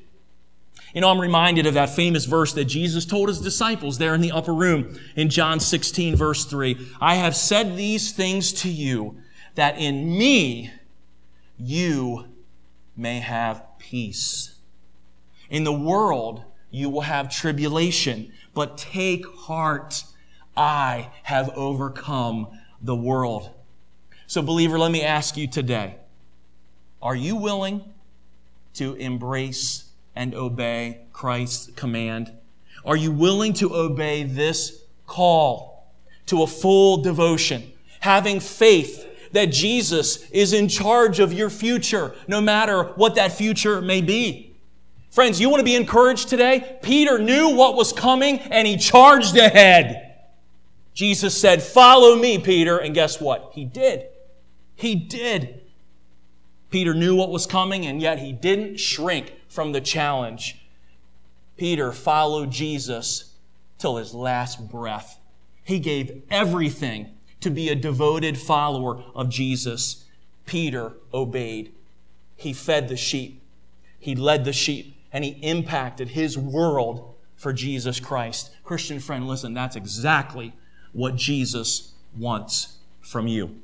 You 0.94 1.02
know, 1.02 1.10
I'm 1.10 1.20
reminded 1.20 1.66
of 1.66 1.74
that 1.74 1.90
famous 1.90 2.24
verse 2.24 2.52
that 2.54 2.64
Jesus 2.64 3.04
told 3.04 3.28
his 3.28 3.40
disciples 3.40 3.98
there 3.98 4.14
in 4.14 4.20
the 4.20 4.32
upper 4.32 4.54
room 4.54 4.98
in 5.16 5.28
John 5.28 5.60
16, 5.60 6.16
verse 6.16 6.44
3. 6.46 6.78
I 7.00 7.16
have 7.16 7.36
said 7.36 7.76
these 7.76 8.12
things 8.12 8.52
to 8.62 8.70
you 8.70 9.18
that 9.54 9.78
in 9.78 10.16
me 10.16 10.70
you 11.58 12.26
may 12.96 13.20
have 13.20 13.62
peace. 13.78 14.54
In 15.50 15.64
the 15.64 15.72
world 15.72 16.42
you 16.70 16.88
will 16.88 17.02
have 17.02 17.30
tribulation, 17.30 18.32
but 18.54 18.78
take 18.78 19.26
heart. 19.26 20.04
I 20.56 21.10
have 21.24 21.50
overcome 21.50 22.48
the 22.80 22.96
world. 22.96 23.50
So, 24.26 24.42
believer, 24.42 24.78
let 24.78 24.90
me 24.90 25.02
ask 25.02 25.36
you 25.36 25.46
today 25.46 25.96
are 27.00 27.16
you 27.16 27.36
willing 27.36 27.92
to 28.74 28.94
embrace 28.94 29.87
and 30.18 30.34
obey 30.34 30.98
Christ's 31.12 31.70
command? 31.76 32.32
Are 32.84 32.96
you 32.96 33.12
willing 33.12 33.52
to 33.54 33.74
obey 33.74 34.24
this 34.24 34.82
call 35.06 35.94
to 36.26 36.42
a 36.42 36.46
full 36.46 36.98
devotion, 36.98 37.72
having 38.00 38.40
faith 38.40 39.06
that 39.32 39.46
Jesus 39.46 40.28
is 40.30 40.52
in 40.52 40.68
charge 40.68 41.20
of 41.20 41.32
your 41.32 41.48
future, 41.48 42.14
no 42.26 42.40
matter 42.40 42.82
what 42.96 43.14
that 43.14 43.30
future 43.30 43.80
may 43.80 44.00
be? 44.00 44.56
Friends, 45.10 45.40
you 45.40 45.48
want 45.48 45.60
to 45.60 45.64
be 45.64 45.76
encouraged 45.76 46.28
today? 46.28 46.78
Peter 46.82 47.18
knew 47.20 47.54
what 47.54 47.76
was 47.76 47.92
coming 47.92 48.40
and 48.40 48.66
he 48.66 48.76
charged 48.76 49.36
ahead. 49.36 50.16
Jesus 50.94 51.40
said, 51.40 51.62
Follow 51.62 52.16
me, 52.16 52.38
Peter. 52.38 52.76
And 52.76 52.92
guess 52.92 53.20
what? 53.20 53.50
He 53.52 53.64
did. 53.64 54.08
He 54.74 54.96
did. 54.96 55.60
Peter 56.70 56.92
knew 56.92 57.14
what 57.14 57.30
was 57.30 57.46
coming 57.46 57.86
and 57.86 58.02
yet 58.02 58.18
he 58.18 58.32
didn't 58.32 58.78
shrink 58.78 59.37
from 59.58 59.72
the 59.72 59.80
challenge. 59.80 60.56
Peter 61.56 61.90
followed 61.90 62.48
Jesus 62.48 63.34
till 63.76 63.96
his 63.96 64.14
last 64.14 64.70
breath. 64.70 65.18
He 65.64 65.80
gave 65.80 66.22
everything 66.30 67.08
to 67.40 67.50
be 67.50 67.68
a 67.68 67.74
devoted 67.74 68.38
follower 68.38 69.02
of 69.16 69.30
Jesus. 69.30 70.04
Peter 70.46 70.92
obeyed. 71.12 71.74
He 72.36 72.52
fed 72.52 72.88
the 72.88 72.96
sheep. 72.96 73.42
He 73.98 74.14
led 74.14 74.44
the 74.44 74.52
sheep 74.52 74.96
and 75.12 75.24
he 75.24 75.32
impacted 75.42 76.10
his 76.10 76.38
world 76.38 77.16
for 77.34 77.52
Jesus 77.52 77.98
Christ. 77.98 78.54
Christian 78.62 79.00
friend, 79.00 79.26
listen, 79.26 79.54
that's 79.54 79.74
exactly 79.74 80.52
what 80.92 81.16
Jesus 81.16 81.94
wants 82.16 82.76
from 83.00 83.26
you. 83.26 83.56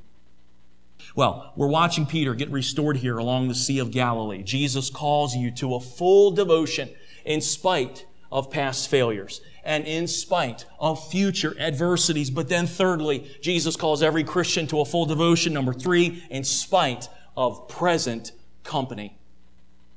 Well, 1.15 1.53
we're 1.55 1.67
watching 1.67 2.05
Peter 2.05 2.35
get 2.35 2.51
restored 2.51 2.97
here 2.97 3.17
along 3.17 3.47
the 3.47 3.55
Sea 3.55 3.79
of 3.79 3.91
Galilee. 3.91 4.43
Jesus 4.43 4.89
calls 4.89 5.33
you 5.33 5.49
to 5.51 5.75
a 5.75 5.79
full 5.79 6.31
devotion 6.31 6.89
in 7.23 7.39
spite 7.39 8.05
of 8.29 8.51
past 8.51 8.89
failures 8.89 9.39
and 9.63 9.85
in 9.85 10.07
spite 10.07 10.65
of 10.77 11.09
future 11.09 11.55
adversities. 11.57 12.29
But 12.29 12.49
then 12.49 12.67
thirdly, 12.67 13.31
Jesus 13.41 13.77
calls 13.77 14.03
every 14.03 14.25
Christian 14.25 14.67
to 14.67 14.81
a 14.81 14.85
full 14.85 15.05
devotion. 15.05 15.53
Number 15.53 15.71
three, 15.71 16.21
in 16.29 16.43
spite 16.43 17.07
of 17.37 17.69
present 17.69 18.33
company. 18.65 19.17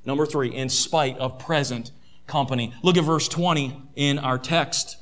Number 0.05 0.25
three, 0.25 0.55
in 0.55 0.69
spite 0.69 1.19
of 1.19 1.41
present 1.41 1.91
company. 2.29 2.73
Look 2.85 2.97
at 2.97 3.03
verse 3.03 3.27
20 3.27 3.91
in 3.97 4.21
our 4.21 4.39
text. 4.39 4.99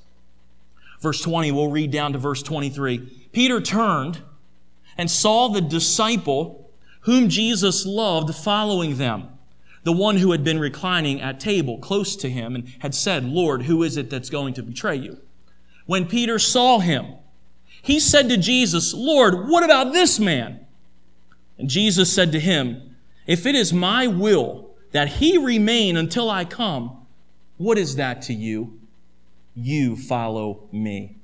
Verse 1.03 1.21
20, 1.21 1.53
we'll 1.53 1.71
read 1.71 1.91
down 1.91 2.15
to 2.15 2.19
verse 2.19 2.43
23. 2.43 3.29
Peter 3.33 3.61
turned 3.61 4.23
and 4.99 5.11
saw 5.11 5.49
the 5.49 5.61
disciple 5.61 6.71
whom 7.01 7.29
Jesus 7.29 7.87
loved 7.87 8.35
following 8.35 8.97
them, 8.97 9.29
the 9.85 9.93
one 9.93 10.17
who 10.17 10.33
had 10.33 10.43
been 10.43 10.59
reclining 10.59 11.21
at 11.21 11.39
table 11.39 11.79
close 11.79 12.17
to 12.17 12.29
him 12.29 12.55
and 12.55 12.69
had 12.81 12.95
said, 12.95 13.25
Lord, 13.25 13.63
who 13.63 13.83
is 13.83 13.97
it 13.97 14.11
that's 14.11 14.31
going 14.31 14.55
to 14.55 14.63
betray 14.63 14.97
you? 14.97 15.19
When 15.87 16.07
Peter 16.07 16.39
saw 16.39 16.81
him, 16.81 17.15
he 17.81 18.01
said 18.01 18.29
to 18.29 18.37
Jesus, 18.37 18.93
Lord, 18.93 19.49
what 19.49 19.63
about 19.63 19.93
this 19.93 20.19
man? 20.19 20.67
And 21.59 21.71
Jesus 21.71 22.13
said 22.13 22.33
to 22.33 22.41
him, 22.41 22.97
If 23.27 23.47
it 23.47 23.55
is 23.55 23.73
my 23.73 24.09
will 24.09 24.71
that 24.91 25.09
he 25.09 25.39
remain 25.39 25.97
until 25.97 26.29
I 26.29 26.45
come, 26.45 27.07
what 27.57 27.79
is 27.79 27.97
that 27.97 28.23
to 28.23 28.35
you? 28.35 28.81
You 29.55 29.97
follow 29.97 30.69
me. 30.73 31.16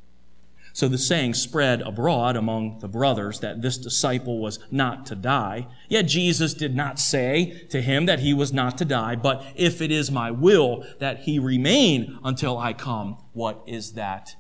So 0.73 0.89
the 0.89 0.99
saying 0.99 1.35
spread 1.35 1.83
abroad 1.83 2.37
among 2.37 2.79
the 2.79 2.89
brothers 2.89 3.41
that 3.41 3.61
this 3.61 3.77
disciple 3.77 4.39
was 4.39 4.59
not 4.71 5.05
to 5.07 5.15
die. 5.15 5.67
Yet 5.89 6.03
Jesus 6.03 6.55
did 6.55 6.75
not 6.75 6.99
say 6.99 7.67
to 7.69 7.83
him 7.83 8.07
that 8.07 8.21
he 8.21 8.33
was 8.33 8.53
not 8.53 8.79
to 8.79 8.85
die, 8.85 9.17
but 9.17 9.45
if 9.55 9.83
it 9.83 9.91
is 9.91 10.11
my 10.11 10.31
will 10.31 10.85
that 10.99 11.21
he 11.21 11.39
remain 11.39 12.19
until 12.25 12.57
I 12.57 12.73
come, 12.73 13.19
what 13.35 13.63
is 13.67 13.93
that 13.93 14.37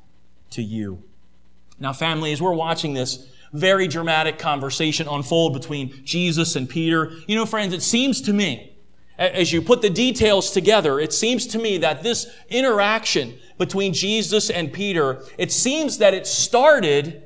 to 0.51 0.62
you? 0.62 1.03
Now, 1.78 1.93
family, 1.93 2.33
as 2.33 2.41
we're 2.41 2.55
watching 2.55 2.95
this 2.95 3.28
very 3.53 3.87
dramatic 3.87 4.39
conversation 4.39 5.07
unfold 5.09 5.53
between 5.53 6.05
Jesus 6.05 6.57
and 6.57 6.68
Peter, 6.68 7.12
you 7.26 7.37
know, 7.37 7.45
friends, 7.45 7.74
it 7.74 7.83
seems 7.83 8.22
to 8.22 8.33
me, 8.33 8.72
as 9.18 9.53
you 9.53 9.61
put 9.61 9.83
the 9.83 9.91
details 9.91 10.51
together, 10.51 10.99
it 10.99 11.12
seems 11.12 11.47
to 11.49 11.59
me 11.59 11.78
that 11.78 12.03
this 12.03 12.26
interaction 12.49 13.39
between 13.59 13.92
Jesus 13.92 14.50
and 14.50 14.72
Peter, 14.72 15.24
it 15.38 15.53
seems 15.53 15.98
that 15.98 16.14
it 16.14 16.26
started 16.26 17.22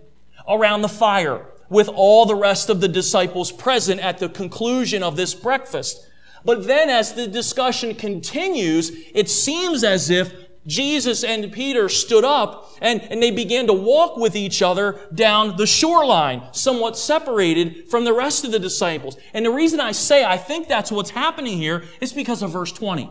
around 0.49 0.83
the 0.83 0.89
fire 0.89 1.47
with 1.69 1.89
all 1.89 2.27
the 2.27 2.35
rest 2.35 2.69
of 2.71 2.81
the 2.81 2.89
disciples 2.89 3.51
present 3.51 4.01
at 4.01 4.19
the 4.19 4.29
conclusion 4.29 5.03
of 5.03 5.17
this 5.17 5.35
breakfast. 5.35 6.07
But 6.45 6.67
then 6.67 6.89
as 6.89 7.15
the 7.15 7.27
discussion 7.27 7.95
continues, 7.95 8.93
it 9.15 9.29
seems 9.29 9.83
as 9.83 10.11
if 10.11 10.33
Jesus 10.67 11.23
and 11.23 11.53
Peter 11.53 11.89
stood 11.89 12.25
up 12.25 12.73
and, 12.81 13.01
and 13.03 13.23
they 13.23 13.31
began 13.31 13.67
to 13.69 13.73
walk 13.73 14.17
with 14.17 14.35
each 14.35 14.63
other 14.63 15.01
down 15.15 15.57
the 15.57 15.67
shoreline, 15.67 16.43
somewhat 16.53 16.99
separated 16.99 17.89
from 17.89 18.05
the 18.05 18.13
rest 18.13 18.45
of 18.45 18.53
the 18.53 18.59
disciples. 18.59 19.17
And 19.33 19.45
the 19.45 19.51
reason 19.51 19.81
I 19.81 19.93
say 19.93 20.25
I 20.25 20.37
think 20.37 20.69
that's 20.69 20.91
what's 20.91 21.11
happening 21.11 21.59
here 21.59 21.85
is 22.01 22.13
because 22.13 22.43
of 22.43 22.51
verse 22.51 22.73
20. 22.73 23.11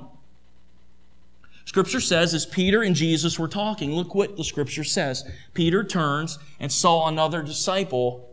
Scripture 1.66 2.00
says, 2.00 2.34
as 2.34 2.46
Peter 2.46 2.84
and 2.84 2.96
Jesus 2.96 3.40
were 3.40 3.48
talking, 3.48 3.92
look 3.94 4.14
what 4.14 4.38
the 4.38 4.44
scripture 4.44 4.84
says. 4.84 5.30
Peter 5.54 5.84
turns 5.84 6.38
and 6.60 6.72
saw 6.72 7.08
another 7.08 7.42
disciple 7.42 8.30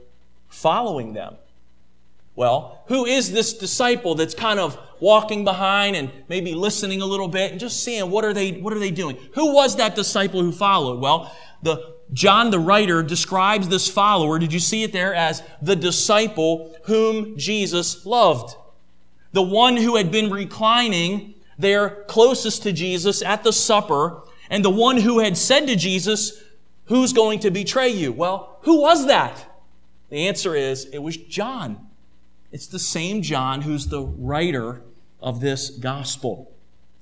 following 0.49 1.15
them. 1.15 1.37
Well, 2.35 2.83
who 2.87 3.05
is 3.05 3.33
this 3.33 3.53
disciple 3.55 4.15
that's 4.15 4.35
kind 4.35 4.59
of 4.59 4.79
walking 5.01 5.45
behind 5.45 5.97
and 5.97 6.11
maybe 6.29 6.55
listening 6.55 7.03
a 7.03 7.07
little 7.07 7.29
bit 7.29 7.51
and 7.51 7.61
just 7.61 7.83
seeing 7.83 8.11
what 8.11 8.25
are 8.25 8.33
they, 8.33 8.53
what 8.53 8.73
are 8.73 8.79
they 8.79 8.91
doing? 8.91 9.19
Who 9.35 9.55
was 9.55 9.77
that 9.77 9.97
disciple 9.97 10.41
who 10.41 10.53
followed? 10.53 11.01
Well, 11.01 11.35
the, 11.63 11.95
John 12.13 12.51
the 12.51 12.59
writer 12.59 13.03
describes 13.03 13.69
this 13.69 13.89
follower, 13.89 14.39
did 14.39 14.53
you 14.53 14.61
see 14.61 14.83
it 14.83 14.93
there, 14.93 15.15
as 15.15 15.43
the 15.61 15.77
disciple 15.77 16.75
whom 16.85 17.37
Jesus 17.37 18.05
loved. 18.07 18.57
The 19.33 19.43
one 19.43 19.77
who 19.77 19.97
had 19.97 20.11
been 20.11 20.31
reclining 20.31 21.35
there 21.59 22.05
closest 22.09 22.63
to 22.65 22.73
Jesus 22.73 23.23
at 23.23 23.45
the 23.45 23.53
supper, 23.53 24.23
and 24.51 24.65
the 24.65 24.71
one 24.71 24.99
who 24.99 25.21
had 25.21 25.37
said 25.37 25.67
to 25.67 25.77
Jesus, 25.77 26.43
Who's 26.87 27.13
going 27.13 27.41
to 27.41 27.51
betray 27.51 27.89
you? 27.89 28.13
Well, 28.13 28.59
who 28.63 28.81
was 28.81 29.07
that? 29.07 29.47
The 30.11 30.27
answer 30.27 30.55
is, 30.55 30.85
it 30.87 30.99
was 30.99 31.17
John. 31.17 31.87
It's 32.51 32.67
the 32.67 32.79
same 32.79 33.23
John 33.23 33.63
who's 33.63 33.87
the 33.87 34.03
writer 34.03 34.83
of 35.21 35.41
this 35.41 35.71
gospel. 35.71 36.53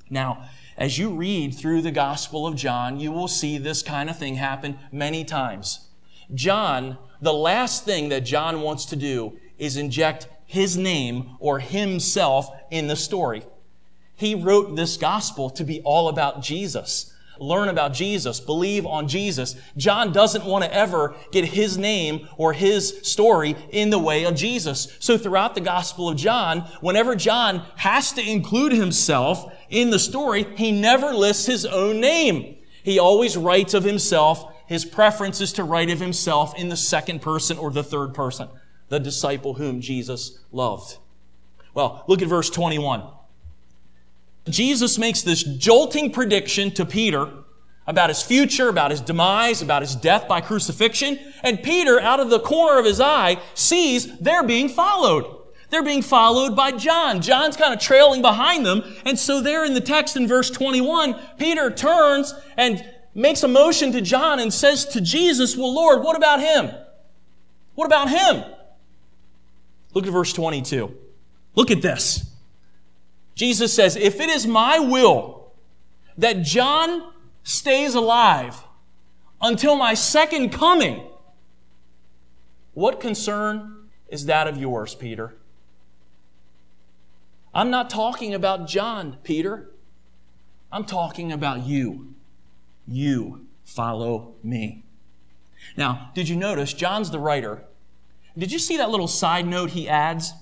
Now, 0.09 0.49
as 0.77 0.97
you 0.99 1.11
read 1.11 1.55
through 1.55 1.83
the 1.83 1.91
Gospel 1.91 2.47
of 2.47 2.57
John, 2.57 3.01
you 3.01 3.13
will 3.13 3.29
see 3.29 3.59
this 3.59 3.83
kind 3.83 4.09
of 4.09 4.19
thing 4.19 4.37
happen 4.37 4.79
many 4.93 5.25
times. 5.25 5.89
John, 6.35 6.99
the 7.21 7.33
last 7.33 7.85
thing 7.85 8.09
that 8.11 8.21
John 8.21 8.61
wants 8.61 8.85
to 8.87 8.97
do 8.97 9.39
is 9.59 9.77
inject 9.77 10.29
his 10.47 10.77
name 10.77 11.37
or 11.39 11.59
himself 11.59 12.49
in 12.71 12.87
the 12.87 12.97
story. 12.97 13.43
He 14.21 14.35
wrote 14.35 14.77
this 14.77 14.99
gospel 14.99 15.49
to 15.49 15.65
be 15.65 15.81
all 15.81 16.11
about 16.11 16.43
Jesus. 16.43 17.15
learn 17.39 17.71
about 17.71 17.95
Jesus, 17.95 18.39
believe 18.39 18.85
on 18.85 19.09
Jesus. 19.09 19.57
John 19.79 20.13
doesn't 20.13 20.45
want 20.45 20.63
to 20.63 20.75
ever 20.75 21.15
get 21.33 21.47
his 21.47 21.79
name 21.79 22.29
or 22.37 22.53
his 22.53 23.01
story 23.03 23.57
in 23.71 23.89
the 23.89 23.99
way 23.99 24.25
of 24.25 24.35
Jesus. 24.35 24.95
So 25.01 25.17
throughout 25.17 25.55
the 25.55 25.63
Gospel 25.63 26.11
of 26.11 26.19
John, 26.19 26.69
whenever 26.83 27.17
John 27.17 27.65
has 27.77 28.13
to 28.13 28.31
include 28.31 28.73
himself 28.73 29.51
in 29.71 29.89
the 29.89 29.99
story, 29.99 30.47
he 30.55 30.71
never 30.71 31.15
lists 31.15 31.47
his 31.47 31.65
own 31.65 31.99
name. 31.99 32.59
He 32.83 32.99
always 32.99 33.39
writes 33.39 33.73
of 33.73 33.85
himself. 33.85 34.55
His 34.67 34.85
preference 34.85 35.41
is 35.41 35.55
to 35.55 35.65
write 35.65 35.89
of 35.89 35.99
himself 35.99 36.55
in 36.59 36.69
the 36.69 36.77
second 36.77 37.23
person 37.23 37.57
or 37.57 37.71
the 37.71 37.83
third 37.83 38.13
person, 38.13 38.49
the 38.91 39.01
disciple 39.01 39.55
whom 39.55 39.81
Jesus 39.81 40.41
loved. 40.53 40.99
Well, 41.73 42.05
look 42.07 42.21
at 42.21 42.29
verse 42.29 42.51
21. 42.51 43.03
Jesus 44.53 44.99
makes 44.99 45.23
this 45.23 45.43
jolting 45.43 46.13
prediction 46.13 46.71
to 46.73 46.85
Peter 46.85 47.29
about 47.87 48.09
his 48.11 48.23
future, 48.23 48.69
about 48.69 48.91
his 48.91 49.01
demise, 49.01 49.63
about 49.63 49.83
his 49.83 49.97
death 49.97 50.29
by 50.29 50.41
crucifixion. 50.41 51.19
And 51.43 51.63
Peter, 51.63 52.01
out 52.01 52.21
of 52.21 52.31
the 52.31 52.41
corner 52.41 52.79
of 52.79 52.85
his 52.85 53.01
eye, 53.01 53.41
sees 53.55 54.19
they're 54.19 54.45
being 54.45 54.69
followed. 54.69 55.39
They're 55.71 55.83
being 55.85 56.03
followed 56.03 56.57
by 56.57 56.73
John. 56.73 57.21
John's 57.21 57.57
kind 57.57 57.73
of 57.73 57.81
trailing 57.81 58.23
behind 58.23 58.67
them. 58.67 58.83
And 59.05 59.19
so 59.19 59.41
there 59.41 59.65
in 59.65 59.75
the 59.75 59.81
text 59.81 60.17
in 60.17 60.27
verse 60.27 60.51
21, 60.51 61.15
Peter 61.39 61.71
turns 61.71 62.35
and 62.57 62.85
makes 63.15 63.43
a 63.43 63.49
motion 63.49 63.93
to 63.93 64.01
John 64.01 64.41
and 64.41 64.53
says 64.53 64.85
to 64.87 65.01
Jesus, 65.01 65.57
well, 65.57 65.73
Lord, 65.73 66.03
what 66.03 66.17
about 66.17 66.41
him? 66.41 66.71
What 67.75 67.87
about 67.87 68.11
him? 68.11 68.45
Look 69.95 70.07
at 70.07 70.13
verse 70.13 70.33
22. 70.33 70.97
Look 71.55 71.71
at 71.71 71.83
this. 71.83 72.30
Jesus 73.41 73.73
says, 73.73 73.97
If 73.97 74.21
it 74.21 74.29
is 74.29 74.47
my 74.47 74.79
will 74.79 75.51
that 76.19 76.43
John 76.43 77.11
stays 77.43 77.95
alive 77.95 78.65
until 79.41 79.77
my 79.77 79.95
second 79.95 80.51
coming, 80.51 81.03
what 82.75 83.01
concern 83.01 83.89
is 84.09 84.27
that 84.27 84.47
of 84.47 84.59
yours, 84.59 84.95
Peter? 84.95 85.37
I'm 87.55 87.71
not 87.71 87.89
talking 87.89 88.35
about 88.35 88.69
John, 88.69 89.17
Peter. 89.25 89.71
I'm 90.71 90.85
talking 90.85 91.33
about 91.33 91.65
you. 91.65 92.13
You 92.87 93.47
follow 93.65 94.35
me. 94.43 94.85
Now, 95.79 96.11
did 96.15 96.29
you 96.29 96.37
notice 96.37 96.75
John's 96.75 97.11
the 97.11 97.19
writer? 97.19 97.65
Did 98.37 98.53
you 98.53 98.59
see 98.59 98.77
that 98.77 98.91
little 98.91 99.09
side 99.09 99.47
note 99.47 99.71
he 99.71 99.89
adds 99.89 100.35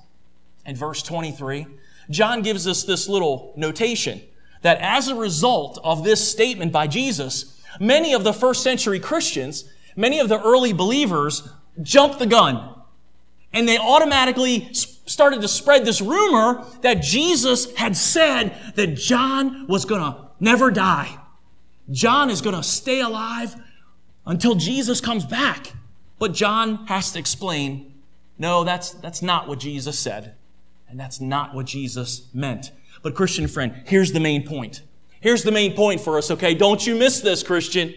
in 0.66 0.74
verse 0.74 1.00
23? 1.00 1.77
John 2.10 2.42
gives 2.42 2.66
us 2.66 2.84
this 2.84 3.08
little 3.08 3.52
notation 3.56 4.22
that 4.62 4.78
as 4.80 5.08
a 5.08 5.14
result 5.14 5.78
of 5.84 6.04
this 6.04 6.28
statement 6.28 6.72
by 6.72 6.86
Jesus, 6.86 7.60
many 7.78 8.12
of 8.12 8.24
the 8.24 8.32
first 8.32 8.62
century 8.62 8.98
Christians, 8.98 9.70
many 9.94 10.18
of 10.18 10.28
the 10.28 10.40
early 10.40 10.72
believers 10.72 11.48
jumped 11.82 12.18
the 12.18 12.26
gun 12.26 12.74
and 13.52 13.68
they 13.68 13.78
automatically 13.78 14.68
started 14.72 15.40
to 15.40 15.48
spread 15.48 15.84
this 15.84 16.00
rumor 16.00 16.64
that 16.82 17.02
Jesus 17.02 17.74
had 17.76 17.96
said 17.96 18.54
that 18.74 18.94
John 18.94 19.66
was 19.66 19.84
going 19.84 20.00
to 20.00 20.28
never 20.38 20.70
die. 20.70 21.18
John 21.90 22.28
is 22.30 22.42
going 22.42 22.56
to 22.56 22.62
stay 22.62 23.00
alive 23.00 23.56
until 24.26 24.54
Jesus 24.54 25.00
comes 25.00 25.24
back. 25.24 25.72
But 26.18 26.32
John 26.32 26.86
has 26.86 27.12
to 27.12 27.18
explain, 27.18 27.94
no, 28.38 28.64
that's, 28.64 28.90
that's 28.90 29.22
not 29.22 29.48
what 29.48 29.60
Jesus 29.60 29.98
said. 29.98 30.34
And 30.88 30.98
that's 30.98 31.20
not 31.20 31.54
what 31.54 31.66
Jesus 31.66 32.28
meant. 32.32 32.72
But 33.02 33.14
Christian 33.14 33.46
friend, 33.46 33.82
here's 33.86 34.12
the 34.12 34.20
main 34.20 34.46
point. 34.46 34.82
Here's 35.20 35.42
the 35.42 35.52
main 35.52 35.74
point 35.74 36.00
for 36.00 36.16
us, 36.16 36.30
okay? 36.30 36.54
Don't 36.54 36.86
you 36.86 36.94
miss 36.94 37.20
this, 37.20 37.42
Christian. 37.42 37.94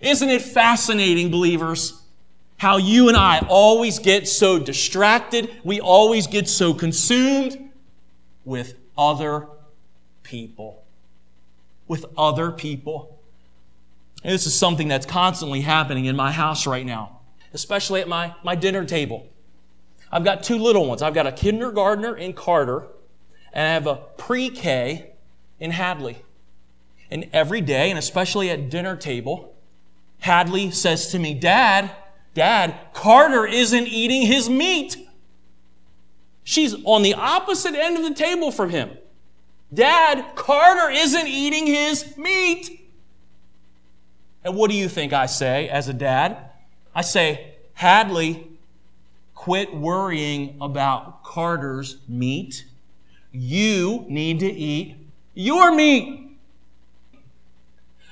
Isn't 0.00 0.30
it 0.30 0.42
fascinating, 0.42 1.30
believers, 1.30 2.02
how 2.56 2.76
you 2.76 3.08
and 3.08 3.16
I 3.16 3.44
always 3.48 3.98
get 3.98 4.26
so 4.28 4.58
distracted, 4.58 5.50
we 5.64 5.80
always 5.80 6.26
get 6.26 6.48
so 6.48 6.72
consumed 6.74 7.70
with 8.44 8.74
other 8.96 9.48
people. 10.22 10.84
With 11.86 12.06
other 12.16 12.50
people. 12.50 13.18
And 14.24 14.32
this 14.32 14.46
is 14.46 14.54
something 14.54 14.88
that's 14.88 15.06
constantly 15.06 15.60
happening 15.60 16.04
in 16.04 16.16
my 16.16 16.32
house 16.32 16.66
right 16.66 16.86
now, 16.86 17.20
especially 17.52 18.00
at 18.00 18.08
my, 18.08 18.34
my 18.42 18.54
dinner 18.54 18.84
table. 18.84 19.28
I've 20.12 20.24
got 20.24 20.42
two 20.42 20.58
little 20.58 20.86
ones. 20.86 21.00
I've 21.00 21.14
got 21.14 21.26
a 21.26 21.32
kindergartner 21.32 22.14
in 22.14 22.34
Carter, 22.34 22.86
and 23.52 23.66
I 23.66 23.72
have 23.72 23.86
a 23.86 23.96
pre-K 24.18 25.10
in 25.58 25.70
Hadley. 25.70 26.18
And 27.10 27.28
every 27.32 27.62
day, 27.62 27.88
and 27.88 27.98
especially 27.98 28.50
at 28.50 28.68
dinner 28.68 28.94
table, 28.94 29.54
Hadley 30.20 30.70
says 30.70 31.08
to 31.08 31.18
me, 31.18 31.34
Dad, 31.34 31.90
Dad, 32.34 32.74
Carter 32.92 33.46
isn't 33.46 33.86
eating 33.86 34.22
his 34.22 34.48
meat. 34.50 34.96
She's 36.44 36.74
on 36.84 37.02
the 37.02 37.14
opposite 37.14 37.74
end 37.74 37.96
of 37.96 38.02
the 38.02 38.14
table 38.14 38.50
from 38.50 38.70
him. 38.70 38.90
Dad, 39.72 40.34
Carter 40.34 40.90
isn't 40.90 41.26
eating 41.26 41.66
his 41.66 42.16
meat. 42.18 42.80
And 44.44 44.56
what 44.56 44.70
do 44.70 44.76
you 44.76 44.88
think 44.88 45.12
I 45.12 45.26
say 45.26 45.68
as 45.68 45.88
a 45.88 45.94
dad? 45.94 46.36
I 46.94 47.02
say, 47.02 47.54
Hadley, 47.74 48.51
Quit 49.42 49.74
worrying 49.74 50.56
about 50.60 51.24
Carter's 51.24 51.96
meat. 52.06 52.64
You 53.32 54.06
need 54.08 54.38
to 54.38 54.46
eat 54.46 54.94
your 55.34 55.74
meat. 55.74 56.38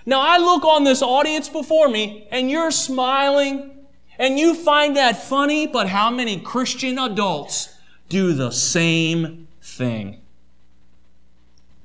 Now 0.05 0.21
I 0.21 0.39
look 0.39 0.65
on 0.65 0.83
this 0.83 1.03
audience 1.03 1.49
before 1.49 1.89
me 1.89 2.27
and 2.33 2.51
you're 2.51 2.73
smiling 2.73 3.87
and 4.19 4.41
you 4.41 4.57
find 4.57 4.97
that 4.97 5.23
funny, 5.23 5.69
but 5.69 5.91
how 5.91 6.11
many 6.11 6.41
Christian 6.41 6.99
adults 6.99 7.77
do 8.09 8.33
the 8.33 8.51
same 8.51 9.47
thing? 9.63 10.21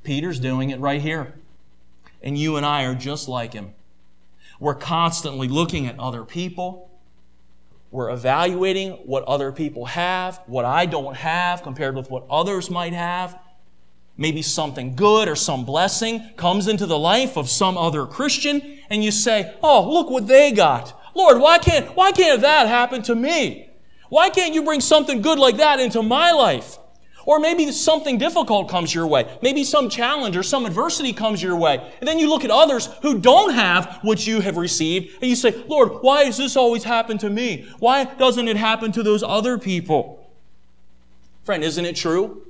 Peter's 0.02 0.39
doing 0.39 0.72
it 0.72 0.80
right 0.80 1.04
here. 1.04 1.36
And 2.24 2.36
you 2.36 2.58
and 2.58 2.66
I 2.66 2.86
are 2.86 2.96
just 2.96 3.28
like 3.28 3.54
him. 3.54 3.76
We're 4.60 4.74
constantly 4.74 5.48
looking 5.48 5.86
at 5.86 6.00
other 6.00 6.24
people. 6.24 6.89
We're 7.96 8.10
evaluating 8.10 8.91
what 9.06 9.24
other 9.24 9.54
people 9.54 9.86
have, 9.86 10.41
what 10.48 10.66
I 10.66 10.86
don't 10.86 11.16
have 11.16 11.64
compared 11.64 11.96
with 11.96 12.12
what 12.12 12.26
others 12.30 12.70
might 12.70 12.91
have. 12.91 13.39
Maybe 14.18 14.41
something 14.41 14.98
good 14.98 15.30
or 15.30 15.36
some 15.38 15.64
blessing 15.64 16.32
comes 16.36 16.68
into 16.68 16.88
the 16.88 17.00
life 17.00 17.38
of 17.38 17.50
some 17.50 17.78
other 17.78 18.06
Christian 18.06 18.80
and 18.89 19.02
you 19.02 19.12
say, 19.12 19.56
Oh, 19.64 19.89
look 19.89 20.10
what 20.10 20.28
they 20.28 20.52
got. 20.52 20.93
Lord, 21.16 21.39
why 21.39 21.58
can't, 21.58 21.96
why 21.96 22.12
can't 22.12 22.41
that 22.41 22.68
happen 22.68 23.02
to 23.04 23.16
me? 23.16 23.70
Why 24.10 24.30
can't 24.30 24.54
you 24.54 24.64
bring 24.64 24.82
something 24.82 25.22
good 25.22 25.39
like 25.39 25.56
that 25.56 25.80
into 25.80 26.04
my 26.04 26.34
life? 26.34 26.78
Or 27.26 27.39
maybe 27.39 27.71
something 27.71 28.17
difficult 28.17 28.69
comes 28.69 28.93
your 28.93 29.07
way. 29.07 29.28
Maybe 29.41 29.63
some 29.63 29.89
challenge 29.89 30.38
or 30.38 30.43
some 30.43 30.65
adversity 30.65 31.11
comes 31.11 31.41
your 31.41 31.55
way. 31.55 31.91
And 31.99 32.07
then 32.07 32.19
you 32.19 32.30
look 32.30 32.45
at 32.45 32.51
others 32.51 32.88
who 33.01 33.19
don't 33.19 33.53
have 33.53 33.99
what 34.03 34.28
you 34.28 34.41
have 34.41 34.57
received 34.57 35.15
and 35.21 35.30
you 35.30 35.36
say, 35.36 35.63
Lord, 35.67 36.03
why 36.03 36.26
does 36.26 36.38
this 36.38 36.55
always 36.55 36.84
happen 36.84 37.17
to 37.19 37.30
me? 37.30 37.67
Why 37.80 38.03
doesn't 38.03 38.47
it 38.47 38.57
happen 38.57 38.91
to 38.91 39.03
those 39.03 39.23
other 39.23 39.57
people? 39.57 40.30
Friend, 41.43 41.63
isn't 41.63 41.86
it 41.86 41.95
true? 41.95 42.45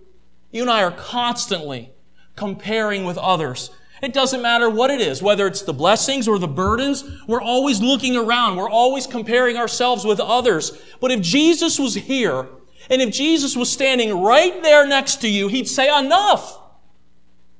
You 0.51 0.61
and 0.63 0.71
I 0.71 0.83
are 0.83 0.91
constantly 0.91 1.91
comparing 2.35 3.05
with 3.05 3.17
others. 3.17 3.69
It 4.01 4.13
doesn't 4.13 4.41
matter 4.41 4.69
what 4.69 4.91
it 4.91 4.99
is, 4.99 5.21
whether 5.21 5.47
it's 5.47 5.61
the 5.61 5.73
blessings 5.73 6.27
or 6.27 6.37
the 6.37 6.49
burdens. 6.49 7.03
We're 7.27 7.41
always 7.41 7.81
looking 7.81 8.17
around. 8.17 8.57
We're 8.57 8.69
always 8.69 9.07
comparing 9.07 9.55
ourselves 9.55 10.03
with 10.03 10.19
others. 10.19 10.81
But 10.99 11.11
if 11.11 11.21
Jesus 11.21 11.79
was 11.79 11.95
here 11.95 12.47
and 12.89 13.01
if 13.01 13.13
Jesus 13.13 13.55
was 13.55 13.71
standing 13.71 14.21
right 14.21 14.61
there 14.63 14.87
next 14.87 15.17
to 15.21 15.27
you, 15.27 15.47
he'd 15.47 15.67
say, 15.67 15.87
enough. 15.97 16.59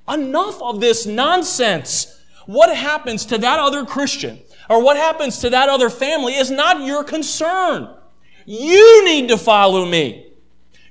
Enough 0.07 0.61
of 0.61 0.81
this 0.81 1.05
nonsense. 1.05 2.21
What 2.45 2.75
happens 2.75 3.25
to 3.27 3.37
that 3.39 3.59
other 3.59 3.85
Christian 3.85 4.39
or 4.69 4.83
what 4.83 4.97
happens 4.97 5.39
to 5.39 5.49
that 5.49 5.69
other 5.69 5.89
family 5.89 6.35
is 6.35 6.51
not 6.51 6.85
your 6.85 7.03
concern. 7.03 7.89
You 8.45 9.05
need 9.05 9.29
to 9.29 9.37
follow 9.37 9.85
me. 9.85 10.33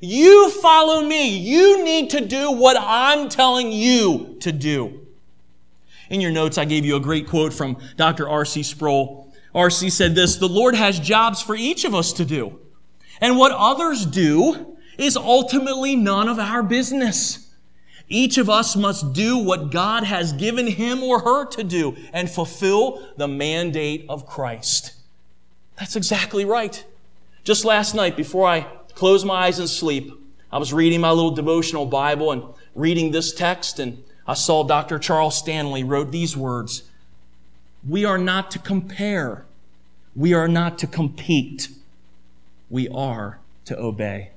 You 0.00 0.50
follow 0.50 1.02
me. 1.02 1.38
You 1.38 1.84
need 1.84 2.10
to 2.10 2.20
do 2.20 2.50
what 2.50 2.76
I'm 2.78 3.28
telling 3.28 3.72
you 3.72 4.36
to 4.40 4.52
do. 4.52 5.06
In 6.10 6.20
your 6.20 6.32
notes, 6.32 6.58
I 6.58 6.64
gave 6.64 6.84
you 6.84 6.96
a 6.96 7.00
great 7.00 7.28
quote 7.28 7.54
from 7.54 7.78
Dr. 7.96 8.28
R.C. 8.28 8.62
Sproul. 8.62 9.32
R.C. 9.54 9.88
said 9.90 10.14
this, 10.14 10.36
the 10.36 10.48
Lord 10.48 10.74
has 10.74 10.98
jobs 10.98 11.40
for 11.40 11.54
each 11.54 11.84
of 11.84 11.94
us 11.94 12.12
to 12.14 12.24
do. 12.24 12.58
And 13.20 13.36
what 13.36 13.52
others 13.52 14.06
do 14.06 14.76
is 14.98 15.16
ultimately 15.16 15.96
none 15.96 16.28
of 16.28 16.38
our 16.38 16.62
business. 16.62 17.52
Each 18.08 18.36
of 18.36 18.50
us 18.50 18.76
must 18.76 19.12
do 19.12 19.38
what 19.38 19.70
God 19.70 20.04
has 20.04 20.32
given 20.32 20.66
him 20.66 21.02
or 21.02 21.20
her 21.20 21.46
to 21.46 21.64
do 21.64 21.96
and 22.12 22.30
fulfill 22.30 23.02
the 23.16 23.28
mandate 23.28 24.04
of 24.08 24.26
Christ. 24.26 24.92
That's 25.78 25.96
exactly 25.96 26.44
right. 26.44 26.84
Just 27.44 27.64
last 27.64 27.94
night, 27.94 28.16
before 28.16 28.46
I 28.46 28.66
closed 28.94 29.26
my 29.26 29.46
eyes 29.46 29.58
and 29.58 29.68
sleep, 29.68 30.12
I 30.52 30.58
was 30.58 30.72
reading 30.72 31.00
my 31.00 31.10
little 31.10 31.32
devotional 31.32 31.86
Bible 31.86 32.30
and 32.30 32.44
reading 32.74 33.10
this 33.10 33.34
text, 33.34 33.78
and 33.78 34.04
I 34.26 34.34
saw 34.34 34.62
Dr. 34.62 34.98
Charles 34.98 35.36
Stanley 35.36 35.82
wrote 35.82 36.12
these 36.12 36.36
words 36.36 36.84
We 37.86 38.04
are 38.04 38.18
not 38.18 38.50
to 38.52 38.58
compare. 38.58 39.44
We 40.14 40.32
are 40.32 40.46
not 40.46 40.78
to 40.78 40.86
compete. 40.86 41.68
We 42.74 42.88
are 42.88 43.38
to 43.66 43.78
obey. 43.78 44.32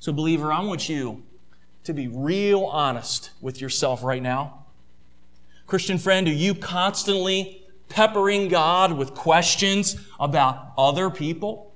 So, 0.00 0.12
believer, 0.12 0.52
I 0.52 0.64
want 0.64 0.88
you 0.88 1.22
to 1.84 1.94
be 1.94 2.08
real 2.08 2.64
honest 2.64 3.30
with 3.40 3.60
yourself 3.60 4.02
right 4.02 4.20
now. 4.20 4.64
Christian 5.68 5.96
friend, 5.96 6.26
are 6.26 6.32
you 6.32 6.56
constantly 6.56 7.62
peppering 7.88 8.48
God 8.48 8.94
with 8.94 9.14
questions 9.14 9.94
about 10.18 10.72
other 10.76 11.08
people? 11.08 11.72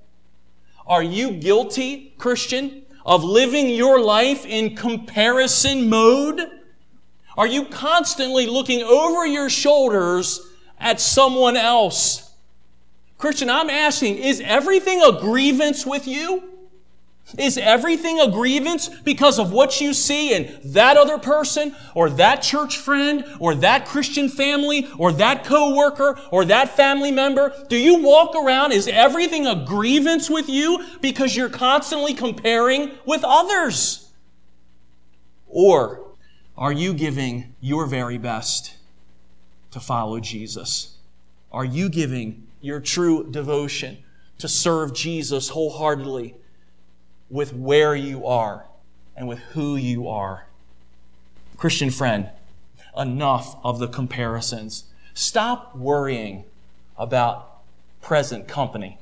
Are 0.88 1.04
you 1.04 1.30
guilty, 1.30 2.16
Christian, 2.18 2.82
of 3.06 3.22
living 3.22 3.68
your 3.68 4.00
life 4.00 4.44
in 4.44 4.74
comparison 4.74 5.88
mode? 5.88 6.40
Are 7.38 7.46
you 7.46 7.66
constantly 7.66 8.48
looking 8.48 8.82
over 8.82 9.24
your 9.24 9.48
shoulders 9.48 10.40
at 10.80 11.00
someone 11.00 11.56
else? 11.56 12.23
Christian, 13.24 13.48
I'm 13.48 13.70
asking, 13.70 14.18
is 14.18 14.42
everything 14.42 15.00
a 15.00 15.18
grievance 15.18 15.86
with 15.86 16.06
you? 16.06 16.42
Is 17.38 17.56
everything 17.56 18.20
a 18.20 18.30
grievance 18.30 18.90
because 18.90 19.38
of 19.38 19.50
what 19.50 19.80
you 19.80 19.94
see 19.94 20.34
in 20.34 20.60
that 20.74 20.98
other 20.98 21.16
person 21.16 21.74
or 21.94 22.10
that 22.10 22.42
church 22.42 22.76
friend 22.76 23.24
or 23.40 23.54
that 23.54 23.86
Christian 23.86 24.28
family 24.28 24.86
or 24.98 25.10
that 25.12 25.42
coworker 25.42 26.20
or 26.30 26.44
that 26.44 26.76
family 26.76 27.10
member? 27.10 27.54
Do 27.70 27.78
you 27.78 28.02
walk 28.02 28.36
around, 28.36 28.72
is 28.72 28.88
everything 28.88 29.46
a 29.46 29.64
grievance 29.64 30.28
with 30.28 30.50
you 30.50 30.84
because 31.00 31.34
you're 31.34 31.48
constantly 31.48 32.12
comparing 32.12 32.90
with 33.06 33.24
others? 33.24 34.10
Or 35.46 36.08
are 36.58 36.72
you 36.72 36.92
giving 36.92 37.54
your 37.62 37.86
very 37.86 38.18
best 38.18 38.74
to 39.70 39.80
follow 39.80 40.20
Jesus? 40.20 40.98
Are 41.50 41.64
you 41.64 41.88
giving 41.88 42.43
your 42.64 42.80
true 42.80 43.30
devotion 43.30 43.98
to 44.38 44.48
serve 44.48 44.94
Jesus 44.94 45.50
wholeheartedly? 45.50 46.34
with 47.30 47.52
where 47.52 47.94
you 47.94 48.26
are 48.26 48.66
and 49.16 49.28
with 49.28 49.38
who 49.38 49.76
you 49.76 50.08
are. 50.08 50.46
Christian 51.56 51.90
friend, 51.90 52.30
enough 52.96 53.56
of 53.64 53.78
the 53.78 53.88
comparisons. 53.88 54.84
Stop 55.14 55.74
worrying 55.74 56.44
about 56.96 57.62
present 58.00 58.46
company 58.46 58.98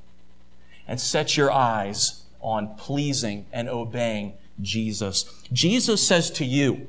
and 0.87 1.01
set 1.01 1.37
your 1.37 1.51
eyes 1.51 2.23
on 2.41 2.75
pleasing 2.77 3.47
and 3.53 3.69
obeying 3.69 4.35
Jesus. 4.61 5.25
Jesus 5.53 6.07
says 6.07 6.31
to 6.33 6.45
you, 6.45 6.89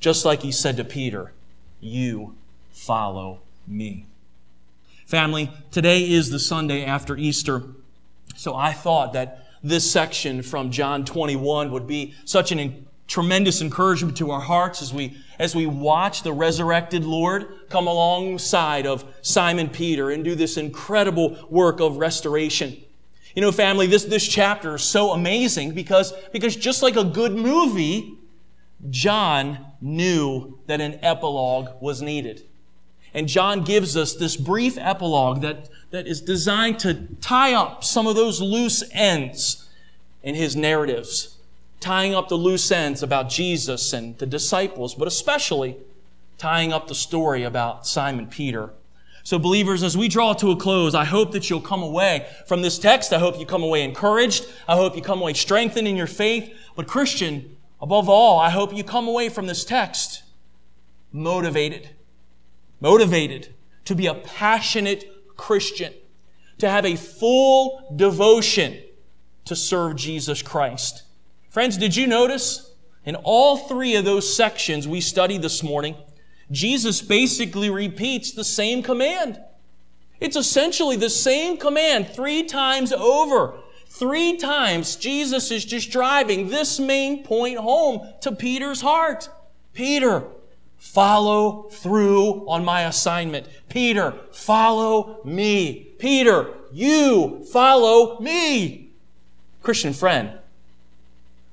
just 0.00 0.24
like 0.24 0.42
he 0.42 0.52
said 0.52 0.76
to 0.76 0.84
Peter, 0.84 1.32
you 1.80 2.34
follow 2.70 3.40
me. 3.66 4.06
Family, 5.08 5.50
today 5.70 6.02
is 6.02 6.28
the 6.28 6.38
Sunday 6.38 6.84
after 6.84 7.16
Easter, 7.16 7.62
so 8.36 8.54
I 8.54 8.74
thought 8.74 9.14
that 9.14 9.46
this 9.62 9.90
section 9.90 10.42
from 10.42 10.70
John 10.70 11.06
21 11.06 11.70
would 11.70 11.86
be 11.86 12.14
such 12.26 12.52
an 12.52 12.86
tremendous 13.06 13.62
encouragement 13.62 14.18
to 14.18 14.30
our 14.30 14.42
hearts 14.42 14.82
as 14.82 14.92
we, 14.92 15.16
as 15.38 15.56
we 15.56 15.64
watch 15.64 16.24
the 16.24 16.32
resurrected 16.34 17.06
Lord 17.06 17.46
come 17.70 17.86
alongside 17.86 18.86
of 18.86 19.02
Simon 19.22 19.70
Peter 19.70 20.10
and 20.10 20.22
do 20.22 20.34
this 20.34 20.58
incredible 20.58 21.42
work 21.48 21.80
of 21.80 21.96
restoration. 21.96 22.76
You 23.34 23.40
know, 23.40 23.50
family, 23.50 23.86
this, 23.86 24.04
this 24.04 24.28
chapter 24.28 24.74
is 24.74 24.82
so 24.82 25.12
amazing 25.12 25.72
because, 25.72 26.12
because 26.34 26.54
just 26.54 26.82
like 26.82 26.96
a 26.96 27.04
good 27.04 27.32
movie, 27.34 28.18
John 28.90 29.72
knew 29.80 30.58
that 30.66 30.82
an 30.82 30.98
epilogue 31.02 31.80
was 31.80 32.02
needed. 32.02 32.42
And 33.18 33.26
John 33.26 33.64
gives 33.64 33.96
us 33.96 34.14
this 34.14 34.36
brief 34.36 34.78
epilogue 34.78 35.40
that, 35.40 35.68
that 35.90 36.06
is 36.06 36.20
designed 36.20 36.78
to 36.78 37.08
tie 37.20 37.52
up 37.52 37.82
some 37.82 38.06
of 38.06 38.14
those 38.14 38.40
loose 38.40 38.84
ends 38.92 39.68
in 40.22 40.36
his 40.36 40.54
narratives, 40.54 41.36
tying 41.80 42.14
up 42.14 42.28
the 42.28 42.36
loose 42.36 42.70
ends 42.70 43.02
about 43.02 43.28
Jesus 43.28 43.92
and 43.92 44.16
the 44.18 44.26
disciples, 44.26 44.94
but 44.94 45.08
especially 45.08 45.78
tying 46.38 46.72
up 46.72 46.86
the 46.86 46.94
story 46.94 47.42
about 47.42 47.88
Simon 47.88 48.28
Peter. 48.28 48.70
So, 49.24 49.36
believers, 49.36 49.82
as 49.82 49.96
we 49.96 50.06
draw 50.06 50.32
to 50.34 50.52
a 50.52 50.56
close, 50.56 50.94
I 50.94 51.04
hope 51.04 51.32
that 51.32 51.50
you'll 51.50 51.60
come 51.60 51.82
away 51.82 52.24
from 52.46 52.62
this 52.62 52.78
text. 52.78 53.12
I 53.12 53.18
hope 53.18 53.36
you 53.40 53.46
come 53.46 53.64
away 53.64 53.82
encouraged. 53.82 54.46
I 54.68 54.76
hope 54.76 54.94
you 54.94 55.02
come 55.02 55.20
away 55.20 55.34
strengthened 55.34 55.88
in 55.88 55.96
your 55.96 56.06
faith. 56.06 56.56
But, 56.76 56.86
Christian, 56.86 57.56
above 57.82 58.08
all, 58.08 58.38
I 58.38 58.50
hope 58.50 58.72
you 58.72 58.84
come 58.84 59.08
away 59.08 59.28
from 59.28 59.48
this 59.48 59.64
text 59.64 60.22
motivated. 61.12 61.90
Motivated 62.80 63.54
to 63.84 63.94
be 63.94 64.06
a 64.06 64.14
passionate 64.14 65.36
Christian, 65.36 65.94
to 66.58 66.68
have 66.68 66.84
a 66.84 66.96
full 66.96 67.92
devotion 67.96 68.78
to 69.44 69.56
serve 69.56 69.96
Jesus 69.96 70.42
Christ. 70.42 71.04
Friends, 71.48 71.76
did 71.76 71.96
you 71.96 72.06
notice 72.06 72.74
in 73.04 73.14
all 73.16 73.56
three 73.56 73.96
of 73.96 74.04
those 74.04 74.32
sections 74.32 74.86
we 74.86 75.00
studied 75.00 75.40
this 75.40 75.62
morning, 75.62 75.96
Jesus 76.50 77.00
basically 77.00 77.70
repeats 77.70 78.32
the 78.32 78.44
same 78.44 78.82
command. 78.82 79.40
It's 80.20 80.36
essentially 80.36 80.96
the 80.96 81.10
same 81.10 81.56
command 81.56 82.08
three 82.08 82.44
times 82.44 82.92
over. 82.92 83.58
Three 83.86 84.36
times 84.36 84.96
Jesus 84.96 85.50
is 85.50 85.64
just 85.64 85.90
driving 85.90 86.48
this 86.48 86.78
main 86.78 87.24
point 87.24 87.58
home 87.58 88.06
to 88.20 88.32
Peter's 88.32 88.80
heart. 88.80 89.30
Peter, 89.72 90.24
follow 90.78 91.64
through 91.70 92.48
on 92.48 92.64
my 92.64 92.82
assignment. 92.82 93.46
Peter, 93.68 94.14
follow 94.32 95.20
me. 95.24 95.88
Peter, 95.98 96.54
you 96.72 97.44
follow 97.52 98.18
me. 98.20 98.90
Christian 99.62 99.92
friend, 99.92 100.38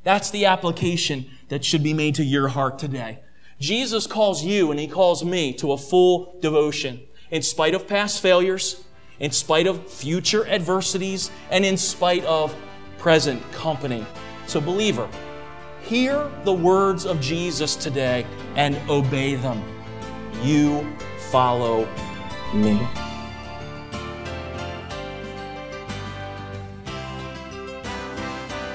that's 0.04 0.30
the 0.30 0.46
application 0.46 1.26
that 1.50 1.66
should 1.66 1.84
be 1.84 1.94
made 1.94 2.16
to 2.16 2.24
your 2.24 2.50
heart 2.50 2.80
today. 2.80 3.20
Jesus 3.60 4.08
calls 4.08 4.44
you 4.44 4.72
and 4.72 4.80
he 4.80 4.88
calls 4.88 5.24
me 5.24 5.54
to 5.54 5.72
a 5.72 5.78
full 5.78 6.38
devotion 6.42 7.02
in 7.32 7.42
spite 7.42 7.74
of 7.74 7.88
past 7.88 8.22
failures, 8.22 8.84
in 9.20 9.32
spite 9.32 9.68
of 9.68 9.90
future 9.90 10.46
adversities, 10.48 11.32
and 11.50 11.66
in 11.66 11.78
spite 11.78 12.24
of 12.26 12.56
present 12.98 13.42
company. 13.52 14.06
So, 14.48 14.62
believer, 14.62 15.10
Hear 15.86 16.30
the 16.44 16.54
words 16.54 17.06
of 17.06 17.22
Jesus 17.22 17.76
today 17.76 18.26
and 18.56 18.76
obey 18.90 19.36
them. 19.36 19.64
You 20.42 20.84
follow 21.30 21.88
me. 22.56 22.80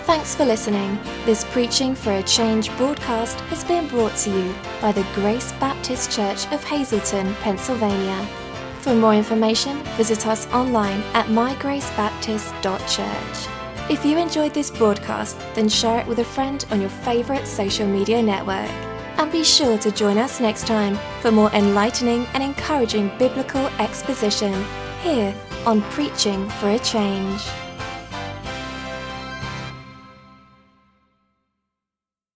Thanks 0.04 0.36
for 0.36 0.44
listening. 0.44 1.00
This 1.24 1.42
Preaching 1.50 1.96
for 1.96 2.12
a 2.12 2.22
Change 2.22 2.70
broadcast 2.76 3.40
has 3.42 3.64
been 3.64 3.88
brought 3.88 4.14
to 4.18 4.30
you 4.30 4.54
by 4.80 4.92
the 4.92 5.04
Grace 5.14 5.50
Baptist 5.52 6.12
Church 6.12 6.46
of 6.52 6.62
Hazleton, 6.62 7.34
Pennsylvania. 7.36 8.24
For 8.82 8.94
more 8.94 9.14
information, 9.14 9.82
visit 9.96 10.28
us 10.28 10.46
online 10.52 11.00
at 11.14 11.26
mygracebaptist.church. 11.26 13.59
If 13.90 14.04
you 14.04 14.18
enjoyed 14.18 14.54
this 14.54 14.70
broadcast, 14.70 15.36
then 15.56 15.68
share 15.68 15.98
it 15.98 16.06
with 16.06 16.20
a 16.20 16.24
friend 16.24 16.64
on 16.70 16.80
your 16.80 16.90
favorite 16.90 17.44
social 17.44 17.88
media 17.88 18.22
network. 18.22 18.70
And 19.18 19.32
be 19.32 19.42
sure 19.42 19.78
to 19.78 19.90
join 19.90 20.16
us 20.16 20.38
next 20.38 20.68
time 20.68 20.96
for 21.20 21.32
more 21.32 21.50
enlightening 21.50 22.24
and 22.32 22.40
encouraging 22.40 23.10
biblical 23.18 23.66
exposition 23.80 24.64
here 25.02 25.34
on 25.66 25.82
Preaching 25.90 26.48
for 26.50 26.70
a 26.70 26.78
Change. 26.78 27.42